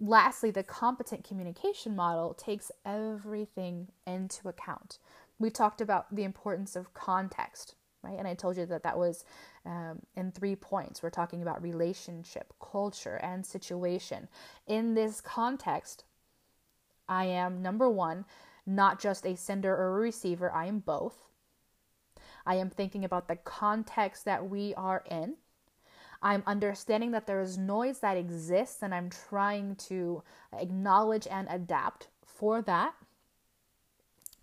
lastly, 0.00 0.50
the 0.50 0.62
competent 0.62 1.24
communication 1.24 1.94
model 1.96 2.34
takes 2.34 2.70
everything 2.84 3.88
into 4.06 4.48
account. 4.48 4.98
We 5.38 5.50
talked 5.50 5.80
about 5.80 6.14
the 6.14 6.24
importance 6.24 6.76
of 6.76 6.94
context, 6.94 7.74
right? 8.02 8.18
And 8.18 8.28
I 8.28 8.34
told 8.34 8.56
you 8.56 8.66
that 8.66 8.82
that 8.82 8.98
was 8.98 9.24
um, 9.66 10.00
in 10.16 10.30
three 10.30 10.56
points. 10.56 11.02
We're 11.02 11.10
talking 11.10 11.42
about 11.42 11.62
relationship, 11.62 12.52
culture, 12.60 13.16
and 13.16 13.44
situation. 13.44 14.28
In 14.66 14.94
this 14.94 15.20
context, 15.20 16.04
I 17.08 17.26
am 17.26 17.62
number 17.62 17.88
one, 17.90 18.24
not 18.66 19.00
just 19.00 19.26
a 19.26 19.36
sender 19.36 19.74
or 19.74 19.96
a 19.96 20.00
receiver, 20.00 20.50
I 20.52 20.66
am 20.66 20.78
both. 20.78 21.28
I 22.46 22.56
am 22.56 22.70
thinking 22.70 23.04
about 23.04 23.28
the 23.28 23.36
context 23.36 24.24
that 24.24 24.48
we 24.48 24.74
are 24.74 25.02
in. 25.10 25.36
I'm 26.24 26.42
understanding 26.46 27.10
that 27.10 27.26
there 27.26 27.42
is 27.42 27.58
noise 27.58 27.98
that 27.98 28.16
exists 28.16 28.82
and 28.82 28.94
I'm 28.94 29.10
trying 29.10 29.76
to 29.88 30.22
acknowledge 30.58 31.28
and 31.30 31.46
adapt 31.50 32.08
for 32.24 32.62
that. 32.62 32.94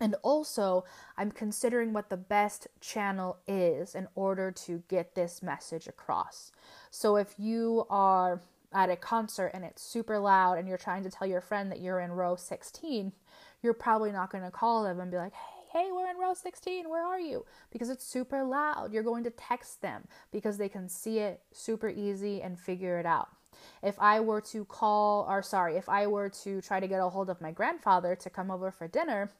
And 0.00 0.14
also, 0.22 0.84
I'm 1.16 1.30
considering 1.30 1.92
what 1.92 2.08
the 2.08 2.16
best 2.16 2.68
channel 2.80 3.38
is 3.46 3.94
in 3.94 4.08
order 4.14 4.50
to 4.50 4.82
get 4.88 5.14
this 5.14 5.42
message 5.42 5.86
across. 5.86 6.50
So, 6.90 7.16
if 7.16 7.34
you 7.38 7.86
are 7.88 8.40
at 8.72 8.90
a 8.90 8.96
concert 8.96 9.50
and 9.54 9.64
it's 9.64 9.82
super 9.82 10.18
loud 10.18 10.58
and 10.58 10.66
you're 10.66 10.78
trying 10.78 11.04
to 11.04 11.10
tell 11.10 11.28
your 11.28 11.40
friend 11.40 11.70
that 11.70 11.80
you're 11.80 12.00
in 12.00 12.10
row 12.10 12.34
16, 12.34 13.12
you're 13.62 13.74
probably 13.74 14.10
not 14.10 14.30
going 14.30 14.42
to 14.42 14.50
call 14.50 14.82
them 14.82 14.98
and 14.98 15.10
be 15.10 15.16
like, 15.16 15.34
hey, 15.34 15.61
hey, 15.72 15.88
we're 15.90 16.10
in 16.10 16.18
row 16.18 16.34
16, 16.34 16.90
where 16.90 17.04
are 17.04 17.20
you? 17.20 17.46
Because 17.70 17.88
it's 17.88 18.04
super 18.04 18.44
loud. 18.44 18.92
You're 18.92 19.02
going 19.02 19.24
to 19.24 19.30
text 19.30 19.80
them 19.80 20.06
because 20.30 20.58
they 20.58 20.68
can 20.68 20.88
see 20.88 21.18
it 21.18 21.40
super 21.50 21.88
easy 21.88 22.42
and 22.42 22.58
figure 22.58 22.98
it 22.98 23.06
out. 23.06 23.28
If 23.82 23.98
I 23.98 24.20
were 24.20 24.40
to 24.42 24.64
call, 24.64 25.26
or 25.28 25.42
sorry, 25.42 25.76
if 25.76 25.88
I 25.88 26.06
were 26.06 26.28
to 26.42 26.60
try 26.60 26.80
to 26.80 26.88
get 26.88 27.00
a 27.00 27.08
hold 27.08 27.30
of 27.30 27.40
my 27.40 27.52
grandfather 27.52 28.14
to 28.16 28.30
come 28.30 28.50
over 28.50 28.70
for 28.70 28.86
dinner, 28.86 29.30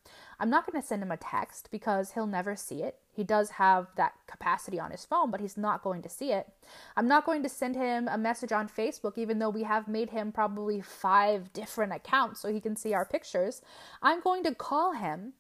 I'm 0.41 0.49
not 0.49 0.65
going 0.65 0.81
to 0.81 0.87
send 0.87 1.03
him 1.03 1.11
a 1.11 1.17
text 1.17 1.69
because 1.71 2.13
he'll 2.13 2.27
never 2.27 2.57
see 2.57 2.83
it. 2.83 2.97
He 3.13 3.25
does 3.25 3.51
have 3.51 3.89
that 3.97 4.15
capacity 4.27 4.81
on 4.81 4.91
his 4.91 5.05
phone, 5.05 5.31
but 5.31 5.41
he's 5.41 5.57
not 5.57 5.83
going 5.83 6.03
to 6.03 6.09
see 6.09 6.33
it. 6.33 6.49
I'm 6.97 7.09
not 7.09 7.27
going 7.27 7.43
to 7.43 7.49
send 7.49 7.75
him 7.77 8.09
a 8.09 8.17
message 8.17 8.53
on 8.53 8.69
Facebook, 8.69 9.19
even 9.19 9.39
though 9.39 9.51
we 9.51 9.65
have 9.65 9.87
made 9.87 10.11
him 10.11 10.33
probably 10.33 10.81
five 10.81 11.53
different 11.53 11.93
accounts 11.93 12.41
so 12.41 12.51
he 12.51 12.61
can 12.61 12.77
see 12.77 12.95
our 12.95 13.05
pictures. 13.05 13.61
I'm 14.03 14.21
going 14.21 14.45
to 14.45 14.55
call 14.55 14.93
him 14.93 15.35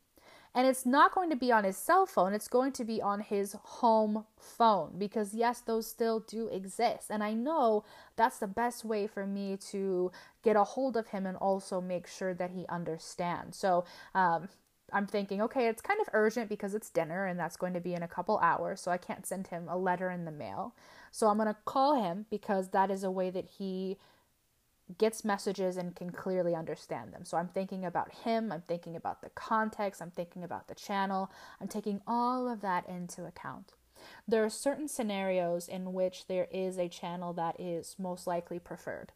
And 0.54 0.66
it's 0.66 0.84
not 0.84 1.14
going 1.14 1.30
to 1.30 1.36
be 1.36 1.50
on 1.50 1.64
his 1.64 1.76
cell 1.76 2.04
phone, 2.04 2.34
it's 2.34 2.48
going 2.48 2.72
to 2.72 2.84
be 2.84 3.00
on 3.00 3.20
his 3.20 3.56
home 3.62 4.26
phone 4.38 4.94
because, 4.98 5.32
yes, 5.32 5.60
those 5.60 5.86
still 5.86 6.20
do 6.20 6.48
exist. 6.48 7.10
And 7.10 7.24
I 7.24 7.32
know 7.32 7.84
that's 8.16 8.38
the 8.38 8.46
best 8.46 8.84
way 8.84 9.06
for 9.06 9.26
me 9.26 9.56
to 9.70 10.12
get 10.42 10.56
a 10.56 10.64
hold 10.64 10.96
of 10.96 11.08
him 11.08 11.24
and 11.24 11.36
also 11.38 11.80
make 11.80 12.06
sure 12.06 12.34
that 12.34 12.50
he 12.50 12.66
understands. 12.68 13.56
So, 13.56 13.84
um, 14.14 14.48
I'm 14.92 15.06
thinking, 15.06 15.40
okay, 15.42 15.68
it's 15.68 15.80
kind 15.80 16.00
of 16.00 16.08
urgent 16.12 16.48
because 16.48 16.74
it's 16.74 16.90
dinner 16.90 17.24
and 17.24 17.38
that's 17.38 17.56
going 17.56 17.72
to 17.72 17.80
be 17.80 17.94
in 17.94 18.02
a 18.02 18.08
couple 18.08 18.38
hours, 18.38 18.80
so 18.80 18.90
I 18.90 18.98
can't 18.98 19.26
send 19.26 19.46
him 19.46 19.66
a 19.68 19.76
letter 19.76 20.10
in 20.10 20.26
the 20.26 20.30
mail. 20.30 20.74
So 21.10 21.28
I'm 21.28 21.38
going 21.38 21.48
to 21.48 21.56
call 21.64 22.02
him 22.02 22.26
because 22.30 22.68
that 22.70 22.90
is 22.90 23.02
a 23.02 23.10
way 23.10 23.30
that 23.30 23.46
he 23.58 23.96
gets 24.98 25.24
messages 25.24 25.76
and 25.76 25.96
can 25.96 26.10
clearly 26.10 26.54
understand 26.54 27.12
them. 27.12 27.24
So 27.24 27.36
I'm 27.36 27.48
thinking 27.48 27.84
about 27.84 28.12
him, 28.12 28.52
I'm 28.52 28.62
thinking 28.62 28.96
about 28.96 29.22
the 29.22 29.30
context, 29.30 30.02
I'm 30.02 30.10
thinking 30.10 30.44
about 30.44 30.68
the 30.68 30.74
channel, 30.74 31.30
I'm 31.60 31.68
taking 31.68 32.00
all 32.06 32.48
of 32.48 32.60
that 32.60 32.88
into 32.88 33.24
account. 33.24 33.72
There 34.26 34.44
are 34.44 34.50
certain 34.50 34.88
scenarios 34.88 35.68
in 35.68 35.92
which 35.92 36.26
there 36.26 36.48
is 36.50 36.78
a 36.78 36.88
channel 36.88 37.32
that 37.34 37.60
is 37.60 37.96
most 37.98 38.26
likely 38.26 38.58
preferred. 38.58 39.12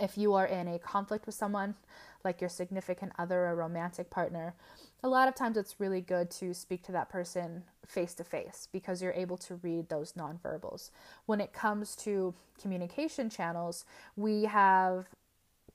If 0.00 0.18
you 0.18 0.34
are 0.34 0.46
in 0.46 0.68
a 0.68 0.78
conflict 0.78 1.26
with 1.26 1.34
someone, 1.34 1.74
like 2.24 2.40
your 2.40 2.50
significant 2.50 3.12
other 3.18 3.46
or 3.46 3.54
romantic 3.54 4.10
partner, 4.10 4.54
a 5.02 5.08
lot 5.08 5.28
of 5.28 5.34
times 5.34 5.56
it's 5.56 5.78
really 5.78 6.00
good 6.00 6.30
to 6.32 6.52
speak 6.52 6.82
to 6.84 6.92
that 6.92 7.08
person 7.08 7.62
face 7.86 8.14
to 8.14 8.24
face 8.24 8.68
because 8.72 9.00
you're 9.00 9.12
able 9.12 9.36
to 9.38 9.56
read 9.56 9.88
those 9.88 10.12
nonverbals. 10.12 10.90
When 11.26 11.40
it 11.40 11.52
comes 11.52 11.94
to 11.96 12.34
communication 12.60 13.30
channels, 13.30 13.84
we 14.16 14.44
have 14.44 15.06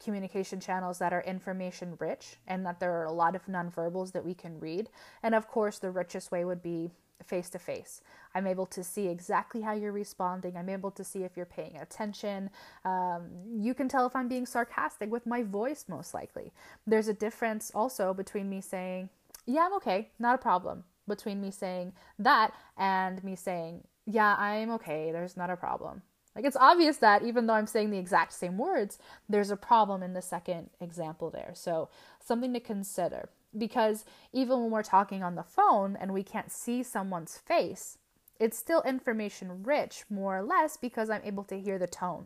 communication 0.04 0.60
channels 0.60 0.98
that 1.00 1.14
are 1.14 1.22
information 1.22 1.96
rich 2.00 2.38
and 2.48 2.66
that 2.66 2.80
there 2.80 2.92
are 3.00 3.06
a 3.06 3.12
lot 3.12 3.36
of 3.36 3.46
nonverbals 3.46 4.12
that 4.12 4.26
we 4.26 4.34
can 4.34 4.60
read. 4.60 4.90
And 5.24 5.36
of 5.36 5.48
course, 5.48 5.78
the 5.80 5.92
richest 5.92 6.32
way 6.32 6.44
would 6.44 6.64
be 6.64 6.92
face 7.26 7.50
to 7.52 7.60
face. 7.60 8.02
I'm 8.34 8.48
able 8.48 8.66
to 8.68 8.84
see 8.84 9.08
exactly 9.08 9.62
how 9.62 9.74
you're 9.74 9.92
responding. 9.92 10.56
I'm 10.56 10.70
able 10.70 10.92
to 10.92 11.04
see 11.04 11.24
if 11.24 11.36
you're 11.36 11.46
paying 11.46 11.78
attention. 11.78 12.50
Um, 12.86 13.30
you 13.58 13.74
can 13.74 13.88
tell 13.88 14.06
if 14.06 14.16
I'm 14.16 14.28
being 14.28 14.46
sarcastic 14.46 15.12
with 15.12 15.26
my 15.26 15.44
voice, 15.44 15.86
most 15.88 16.14
likely. 16.14 16.52
There's 16.88 17.08
a 17.08 17.14
difference 17.14 17.72
also 17.74 18.14
between 18.14 18.50
me 18.50 18.62
saying, 18.62 19.10
Yeah, 19.46 19.66
I'm 19.66 19.74
okay, 19.76 20.10
not 20.20 20.36
a 20.36 20.40
problem, 20.40 20.84
between 21.08 21.42
me 21.42 21.52
saying 21.52 21.94
that 22.20 22.54
and 22.78 23.24
me 23.24 23.36
saying, 23.36 23.84
Yeah, 24.06 24.36
I'm 24.38 24.72
okay, 24.72 25.12
there's 25.12 25.38
not 25.38 25.50
a 25.50 25.58
problem. 25.58 26.02
Like 26.36 26.46
it's 26.46 26.58
obvious 26.58 26.98
that 26.98 27.24
even 27.24 27.46
though 27.46 27.54
I'm 27.54 27.68
saying 27.68 27.92
the 27.92 27.98
exact 27.98 28.34
same 28.34 28.58
words, 28.58 28.98
there's 29.28 29.52
a 29.52 29.58
problem 29.58 30.02
in 30.02 30.14
the 30.14 30.22
second 30.22 30.70
example 30.80 31.30
there. 31.30 31.52
So, 31.54 31.90
something 32.24 32.54
to 32.54 32.60
consider 32.60 33.30
because 33.58 34.06
even 34.34 34.62
when 34.62 34.72
we're 34.72 34.84
talking 34.84 35.24
on 35.24 35.36
the 35.36 35.44
phone 35.44 35.98
and 36.00 36.14
we 36.14 36.24
can't 36.24 36.52
see 36.52 36.84
someone's 36.84 37.38
face, 37.38 37.98
it's 38.40 38.58
still 38.58 38.82
information 38.82 39.64
rich, 39.64 40.04
more 40.10 40.38
or 40.38 40.44
less, 40.44 40.78
because 40.78 41.10
I'm 41.10 41.24
able 41.24 41.44
to 41.46 41.60
hear 41.60 41.78
the 41.78 41.88
tone. 41.88 42.26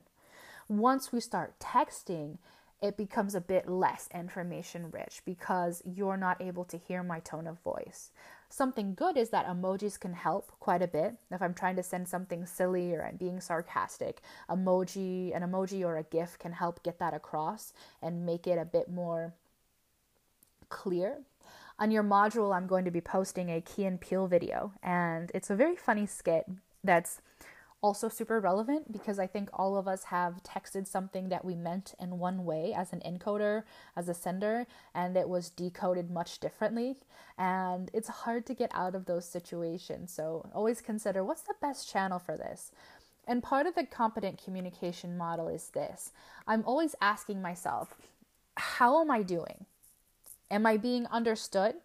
Once 0.67 1.11
we 1.11 1.19
start 1.19 1.59
texting, 1.59 2.37
it 2.81 2.97
becomes 2.97 3.35
a 3.35 3.41
bit 3.41 3.67
less 3.67 4.09
information 4.13 4.91
rich 4.91 5.21
because 5.25 5.81
you're 5.85 6.17
not 6.17 6.41
able 6.41 6.65
to 6.65 6.77
hear 6.77 7.03
my 7.03 7.19
tone 7.19 7.47
of 7.47 7.59
voice. 7.61 8.11
Something 8.49 8.93
good 8.93 9.17
is 9.17 9.29
that 9.29 9.47
emojis 9.47 9.99
can 9.99 10.13
help 10.13 10.51
quite 10.59 10.81
a 10.81 10.87
bit. 10.87 11.15
If 11.31 11.41
I'm 11.41 11.53
trying 11.53 11.75
to 11.77 11.83
send 11.83 12.07
something 12.07 12.45
silly 12.45 12.93
or 12.93 13.03
I'm 13.03 13.17
being 13.17 13.41
sarcastic, 13.41 14.21
emoji, 14.49 15.35
an 15.35 15.41
emoji 15.41 15.83
or 15.83 15.97
a 15.97 16.03
GIF 16.03 16.37
can 16.37 16.53
help 16.53 16.83
get 16.83 16.99
that 16.99 17.13
across 17.13 17.73
and 18.01 18.25
make 18.25 18.45
it 18.45 18.57
a 18.57 18.65
bit 18.65 18.89
more 18.89 19.33
clear. 20.69 21.21
On 21.77 21.91
your 21.91 22.03
module, 22.03 22.55
I'm 22.55 22.67
going 22.67 22.85
to 22.85 22.91
be 22.91 23.01
posting 23.01 23.49
a 23.49 23.61
Key 23.61 23.85
and 23.85 23.99
Peele 23.99 24.27
video, 24.27 24.73
and 24.81 25.31
it's 25.33 25.49
a 25.49 25.55
very 25.55 25.75
funny 25.75 26.05
skit 26.05 26.45
that's 26.83 27.21
also 27.85 28.09
super 28.09 28.39
relevant 28.39 28.91
because 28.91 29.19
I 29.19 29.27
think 29.27 29.49
all 29.53 29.77
of 29.77 29.87
us 29.87 30.05
have 30.05 30.41
texted 30.41 30.87
something 30.87 31.29
that 31.29 31.45
we 31.45 31.55
meant 31.55 31.93
in 31.99 32.17
one 32.17 32.43
way 32.43 32.73
as 32.75 32.91
an 32.93 33.01
encoder, 33.05 33.63
as 33.95 34.09
a 34.09 34.13
sender, 34.13 34.65
and 34.95 35.15
it 35.15 35.29
was 35.29 35.51
decoded 35.51 36.09
much 36.09 36.39
differently. 36.39 36.95
And 37.37 37.91
it's 37.93 38.07
hard 38.07 38.47
to 38.47 38.55
get 38.55 38.71
out 38.73 38.95
of 38.95 39.05
those 39.05 39.25
situations. 39.25 40.11
So 40.11 40.49
always 40.53 40.81
consider 40.81 41.23
what's 41.23 41.43
the 41.43 41.53
best 41.61 41.87
channel 41.87 42.17
for 42.17 42.35
this. 42.35 42.71
And 43.27 43.43
part 43.43 43.67
of 43.67 43.75
the 43.75 43.85
competent 43.85 44.41
communication 44.43 45.17
model 45.17 45.47
is 45.47 45.69
this 45.69 46.11
I'm 46.47 46.63
always 46.65 46.95
asking 47.01 47.41
myself, 47.41 47.95
how 48.57 49.01
am 49.01 49.11
I 49.11 49.21
doing? 49.21 49.65
Am 50.49 50.65
I 50.65 50.77
being 50.77 51.07
understood? 51.07 51.75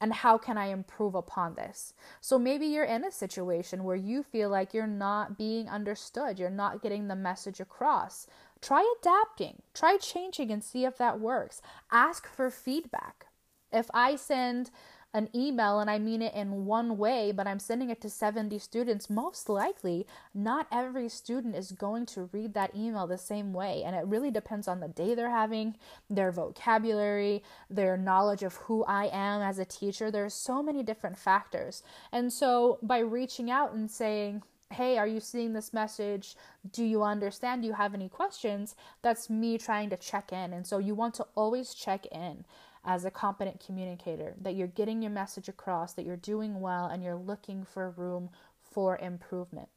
And 0.00 0.14
how 0.14 0.38
can 0.38 0.56
I 0.56 0.66
improve 0.66 1.14
upon 1.14 1.54
this? 1.54 1.92
So 2.22 2.38
maybe 2.38 2.66
you're 2.66 2.84
in 2.84 3.04
a 3.04 3.10
situation 3.10 3.84
where 3.84 3.96
you 3.96 4.22
feel 4.22 4.48
like 4.48 4.72
you're 4.72 4.86
not 4.86 5.36
being 5.36 5.68
understood, 5.68 6.38
you're 6.38 6.48
not 6.48 6.80
getting 6.82 7.08
the 7.08 7.16
message 7.16 7.60
across. 7.60 8.26
Try 8.62 8.94
adapting, 9.00 9.62
try 9.74 9.98
changing 9.98 10.50
and 10.50 10.64
see 10.64 10.84
if 10.86 10.96
that 10.96 11.20
works. 11.20 11.60
Ask 11.92 12.26
for 12.26 12.50
feedback. 12.50 13.26
If 13.70 13.90
I 13.92 14.16
send 14.16 14.70
an 15.12 15.28
email 15.34 15.80
and 15.80 15.90
I 15.90 15.98
mean 15.98 16.22
it 16.22 16.34
in 16.34 16.66
one 16.66 16.96
way, 16.96 17.32
but 17.32 17.46
I'm 17.46 17.58
sending 17.58 17.90
it 17.90 18.00
to 18.02 18.10
70 18.10 18.58
students, 18.58 19.10
most 19.10 19.48
likely 19.48 20.06
not 20.34 20.68
every 20.70 21.08
student 21.08 21.56
is 21.56 21.72
going 21.72 22.06
to 22.06 22.28
read 22.32 22.54
that 22.54 22.74
email 22.76 23.06
the 23.06 23.18
same 23.18 23.52
way. 23.52 23.82
And 23.84 23.96
it 23.96 24.06
really 24.06 24.30
depends 24.30 24.68
on 24.68 24.80
the 24.80 24.88
day 24.88 25.14
they're 25.14 25.30
having, 25.30 25.76
their 26.08 26.30
vocabulary, 26.30 27.42
their 27.68 27.96
knowledge 27.96 28.42
of 28.42 28.54
who 28.54 28.84
I 28.84 29.06
am 29.12 29.42
as 29.42 29.58
a 29.58 29.64
teacher. 29.64 30.10
There's 30.10 30.34
so 30.34 30.62
many 30.62 30.82
different 30.82 31.18
factors. 31.18 31.82
And 32.12 32.32
so 32.32 32.78
by 32.82 33.00
reaching 33.00 33.50
out 33.50 33.72
and 33.72 33.90
saying, 33.90 34.42
hey, 34.72 34.96
are 34.96 35.06
you 35.06 35.18
seeing 35.18 35.52
this 35.52 35.72
message? 35.72 36.36
Do 36.70 36.84
you 36.84 37.02
understand? 37.02 37.62
Do 37.62 37.68
you 37.68 37.74
have 37.74 37.92
any 37.94 38.08
questions? 38.08 38.76
That's 39.02 39.28
me 39.28 39.58
trying 39.58 39.90
to 39.90 39.96
check 39.96 40.32
in. 40.32 40.52
And 40.52 40.64
so 40.64 40.78
you 40.78 40.94
want 40.94 41.14
to 41.14 41.26
always 41.34 41.74
check 41.74 42.06
in 42.12 42.44
as 42.84 43.04
a 43.04 43.10
competent 43.10 43.64
communicator, 43.64 44.34
that 44.40 44.54
you're 44.54 44.66
getting 44.66 45.02
your 45.02 45.10
message 45.10 45.48
across, 45.48 45.92
that 45.94 46.06
you're 46.06 46.16
doing 46.16 46.60
well, 46.60 46.86
and 46.86 47.02
you're 47.02 47.14
looking 47.14 47.64
for 47.64 47.90
room 47.90 48.30
for 48.62 48.96
improvement. 48.98 49.68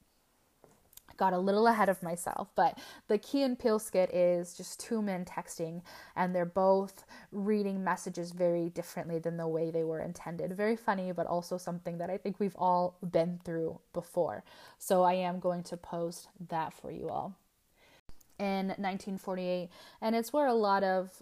Got 1.15 1.33
a 1.33 1.37
little 1.37 1.67
ahead 1.67 1.89
of 1.89 2.01
myself, 2.01 2.49
but 2.55 2.79
the 3.07 3.19
Key 3.19 3.43
and 3.43 3.59
Peele 3.59 3.77
skit 3.77 4.11
is 4.13 4.55
just 4.55 4.79
two 4.79 5.01
men 5.01 5.25
texting, 5.25 5.81
and 6.15 6.33
they're 6.33 6.45
both 6.45 7.05
reading 7.31 7.83
messages 7.83 8.31
very 8.31 8.69
differently 8.69 9.19
than 9.19 9.37
the 9.37 9.47
way 9.47 9.69
they 9.69 9.83
were 9.83 9.99
intended. 9.99 10.53
Very 10.53 10.75
funny, 10.75 11.11
but 11.11 11.27
also 11.27 11.57
something 11.57 11.99
that 11.99 12.09
I 12.09 12.17
think 12.17 12.39
we've 12.39 12.55
all 12.55 12.97
been 13.11 13.39
through 13.43 13.79
before. 13.93 14.43
So 14.79 15.03
I 15.03 15.13
am 15.13 15.39
going 15.39 15.61
to 15.63 15.77
post 15.77 16.29
that 16.49 16.73
for 16.73 16.89
you 16.89 17.09
all 17.09 17.35
in 18.39 18.67
1948, 18.69 19.69
and 20.01 20.15
it's 20.15 20.33
where 20.33 20.47
a 20.47 20.53
lot 20.53 20.83
of 20.83 21.21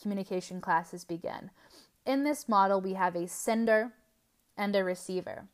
communication 0.00 0.60
classes 0.60 1.04
begin. 1.04 1.50
In 2.06 2.24
this 2.24 2.48
model, 2.48 2.80
we 2.80 2.94
have 2.94 3.16
a 3.16 3.26
sender 3.26 3.92
and 4.56 4.74
a 4.76 4.84
receiver. 4.84 5.46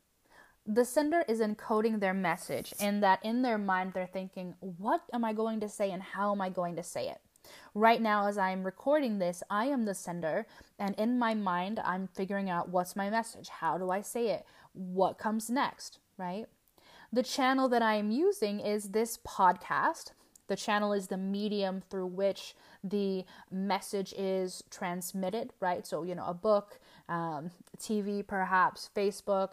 The 0.66 0.84
sender 0.84 1.24
is 1.26 1.40
encoding 1.40 2.00
their 2.00 2.14
message 2.14 2.74
in 2.80 3.00
that 3.00 3.24
in 3.24 3.42
their 3.42 3.58
mind 3.58 3.92
they're 3.94 4.06
thinking, 4.06 4.54
what 4.60 5.02
am 5.12 5.24
I 5.24 5.32
going 5.32 5.60
to 5.60 5.68
say 5.68 5.90
and 5.90 6.02
how 6.02 6.32
am 6.32 6.40
I 6.40 6.50
going 6.50 6.76
to 6.76 6.82
say 6.82 7.08
it? 7.08 7.20
Right 7.74 8.02
now, 8.02 8.26
as 8.26 8.36
I'm 8.36 8.64
recording 8.64 9.18
this, 9.18 9.42
I 9.48 9.66
am 9.66 9.84
the 9.84 9.94
sender, 9.94 10.46
and 10.78 10.94
in 10.96 11.18
my 11.18 11.34
mind, 11.34 11.80
I'm 11.82 12.08
figuring 12.08 12.50
out 12.50 12.68
what's 12.68 12.94
my 12.94 13.08
message? 13.08 13.48
How 13.48 13.78
do 13.78 13.90
I 13.90 14.02
say 14.02 14.28
it? 14.28 14.44
What 14.72 15.18
comes 15.18 15.48
next, 15.48 15.98
right? 16.18 16.46
The 17.12 17.22
channel 17.22 17.68
that 17.70 17.82
I 17.82 17.94
am 17.94 18.10
using 18.10 18.60
is 18.60 18.90
this 18.90 19.18
podcast. 19.18 20.12
The 20.50 20.56
channel 20.56 20.92
is 20.92 21.06
the 21.06 21.16
medium 21.16 21.80
through 21.90 22.08
which 22.08 22.56
the 22.82 23.24
message 23.52 24.12
is 24.18 24.64
transmitted, 24.68 25.52
right? 25.60 25.86
So, 25.86 26.02
you 26.02 26.16
know, 26.16 26.26
a 26.26 26.34
book, 26.34 26.80
um, 27.08 27.52
TV, 27.78 28.26
perhaps, 28.26 28.90
Facebook, 28.92 29.50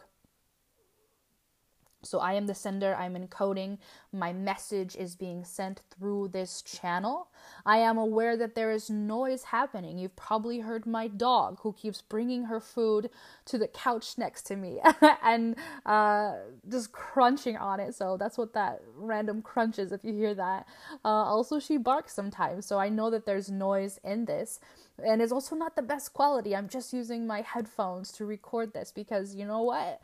so 2.07 2.19
I 2.19 2.33
am 2.33 2.47
the 2.47 2.55
sender, 2.55 2.95
I'm 2.95 3.15
encoding, 3.15 3.77
my 4.11 4.33
message 4.33 4.95
is 4.95 5.15
being 5.15 5.43
sent 5.43 5.81
through 5.91 6.29
this 6.29 6.61
channel. 6.61 7.27
I 7.65 7.77
am 7.77 7.97
aware 7.97 8.37
that 8.37 8.55
there 8.55 8.71
is 8.71 8.89
noise 8.89 9.43
happening. 9.43 9.97
You've 9.97 10.15
probably 10.15 10.59
heard 10.59 10.85
my 10.85 11.07
dog 11.07 11.59
who 11.61 11.73
keeps 11.73 12.01
bringing 12.01 12.45
her 12.45 12.59
food 12.59 13.09
to 13.45 13.57
the 13.57 13.67
couch 13.67 14.17
next 14.17 14.43
to 14.47 14.55
me 14.55 14.79
and 15.23 15.55
uh, 15.85 16.33
just 16.69 16.91
crunching 16.91 17.57
on 17.57 17.79
it. 17.79 17.95
So 17.95 18.17
that's 18.17 18.37
what 18.37 18.53
that 18.53 18.81
random 18.95 19.41
crunch 19.41 19.79
is 19.79 19.91
if 19.91 20.03
you 20.03 20.13
hear 20.13 20.33
that. 20.35 20.65
Uh, 21.03 21.09
also, 21.09 21.59
she 21.59 21.77
barks 21.77 22.13
sometimes, 22.13 22.65
so 22.65 22.79
I 22.79 22.89
know 22.89 23.09
that 23.09 23.25
there's 23.25 23.49
noise 23.49 23.99
in 24.03 24.25
this. 24.25 24.59
And 25.03 25.21
it's 25.21 25.31
also 25.31 25.55
not 25.55 25.75
the 25.75 25.81
best 25.83 26.13
quality. 26.13 26.55
I'm 26.55 26.69
just 26.69 26.91
using 26.91 27.27
my 27.27 27.41
headphones 27.41 28.11
to 28.13 28.25
record 28.25 28.73
this 28.73 28.91
because 28.91 29.35
you 29.35 29.45
know 29.45 29.61
what? 29.61 30.01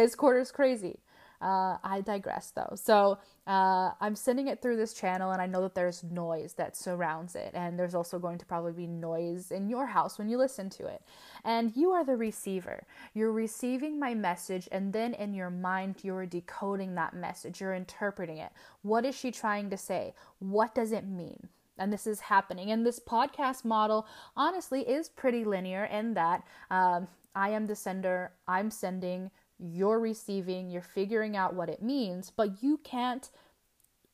This 0.00 0.14
quarter's 0.14 0.50
crazy. 0.50 1.00
Uh, 1.42 1.78
I 1.82 2.02
digress 2.04 2.52
though. 2.54 2.74
So 2.74 3.18
uh, 3.46 3.92
I'm 3.98 4.14
sending 4.14 4.48
it 4.48 4.60
through 4.60 4.76
this 4.76 4.92
channel, 4.92 5.30
and 5.30 5.40
I 5.40 5.46
know 5.46 5.62
that 5.62 5.74
there's 5.74 6.04
noise 6.04 6.52
that 6.54 6.76
surrounds 6.76 7.34
it, 7.34 7.52
and 7.54 7.78
there's 7.78 7.94
also 7.94 8.18
going 8.18 8.36
to 8.38 8.46
probably 8.46 8.72
be 8.72 8.86
noise 8.86 9.50
in 9.50 9.68
your 9.68 9.86
house 9.86 10.18
when 10.18 10.28
you 10.28 10.36
listen 10.36 10.68
to 10.70 10.86
it. 10.86 11.02
And 11.44 11.74
you 11.74 11.92
are 11.92 12.04
the 12.04 12.16
receiver. 12.16 12.84
You're 13.14 13.32
receiving 13.32 13.98
my 13.98 14.12
message, 14.12 14.68
and 14.70 14.92
then 14.92 15.14
in 15.14 15.32
your 15.32 15.48
mind, 15.50 15.96
you're 16.02 16.26
decoding 16.26 16.94
that 16.96 17.14
message. 17.14 17.60
You're 17.60 17.74
interpreting 17.74 18.36
it. 18.36 18.52
What 18.82 19.06
is 19.06 19.14
she 19.14 19.30
trying 19.30 19.70
to 19.70 19.78
say? 19.78 20.14
What 20.40 20.74
does 20.74 20.92
it 20.92 21.06
mean? 21.06 21.48
and 21.78 21.90
this 21.90 22.06
is 22.06 22.20
happening. 22.20 22.70
And 22.70 22.84
this 22.84 23.00
podcast 23.00 23.64
model, 23.64 24.06
honestly, 24.36 24.82
is 24.82 25.08
pretty 25.08 25.44
linear 25.44 25.86
in 25.86 26.12
that 26.12 26.44
um, 26.70 27.08
I 27.34 27.50
am 27.50 27.66
the 27.66 27.74
sender, 27.74 28.32
I'm 28.46 28.70
sending, 28.70 29.30
you're 29.60 30.00
receiving, 30.00 30.70
you're 30.70 30.82
figuring 30.82 31.36
out 31.36 31.54
what 31.54 31.68
it 31.68 31.82
means, 31.82 32.32
but 32.34 32.62
you 32.62 32.78
can't 32.78 33.30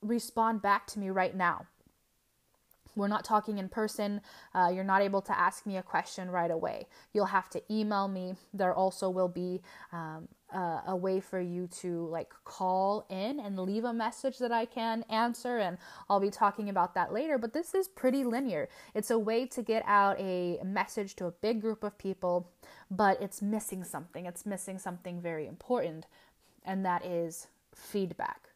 respond 0.03 0.62
back 0.62 0.86
to 0.88 0.99
me 0.99 1.11
right 1.11 1.34
now. 1.34 1.66
We're 2.97 3.09
not 3.09 3.24
talking 3.24 3.59
in 3.59 3.68
person. 3.68 4.20
Uh, 4.55 4.70
you're 4.74 4.84
not 4.84 5.03
able 5.03 5.20
to 5.22 5.38
ask 5.38 5.66
me 5.66 5.76
a 5.76 5.82
question 5.82 6.30
right 6.30 6.51
away. 6.51 6.86
You'll 7.12 7.26
have 7.26 7.49
to 7.51 7.62
email 7.70 8.09
me. 8.09 8.34
There 8.53 8.74
also 8.74 9.11
will 9.11 9.28
be 9.28 9.61
um, 9.92 10.28
uh, 10.53 10.80
a 10.86 10.97
way 10.97 11.20
for 11.20 11.40
you 11.40 11.66
to 11.66 12.07
like 12.07 12.32
call 12.44 13.07
in 13.11 13.40
and 13.40 13.59
leave 13.59 13.84
a 13.84 13.92
message 13.92 14.38
that 14.38 14.53
I 14.53 14.64
can 14.64 15.05
answer, 15.11 15.59
and 15.59 15.76
I'll 16.09 16.20
be 16.20 16.30
talking 16.30 16.68
about 16.68 16.94
that 16.94 17.12
later. 17.12 17.36
But 17.38 17.53
this 17.53 17.74
is 17.74 17.88
pretty 17.88 18.24
linear. 18.24 18.68
It's 18.94 19.11
a 19.11 19.18
way 19.18 19.47
to 19.47 19.62
get 19.62 19.82
out 19.86 20.18
a 20.18 20.59
message 20.64 21.16
to 21.16 21.26
a 21.26 21.30
big 21.30 21.61
group 21.61 21.84
of 21.84 21.99
people, 21.99 22.51
but 22.90 23.20
it's 23.20 23.42
missing 23.42 23.84
something. 23.84 24.26
It's 24.26 24.47
missing 24.47 24.78
something 24.78 25.20
very 25.20 25.47
important, 25.47 26.07
and 26.64 26.84
that 26.86 27.05
is 27.05 27.49
feedback. 27.74 28.51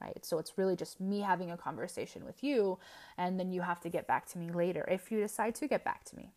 Right? 0.00 0.24
So 0.24 0.38
it's 0.38 0.58
really 0.58 0.76
just 0.76 1.00
me 1.00 1.20
having 1.20 1.50
a 1.50 1.56
conversation 1.56 2.24
with 2.24 2.42
you, 2.44 2.78
and 3.16 3.38
then 3.38 3.52
you 3.52 3.62
have 3.62 3.80
to 3.80 3.88
get 3.88 4.06
back 4.06 4.26
to 4.30 4.38
me 4.38 4.50
later 4.50 4.86
if 4.90 5.10
you 5.10 5.20
decide 5.20 5.54
to 5.56 5.68
get 5.68 5.84
back 5.84 6.04
to 6.04 6.16
me. 6.16 6.30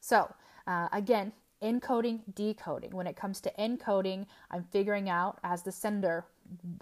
So, 0.00 0.32
uh, 0.66 0.88
again, 0.92 1.32
encoding, 1.62 2.20
decoding. 2.34 2.90
When 2.90 3.06
it 3.06 3.16
comes 3.16 3.40
to 3.42 3.52
encoding, 3.58 4.26
I'm 4.50 4.64
figuring 4.70 5.08
out 5.08 5.38
as 5.42 5.62
the 5.62 5.72
sender, 5.72 6.26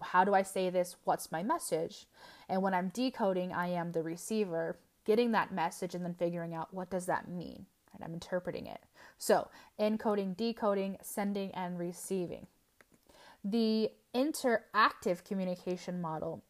how 0.02 0.24
do 0.24 0.34
I 0.34 0.42
say 0.42 0.70
this? 0.70 0.96
What's 1.04 1.32
my 1.32 1.42
message? 1.42 2.06
And 2.48 2.62
when 2.62 2.74
I'm 2.74 2.88
decoding, 2.88 3.52
I 3.52 3.68
am 3.68 3.92
the 3.92 4.02
receiver, 4.02 4.76
getting 5.04 5.32
that 5.32 5.52
message 5.52 5.94
and 5.94 6.04
then 6.04 6.14
figuring 6.14 6.54
out 6.54 6.74
what 6.74 6.90
does 6.90 7.06
that 7.06 7.28
mean? 7.28 7.66
And 7.94 8.04
I'm 8.04 8.12
interpreting 8.12 8.66
it. 8.66 8.80
So, 9.16 9.48
encoding, 9.80 10.36
decoding, 10.36 10.98
sending, 11.00 11.50
and 11.52 11.78
receiving. 11.78 12.46
The 13.48 13.90
interactive 14.12 15.24
communication 15.24 16.00
model 16.00 16.42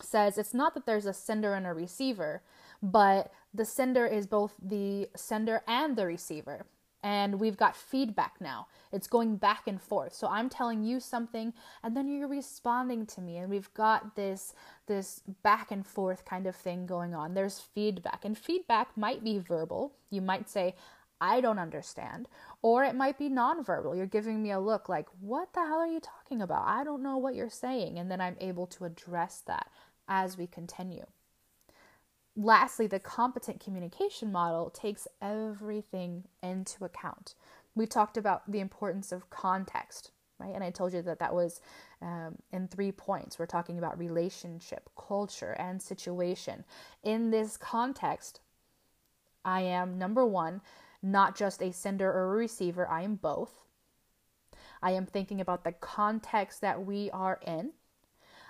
says 0.00 0.38
it's 0.38 0.54
not 0.54 0.72
that 0.74 0.86
there's 0.86 1.06
a 1.06 1.12
sender 1.12 1.52
and 1.54 1.66
a 1.66 1.74
receiver, 1.74 2.42
but 2.82 3.30
the 3.52 3.66
sender 3.66 4.06
is 4.06 4.26
both 4.26 4.54
the 4.62 5.08
sender 5.14 5.62
and 5.68 5.96
the 5.96 6.06
receiver 6.06 6.64
and 7.02 7.40
we've 7.40 7.56
got 7.56 7.76
feedback 7.76 8.34
now. 8.40 8.68
It's 8.92 9.08
going 9.08 9.36
back 9.36 9.66
and 9.66 9.80
forth. 9.80 10.14
So 10.14 10.28
I'm 10.28 10.48
telling 10.48 10.84
you 10.84 11.00
something 11.00 11.52
and 11.82 11.96
then 11.96 12.08
you're 12.08 12.28
responding 12.28 13.06
to 13.06 13.20
me 13.20 13.38
and 13.38 13.50
we've 13.50 13.72
got 13.74 14.14
this 14.14 14.54
this 14.86 15.22
back 15.42 15.70
and 15.70 15.86
forth 15.86 16.24
kind 16.24 16.46
of 16.46 16.54
thing 16.54 16.86
going 16.86 17.14
on. 17.14 17.34
There's 17.34 17.58
feedback 17.58 18.24
and 18.24 18.38
feedback 18.38 18.96
might 18.96 19.24
be 19.24 19.38
verbal. 19.38 19.92
You 20.10 20.20
might 20.22 20.48
say 20.48 20.74
I 21.22 21.40
don't 21.40 21.58
understand 21.58 22.28
or 22.60 22.84
it 22.84 22.94
might 22.94 23.18
be 23.18 23.30
nonverbal. 23.30 23.96
You're 23.96 24.06
giving 24.06 24.42
me 24.42 24.50
a 24.50 24.60
look 24.60 24.88
like 24.88 25.06
what 25.20 25.52
the 25.52 25.60
hell 25.60 25.78
are 25.78 25.86
you 25.86 26.00
talking 26.00 26.42
about? 26.42 26.64
I 26.66 26.84
don't 26.84 27.02
know 27.02 27.16
what 27.16 27.34
you're 27.34 27.48
saying 27.48 27.98
and 27.98 28.10
then 28.10 28.20
I'm 28.20 28.36
able 28.40 28.66
to 28.68 28.84
address 28.84 29.42
that 29.46 29.70
as 30.08 30.36
we 30.36 30.46
continue 30.46 31.06
lastly, 32.36 32.86
the 32.86 32.98
competent 33.00 33.60
communication 33.60 34.32
model 34.32 34.70
takes 34.70 35.06
everything 35.20 36.24
into 36.42 36.84
account. 36.84 37.34
We 37.74 37.86
talked 37.86 38.16
about 38.16 38.50
the 38.50 38.60
importance 38.60 39.12
of 39.12 39.30
context, 39.30 40.10
right? 40.38 40.54
And 40.54 40.64
I 40.64 40.70
told 40.70 40.92
you 40.92 41.02
that 41.02 41.18
that 41.18 41.34
was 41.34 41.60
um, 42.00 42.36
in 42.52 42.68
three 42.68 42.92
points. 42.92 43.38
We're 43.38 43.46
talking 43.46 43.78
about 43.78 43.98
relationship, 43.98 44.90
culture, 44.96 45.56
and 45.58 45.80
situation. 45.80 46.64
In 47.02 47.30
this 47.30 47.56
context, 47.56 48.40
I 49.44 49.62
am 49.62 49.98
number 49.98 50.24
one, 50.26 50.60
not 51.02 51.36
just 51.36 51.62
a 51.62 51.72
sender 51.72 52.10
or 52.10 52.32
a 52.32 52.36
receiver, 52.36 52.88
I 52.88 53.02
am 53.02 53.16
both. 53.16 53.64
I 54.82 54.92
am 54.92 55.06
thinking 55.06 55.40
about 55.40 55.64
the 55.64 55.72
context 55.72 56.60
that 56.60 56.84
we 56.84 57.10
are 57.10 57.40
in 57.46 57.72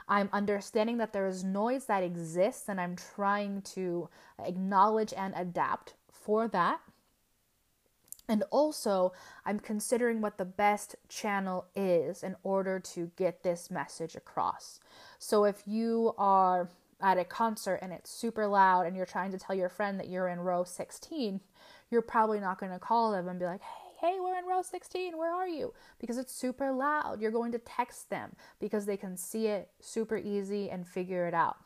I'm 0.09 0.29
understanding 0.33 0.99
that 0.99 1.13
there 1.13 1.27
is 1.27 1.45
noise 1.45 1.87
that 1.87 2.03
exists 2.03 2.69
and 2.69 2.81
I'm 2.81 2.97
trying 2.97 3.63
to 3.75 4.09
acknowledge 4.39 5.13
and 5.17 5.35
adapt 5.37 5.95
for 6.11 6.49
that. 6.49 6.81
And 8.29 8.45
also, 8.51 9.13
I'm 9.45 9.59
considering 9.59 10.21
what 10.21 10.39
the 10.39 10.45
best 10.45 10.95
channel 11.09 11.67
is 11.75 12.23
in 12.23 12.37
order 12.43 12.79
to 12.79 13.11
get 13.17 13.43
this 13.43 13.71
message 13.71 14.15
across. 14.15 14.81
So, 15.19 15.45
if 15.45 15.63
you 15.67 16.15
are 16.17 16.69
at 17.01 17.19
a 17.19 17.25
concert 17.25 17.81
and 17.83 17.93
it's 17.93 18.11
super 18.11 18.47
loud 18.47 18.87
and 18.87 18.97
you're 18.97 19.07
trying 19.07 19.33
to 19.33 19.39
tell 19.39 19.57
your 19.57 19.69
friend 19.69 19.99
that 19.99 20.09
you're 20.09 20.29
in 20.29 20.39
row 20.39 20.63
16, 20.63 21.41
you're 21.93 22.03
probably 22.03 22.41
not 22.41 22.59
going 22.59 22.73
to 22.73 22.79
call 22.79 23.13
them 23.13 23.29
and 23.29 23.39
be 23.39 23.45
like, 23.45 23.61
hey, 23.61 23.93
hey, 24.03 24.17
we're 24.19 24.37
in 24.37 24.47
row 24.47 24.63
16, 24.63 25.17
where 25.17 25.33
are 25.33 25.47
you? 25.47 25.73
Because 26.01 26.19
it's 26.19 26.35
super 26.35 26.73
loud. 26.73 27.21
You're 27.21 27.31
going 27.31 27.53
to 27.53 27.59
text 27.59 28.11
them 28.11 28.35
because 28.59 28.85
they 28.85 28.97
can 28.97 29.17
see 29.17 29.47
it 29.47 29.69
super 29.81 30.17
easy 30.17 30.71
and 30.71 30.87
figure 30.87 31.29
it 31.29 31.35
out. 31.35 31.57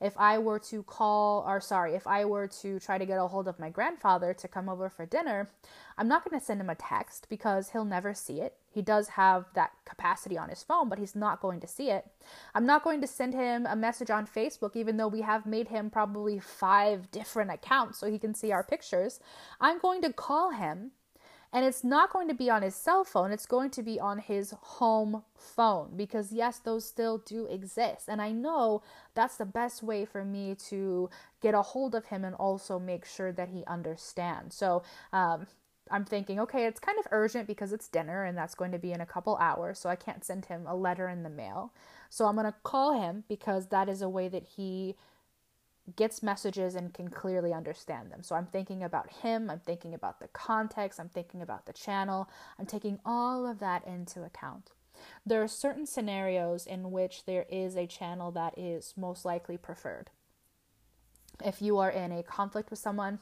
If 0.00 0.16
I 0.18 0.38
were 0.38 0.58
to 0.60 0.82
call, 0.82 1.44
or 1.46 1.60
sorry, 1.60 1.94
if 1.94 2.06
I 2.06 2.24
were 2.24 2.46
to 2.62 2.78
try 2.78 2.98
to 2.98 3.06
get 3.06 3.18
a 3.18 3.26
hold 3.26 3.48
of 3.48 3.58
my 3.58 3.70
grandfather 3.70 4.34
to 4.34 4.48
come 4.48 4.68
over 4.68 4.88
for 4.88 5.06
dinner, 5.06 5.48
I'm 5.98 6.08
not 6.08 6.24
going 6.24 6.38
to 6.38 6.44
send 6.44 6.60
him 6.60 6.70
a 6.70 6.74
text 6.74 7.26
because 7.28 7.70
he'll 7.70 7.84
never 7.84 8.14
see 8.14 8.40
it. 8.40 8.56
He 8.70 8.82
does 8.82 9.08
have 9.08 9.46
that 9.54 9.72
capacity 9.84 10.38
on 10.38 10.48
his 10.48 10.62
phone, 10.62 10.88
but 10.88 10.98
he's 10.98 11.14
not 11.14 11.40
going 11.40 11.60
to 11.60 11.66
see 11.66 11.90
it. 11.90 12.06
I'm 12.54 12.66
not 12.66 12.84
going 12.84 13.00
to 13.02 13.06
send 13.06 13.34
him 13.34 13.66
a 13.66 13.76
message 13.76 14.10
on 14.10 14.26
Facebook, 14.26 14.74
even 14.74 14.96
though 14.96 15.08
we 15.08 15.20
have 15.20 15.44
made 15.44 15.68
him 15.68 15.90
probably 15.90 16.38
five 16.38 17.10
different 17.10 17.50
accounts 17.50 17.98
so 17.98 18.10
he 18.10 18.18
can 18.18 18.34
see 18.34 18.50
our 18.50 18.64
pictures. 18.64 19.20
I'm 19.60 19.78
going 19.78 20.00
to 20.02 20.12
call 20.12 20.50
him 20.50 20.92
and 21.52 21.64
it's 21.64 21.84
not 21.84 22.12
going 22.12 22.28
to 22.28 22.34
be 22.34 22.48
on 22.48 22.62
his 22.62 22.74
cell 22.74 23.04
phone, 23.04 23.30
it's 23.30 23.46
going 23.46 23.70
to 23.70 23.82
be 23.82 24.00
on 24.00 24.18
his 24.18 24.54
home 24.60 25.22
phone 25.36 25.90
because, 25.96 26.32
yes, 26.32 26.58
those 26.58 26.84
still 26.86 27.18
do 27.18 27.46
exist. 27.46 28.08
And 28.08 28.22
I 28.22 28.32
know 28.32 28.82
that's 29.14 29.36
the 29.36 29.44
best 29.44 29.82
way 29.82 30.04
for 30.04 30.24
me 30.24 30.54
to 30.68 31.10
get 31.42 31.54
a 31.54 31.62
hold 31.62 31.94
of 31.94 32.06
him 32.06 32.24
and 32.24 32.34
also 32.36 32.78
make 32.78 33.04
sure 33.04 33.32
that 33.32 33.50
he 33.50 33.64
understands. 33.66 34.54
So, 34.56 34.82
um, 35.12 35.46
I'm 35.90 36.04
thinking, 36.06 36.40
okay, 36.40 36.64
it's 36.64 36.80
kind 36.80 36.98
of 36.98 37.06
urgent 37.10 37.46
because 37.46 37.72
it's 37.72 37.88
dinner 37.88 38.24
and 38.24 38.38
that's 38.38 38.54
going 38.54 38.72
to 38.72 38.78
be 38.78 38.92
in 38.92 39.00
a 39.00 39.06
couple 39.06 39.36
hours, 39.36 39.78
so 39.78 39.90
I 39.90 39.96
can't 39.96 40.24
send 40.24 40.46
him 40.46 40.64
a 40.66 40.74
letter 40.74 41.08
in 41.08 41.22
the 41.22 41.28
mail. 41.28 41.72
So 42.08 42.26
I'm 42.26 42.34
going 42.34 42.46
to 42.46 42.54
call 42.62 42.98
him 42.98 43.24
because 43.28 43.66
that 43.66 43.88
is 43.88 44.00
a 44.00 44.08
way 44.08 44.28
that 44.28 44.44
he 44.56 44.96
gets 45.96 46.22
messages 46.22 46.74
and 46.74 46.94
can 46.94 47.08
clearly 47.08 47.52
understand 47.52 48.10
them. 48.10 48.22
So 48.22 48.36
I'm 48.36 48.46
thinking 48.46 48.82
about 48.82 49.10
him, 49.10 49.50
I'm 49.50 49.60
thinking 49.60 49.94
about 49.94 50.20
the 50.20 50.28
context, 50.28 51.00
I'm 51.00 51.08
thinking 51.08 51.42
about 51.42 51.66
the 51.66 51.72
channel, 51.72 52.28
I'm 52.58 52.66
taking 52.66 52.98
all 53.04 53.46
of 53.46 53.58
that 53.58 53.86
into 53.86 54.22
account. 54.22 54.72
There 55.26 55.42
are 55.42 55.48
certain 55.48 55.86
scenarios 55.86 56.66
in 56.66 56.90
which 56.92 57.24
there 57.24 57.46
is 57.50 57.76
a 57.76 57.86
channel 57.86 58.30
that 58.32 58.56
is 58.56 58.94
most 58.96 59.24
likely 59.24 59.56
preferred. 59.56 60.10
If 61.44 61.62
you 61.62 61.78
are 61.78 61.90
in 61.90 62.12
a 62.12 62.22
conflict 62.22 62.70
with 62.70 62.78
someone, 62.78 63.18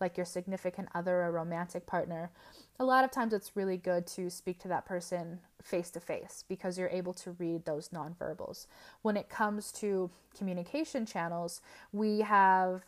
like 0.00 0.16
your 0.16 0.26
significant 0.26 0.88
other 0.94 1.22
or 1.22 1.32
romantic 1.32 1.86
partner, 1.86 2.30
a 2.78 2.84
lot 2.84 3.04
of 3.04 3.10
times 3.10 3.32
it's 3.32 3.56
really 3.56 3.76
good 3.76 4.06
to 4.08 4.30
speak 4.30 4.58
to 4.60 4.68
that 4.68 4.84
person 4.84 5.40
face 5.62 5.90
to 5.90 6.00
face 6.00 6.44
because 6.48 6.78
you're 6.78 6.88
able 6.88 7.14
to 7.14 7.32
read 7.32 7.64
those 7.64 7.88
nonverbals. 7.88 8.66
When 9.02 9.16
it 9.16 9.28
comes 9.28 9.72
to 9.72 10.10
communication 10.36 11.06
channels, 11.06 11.60
we 11.92 12.20
have 12.20 12.82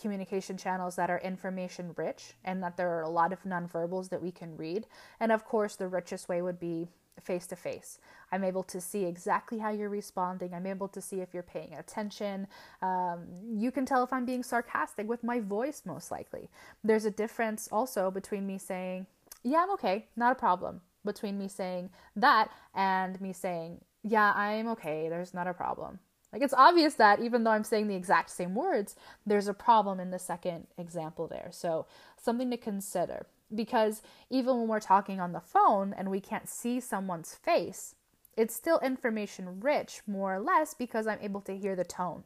communication 0.00 0.56
channels 0.56 0.96
that 0.96 1.10
are 1.10 1.18
information 1.18 1.92
rich 1.96 2.34
and 2.44 2.62
that 2.62 2.76
there 2.76 2.90
are 2.90 3.02
a 3.02 3.10
lot 3.10 3.32
of 3.32 3.42
nonverbals 3.44 4.08
that 4.08 4.22
we 4.22 4.32
can 4.32 4.56
read. 4.56 4.86
And 5.20 5.30
of 5.30 5.44
course, 5.44 5.76
the 5.76 5.88
richest 5.88 6.28
way 6.28 6.40
would 6.40 6.58
be 6.58 6.88
face 7.20 7.46
to 7.48 7.56
face. 7.56 7.98
I'm 8.32 8.44
able 8.44 8.62
to 8.64 8.80
see 8.80 9.04
exactly 9.04 9.58
how 9.58 9.70
you're 9.70 9.88
responding. 9.88 10.54
I'm 10.54 10.66
able 10.66 10.88
to 10.88 11.00
see 11.00 11.20
if 11.20 11.34
you're 11.34 11.42
paying 11.42 11.74
attention. 11.74 12.46
Um, 12.82 13.26
you 13.52 13.70
can 13.70 13.86
tell 13.86 14.02
if 14.04 14.12
I'm 14.12 14.24
being 14.24 14.42
sarcastic 14.42 15.08
with 15.08 15.24
my 15.24 15.40
voice, 15.40 15.82
most 15.84 16.10
likely. 16.10 16.48
There's 16.84 17.04
a 17.04 17.10
difference 17.10 17.68
also 17.70 18.10
between 18.10 18.46
me 18.46 18.58
saying, 18.58 19.06
Yeah, 19.42 19.62
I'm 19.62 19.70
okay, 19.72 20.06
not 20.16 20.32
a 20.32 20.36
problem, 20.36 20.80
between 21.04 21.38
me 21.38 21.48
saying 21.48 21.90
that 22.16 22.50
and 22.74 23.20
me 23.20 23.32
saying, 23.32 23.80
Yeah, 24.02 24.32
I'm 24.34 24.68
okay, 24.68 25.08
there's 25.08 25.34
not 25.34 25.46
a 25.46 25.54
problem. 25.54 25.98
Like 26.32 26.42
it's 26.42 26.54
obvious 26.54 26.94
that 26.94 27.20
even 27.20 27.44
though 27.44 27.50
I'm 27.50 27.64
saying 27.64 27.88
the 27.88 27.96
exact 27.96 28.30
same 28.30 28.54
words, 28.54 28.94
there's 29.26 29.48
a 29.48 29.54
problem 29.54 29.98
in 29.98 30.10
the 30.10 30.18
second 30.18 30.68
example 30.78 31.26
there. 31.26 31.48
So, 31.50 31.86
something 32.16 32.50
to 32.50 32.56
consider 32.56 33.26
because 33.54 34.02
even 34.30 34.58
when 34.58 34.68
we're 34.68 34.80
talking 34.80 35.20
on 35.20 35.32
the 35.32 35.40
phone 35.40 35.92
and 35.92 36.10
we 36.10 36.20
can't 36.20 36.48
see 36.48 36.80
someone's 36.80 37.34
face, 37.34 37.94
It's 38.36 38.54
still 38.54 38.78
information 38.78 39.60
rich, 39.60 40.00
more 40.06 40.36
or 40.36 40.40
less, 40.40 40.72
because 40.74 41.06
I'm 41.06 41.18
able 41.20 41.40
to 41.42 41.56
hear 41.56 41.76
the 41.76 41.84
tone. 41.84 42.24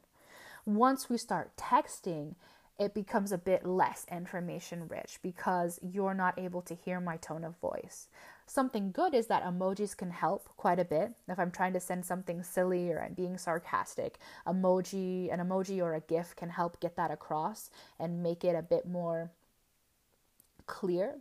Once 0.66 1.08
we 1.08 1.16
start 1.18 1.56
texting, 1.56 2.34
it 2.78 2.94
becomes 2.94 3.32
a 3.32 3.38
bit 3.38 3.64
less 3.64 4.04
information 4.10 4.88
rich 4.88 5.18
because 5.22 5.78
you're 5.82 6.14
not 6.14 6.38
able 6.38 6.60
to 6.62 6.74
hear 6.74 7.00
my 7.00 7.16
tone 7.16 7.44
of 7.44 7.56
voice. 7.58 8.08
Something 8.46 8.90
good 8.90 9.14
is 9.14 9.28
that 9.28 9.44
emojis 9.44 9.96
can 9.96 10.10
help 10.10 10.48
quite 10.56 10.78
a 10.80 10.84
bit. 10.84 11.12
If 11.28 11.38
I'm 11.38 11.50
trying 11.50 11.72
to 11.74 11.80
send 11.80 12.04
something 12.04 12.42
silly 12.42 12.90
or 12.90 13.02
I'm 13.02 13.14
being 13.14 13.38
sarcastic, 13.38 14.18
emoji, 14.46 15.32
an 15.32 15.40
emoji 15.40 15.80
or 15.80 15.94
a 15.94 16.00
GIF 16.00 16.36
can 16.36 16.50
help 16.50 16.80
get 16.80 16.96
that 16.96 17.10
across 17.10 17.70
and 17.98 18.22
make 18.22 18.44
it 18.44 18.56
a 18.56 18.62
bit 18.62 18.86
more 18.86 19.30
clear. 20.66 21.20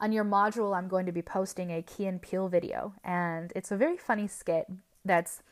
On 0.00 0.12
your 0.12 0.24
module, 0.24 0.76
I'm 0.76 0.88
going 0.88 1.06
to 1.06 1.12
be 1.12 1.22
posting 1.22 1.70
a 1.70 1.82
Key 1.82 2.06
and 2.06 2.22
Peele 2.22 2.48
video, 2.48 2.94
and 3.02 3.52
it's 3.56 3.72
a 3.72 3.76
very 3.76 3.96
funny 3.96 4.28
skit 4.28 4.66
that's 5.04 5.42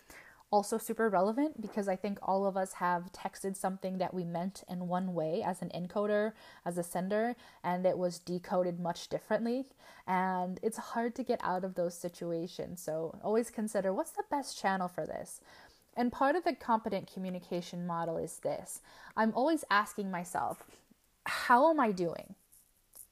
also 0.51 0.79
super 0.79 1.09
relevant 1.09 1.61
because 1.61 1.89
I 1.89 1.97
think 1.97 2.19
all 2.23 2.47
of 2.47 2.57
us 2.57 2.75
have 2.75 3.11
texted 3.13 3.57
something 3.57 3.99
that 3.99 4.15
we 4.15 4.25
meant 4.25 4.63
in 4.69 4.89
one 4.89 5.13
way 5.13 5.43
as 5.45 5.61
an 5.61 5.71
encoder, 5.75 6.33
as 6.65 6.79
a 6.79 6.83
sender, 6.83 7.35
and 7.65 7.85
it 7.85 7.99
was 7.99 8.19
decoded 8.19 8.79
much 8.79 9.09
differently. 9.09 9.67
And 10.07 10.61
it's 10.63 10.79
hard 10.79 11.15
to 11.17 11.25
get 11.25 11.41
out 11.43 11.65
of 11.65 11.75
those 11.75 11.95
situations. 11.95 12.81
So 12.81 13.19
always 13.23 13.51
consider 13.51 13.93
what's 13.93 14.13
the 14.13 14.25
best 14.31 14.59
channel 14.59 14.89
for 14.89 15.05
this. 15.05 15.41
And 15.97 16.13
part 16.13 16.37
of 16.37 16.45
the 16.45 16.55
competent 16.55 17.11
communication 17.13 17.87
model 17.87 18.17
is 18.17 18.39
this 18.39 18.81
I'm 19.17 19.33
always 19.35 19.65
asking 19.71 20.11
myself, 20.11 20.63
how 21.25 21.71
am 21.71 21.81
I 21.81 21.91
doing? 21.91 22.35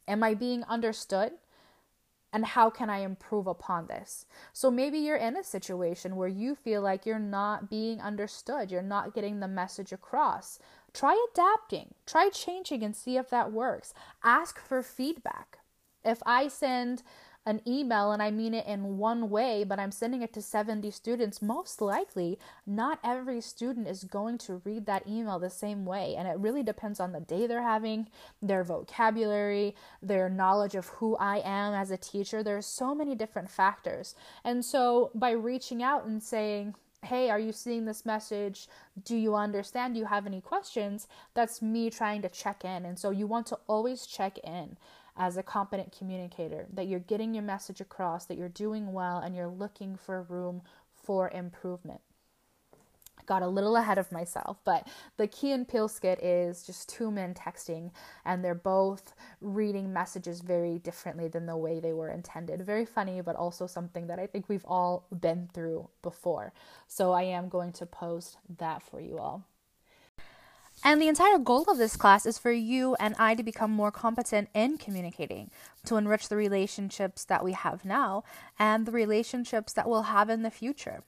Am 0.06 0.22
I 0.22 0.34
being 0.34 0.64
understood? 0.64 1.32
and 2.34 2.44
how 2.44 2.68
can 2.68 2.90
I 2.90 2.98
improve 2.98 3.46
upon 3.46 3.86
this? 3.86 4.26
So 4.52 4.68
maybe 4.68 4.98
you're 4.98 5.16
in 5.16 5.36
a 5.36 5.44
situation 5.44 6.16
where 6.16 6.28
you 6.28 6.56
feel 6.56 6.82
like 6.82 7.06
you're 7.06 7.20
not 7.20 7.70
being 7.70 8.00
understood, 8.00 8.72
you're 8.72 8.82
not 8.82 9.14
getting 9.14 9.38
the 9.38 9.46
message 9.46 9.92
across. 9.92 10.58
Try 10.92 11.16
adapting, 11.30 11.94
try 12.06 12.30
changing 12.30 12.82
and 12.82 12.96
see 12.96 13.16
if 13.16 13.30
that 13.30 13.52
works. 13.52 13.94
Ask 14.24 14.58
for 14.58 14.82
feedback. 14.82 15.58
If 16.04 16.22
I 16.26 16.48
send 16.48 17.04
an 17.46 17.60
email 17.66 18.12
and 18.12 18.22
I 18.22 18.30
mean 18.30 18.54
it 18.54 18.66
in 18.66 18.96
one 18.96 19.28
way, 19.28 19.64
but 19.64 19.78
I'm 19.78 19.92
sending 19.92 20.22
it 20.22 20.32
to 20.32 20.42
70 20.42 20.90
students, 20.90 21.42
most 21.42 21.80
likely 21.80 22.38
not 22.66 22.98
every 23.04 23.40
student 23.40 23.86
is 23.86 24.04
going 24.04 24.38
to 24.38 24.62
read 24.64 24.86
that 24.86 25.06
email 25.06 25.38
the 25.38 25.50
same 25.50 25.84
way. 25.84 26.14
And 26.16 26.26
it 26.26 26.38
really 26.38 26.62
depends 26.62 27.00
on 27.00 27.12
the 27.12 27.20
day 27.20 27.46
they're 27.46 27.62
having, 27.62 28.08
their 28.40 28.64
vocabulary, 28.64 29.74
their 30.02 30.28
knowledge 30.30 30.74
of 30.74 30.86
who 30.86 31.16
I 31.16 31.42
am 31.44 31.74
as 31.74 31.90
a 31.90 31.98
teacher. 31.98 32.42
There's 32.42 32.66
so 32.66 32.94
many 32.94 33.14
different 33.14 33.50
factors. 33.50 34.14
And 34.42 34.64
so 34.64 35.10
by 35.14 35.32
reaching 35.32 35.82
out 35.82 36.06
and 36.06 36.22
saying, 36.22 36.74
Hey, 37.02 37.28
are 37.28 37.38
you 37.38 37.52
seeing 37.52 37.84
this 37.84 38.06
message? 38.06 38.66
Do 39.04 39.14
you 39.14 39.34
understand? 39.34 39.92
Do 39.92 40.00
you 40.00 40.06
have 40.06 40.24
any 40.24 40.40
questions? 40.40 41.06
That's 41.34 41.60
me 41.60 41.90
trying 41.90 42.22
to 42.22 42.30
check 42.30 42.64
in. 42.64 42.86
And 42.86 42.98
so 42.98 43.10
you 43.10 43.26
want 43.26 43.46
to 43.48 43.58
always 43.66 44.06
check 44.06 44.38
in 44.38 44.78
as 45.16 45.36
a 45.36 45.42
competent 45.42 45.96
communicator, 45.96 46.66
that 46.72 46.86
you're 46.88 47.00
getting 47.00 47.34
your 47.34 47.44
message 47.44 47.80
across, 47.80 48.26
that 48.26 48.36
you're 48.36 48.48
doing 48.48 48.92
well, 48.92 49.18
and 49.18 49.34
you're 49.34 49.48
looking 49.48 49.96
for 49.96 50.22
room 50.22 50.62
for 50.94 51.30
improvement. 51.30 52.00
Got 53.26 53.42
a 53.42 53.48
little 53.48 53.76
ahead 53.76 53.96
of 53.96 54.12
myself, 54.12 54.58
but 54.64 54.86
the 55.16 55.26
Key 55.26 55.52
and 55.52 55.66
Peele 55.66 55.88
skit 55.88 56.22
is 56.22 56.66
just 56.66 56.90
two 56.90 57.10
men 57.10 57.32
texting, 57.32 57.90
and 58.24 58.44
they're 58.44 58.54
both 58.54 59.14
reading 59.40 59.92
messages 59.92 60.40
very 60.40 60.78
differently 60.78 61.28
than 61.28 61.46
the 61.46 61.56
way 61.56 61.80
they 61.80 61.94
were 61.94 62.10
intended. 62.10 62.60
Very 62.66 62.84
funny, 62.84 63.22
but 63.22 63.36
also 63.36 63.66
something 63.66 64.08
that 64.08 64.18
I 64.18 64.26
think 64.26 64.48
we've 64.48 64.66
all 64.66 65.06
been 65.20 65.48
through 65.54 65.88
before. 66.02 66.52
So 66.86 67.12
I 67.12 67.22
am 67.22 67.48
going 67.48 67.72
to 67.74 67.86
post 67.86 68.36
that 68.58 68.82
for 68.82 69.00
you 69.00 69.18
all. 69.18 69.46
And 70.82 71.00
the 71.00 71.08
entire 71.08 71.38
goal 71.38 71.64
of 71.68 71.78
this 71.78 71.96
class 71.96 72.26
is 72.26 72.38
for 72.38 72.52
you 72.52 72.94
and 72.96 73.14
I 73.18 73.34
to 73.34 73.42
become 73.42 73.70
more 73.70 73.92
competent 73.92 74.48
in 74.54 74.76
communicating, 74.76 75.50
to 75.86 75.96
enrich 75.96 76.28
the 76.28 76.36
relationships 76.36 77.24
that 77.24 77.44
we 77.44 77.52
have 77.52 77.84
now 77.84 78.24
and 78.58 78.84
the 78.84 78.92
relationships 78.92 79.72
that 79.74 79.88
we'll 79.88 80.02
have 80.02 80.28
in 80.28 80.42
the 80.42 80.50
future. 80.50 81.02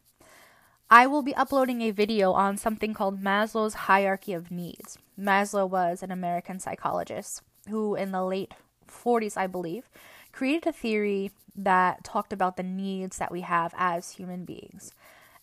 I 0.88 1.06
will 1.08 1.22
be 1.22 1.34
uploading 1.34 1.82
a 1.82 1.90
video 1.90 2.32
on 2.32 2.56
something 2.56 2.94
called 2.94 3.20
Maslow's 3.20 3.74
hierarchy 3.74 4.32
of 4.32 4.52
needs. 4.52 4.98
Maslow 5.18 5.68
was 5.68 6.02
an 6.02 6.12
American 6.12 6.60
psychologist 6.60 7.42
who, 7.68 7.96
in 7.96 8.12
the 8.12 8.24
late 8.24 8.54
40s, 8.88 9.36
I 9.36 9.48
believe, 9.48 9.88
created 10.32 10.68
a 10.68 10.72
theory 10.72 11.32
that 11.56 12.04
talked 12.04 12.32
about 12.32 12.56
the 12.56 12.62
needs 12.62 13.18
that 13.18 13.32
we 13.32 13.40
have 13.40 13.74
as 13.76 14.12
human 14.12 14.44
beings. 14.44 14.92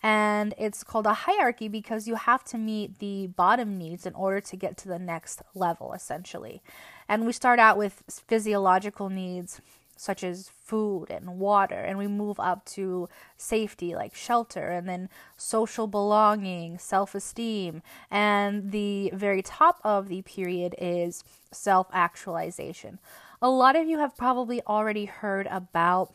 And 0.03 0.53
it's 0.57 0.83
called 0.83 1.07
a 1.07 1.13
hierarchy 1.13 1.69
because 1.69 2.07
you 2.07 2.15
have 2.15 2.43
to 2.45 2.57
meet 2.57 2.99
the 2.99 3.27
bottom 3.27 3.77
needs 3.77 4.05
in 4.05 4.13
order 4.13 4.41
to 4.41 4.55
get 4.57 4.75
to 4.79 4.89
the 4.89 4.99
next 4.99 5.41
level, 5.55 5.93
essentially. 5.93 6.61
And 7.07 7.25
we 7.25 7.31
start 7.31 7.57
out 7.57 7.77
with 7.77 8.03
physiological 8.27 9.09
needs 9.09 9.61
such 9.95 10.23
as 10.23 10.49
food 10.61 11.05
and 11.09 11.39
water, 11.39 11.75
and 11.75 11.97
we 11.97 12.07
move 12.07 12.39
up 12.39 12.65
to 12.65 13.07
safety 13.37 13.95
like 13.95 14.13
shelter, 14.13 14.67
and 14.67 14.89
then 14.89 15.07
social 15.37 15.87
belonging, 15.87 16.77
self 16.77 17.15
esteem, 17.15 17.81
and 18.11 18.71
the 18.71 19.11
very 19.13 19.41
top 19.41 19.79
of 19.83 20.09
the 20.09 20.21
period 20.23 20.75
is 20.77 21.23
self 21.51 21.87
actualization. 21.93 22.99
A 23.41 23.49
lot 23.49 23.75
of 23.75 23.87
you 23.87 23.99
have 23.99 24.17
probably 24.17 24.61
already 24.63 25.05
heard 25.05 25.47
about 25.47 26.13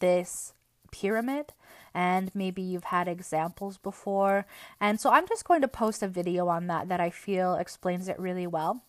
this 0.00 0.52
pyramid 0.90 1.52
and 1.98 2.30
maybe 2.32 2.62
you've 2.62 2.84
had 2.84 3.08
examples 3.08 3.76
before. 3.76 4.46
And 4.80 5.00
so 5.00 5.10
I'm 5.10 5.26
just 5.26 5.44
going 5.44 5.62
to 5.62 5.66
post 5.68 6.00
a 6.00 6.06
video 6.06 6.46
on 6.46 6.68
that 6.68 6.88
that 6.88 7.00
I 7.00 7.10
feel 7.10 7.56
explains 7.56 8.06
it 8.06 8.16
really 8.20 8.46
well. 8.46 8.84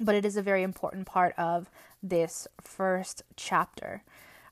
But 0.00 0.16
it 0.16 0.24
is 0.24 0.36
a 0.36 0.42
very 0.42 0.64
important 0.64 1.06
part 1.06 1.34
of 1.38 1.70
this 2.02 2.48
first 2.60 3.22
chapter. 3.36 4.02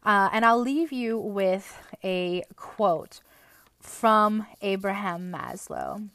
Uh, 0.05 0.29
and 0.33 0.45
I'll 0.45 0.61
leave 0.61 0.93
you 0.93 1.19
with 1.19 1.77
a 2.05 2.45
quote 2.55 3.23
from 3.81 4.47
Abraham 4.63 5.33
Maslow 5.33 6.11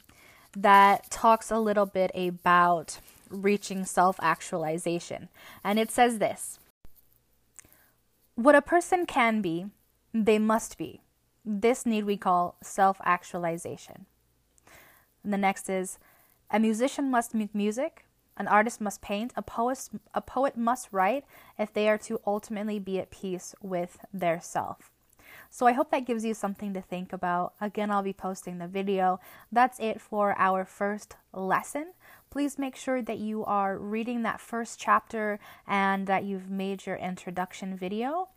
that 0.56 1.10
talks 1.10 1.50
a 1.50 1.58
little 1.58 1.84
bit 1.84 2.10
about 2.14 3.00
reaching 3.28 3.84
self 3.84 4.16
actualization. 4.22 5.28
And 5.62 5.78
it 5.78 5.90
says 5.90 6.20
this 6.20 6.58
What 8.34 8.54
a 8.54 8.62
person 8.62 9.04
can 9.04 9.42
be, 9.42 9.66
they 10.14 10.38
must 10.38 10.78
be. 10.78 11.02
This 11.44 11.86
need 11.86 12.04
we 12.04 12.16
call 12.16 12.56
self 12.62 13.00
actualization. 13.04 14.06
The 15.24 15.38
next 15.38 15.68
is 15.68 15.98
a 16.50 16.58
musician 16.58 17.10
must 17.10 17.34
make 17.34 17.54
music, 17.54 18.06
an 18.36 18.48
artist 18.48 18.80
must 18.80 19.02
paint, 19.02 19.32
a 19.36 19.42
poet, 19.42 19.88
a 20.14 20.20
poet 20.20 20.56
must 20.56 20.88
write 20.92 21.24
if 21.58 21.72
they 21.72 21.88
are 21.88 21.98
to 21.98 22.20
ultimately 22.26 22.78
be 22.78 22.98
at 22.98 23.10
peace 23.10 23.54
with 23.62 23.98
their 24.12 24.40
self. 24.40 24.90
So 25.48 25.66
I 25.66 25.72
hope 25.72 25.90
that 25.90 26.06
gives 26.06 26.24
you 26.24 26.34
something 26.34 26.72
to 26.74 26.80
think 26.80 27.12
about. 27.12 27.54
Again, 27.60 27.90
I'll 27.90 28.02
be 28.02 28.12
posting 28.12 28.58
the 28.58 28.68
video. 28.68 29.20
That's 29.50 29.78
it 29.80 30.00
for 30.00 30.34
our 30.38 30.64
first 30.64 31.16
lesson. 31.32 31.92
Please 32.30 32.58
make 32.58 32.76
sure 32.76 33.02
that 33.02 33.18
you 33.18 33.44
are 33.44 33.76
reading 33.76 34.22
that 34.22 34.40
first 34.40 34.78
chapter 34.78 35.38
and 35.66 36.06
that 36.06 36.24
you've 36.24 36.50
made 36.50 36.86
your 36.86 36.96
introduction 36.96 37.76
video. 37.76 38.28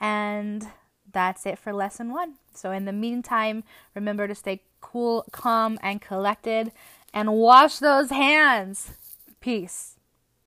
And 0.00 0.68
that's 1.12 1.46
it 1.46 1.58
for 1.58 1.72
lesson 1.72 2.12
one. 2.12 2.34
So, 2.54 2.70
in 2.70 2.84
the 2.84 2.92
meantime, 2.92 3.64
remember 3.94 4.26
to 4.28 4.34
stay 4.34 4.62
cool, 4.80 5.24
calm, 5.32 5.78
and 5.82 6.00
collected 6.00 6.72
and 7.12 7.32
wash 7.32 7.78
those 7.78 8.10
hands. 8.10 8.92
Peace. 9.40 9.95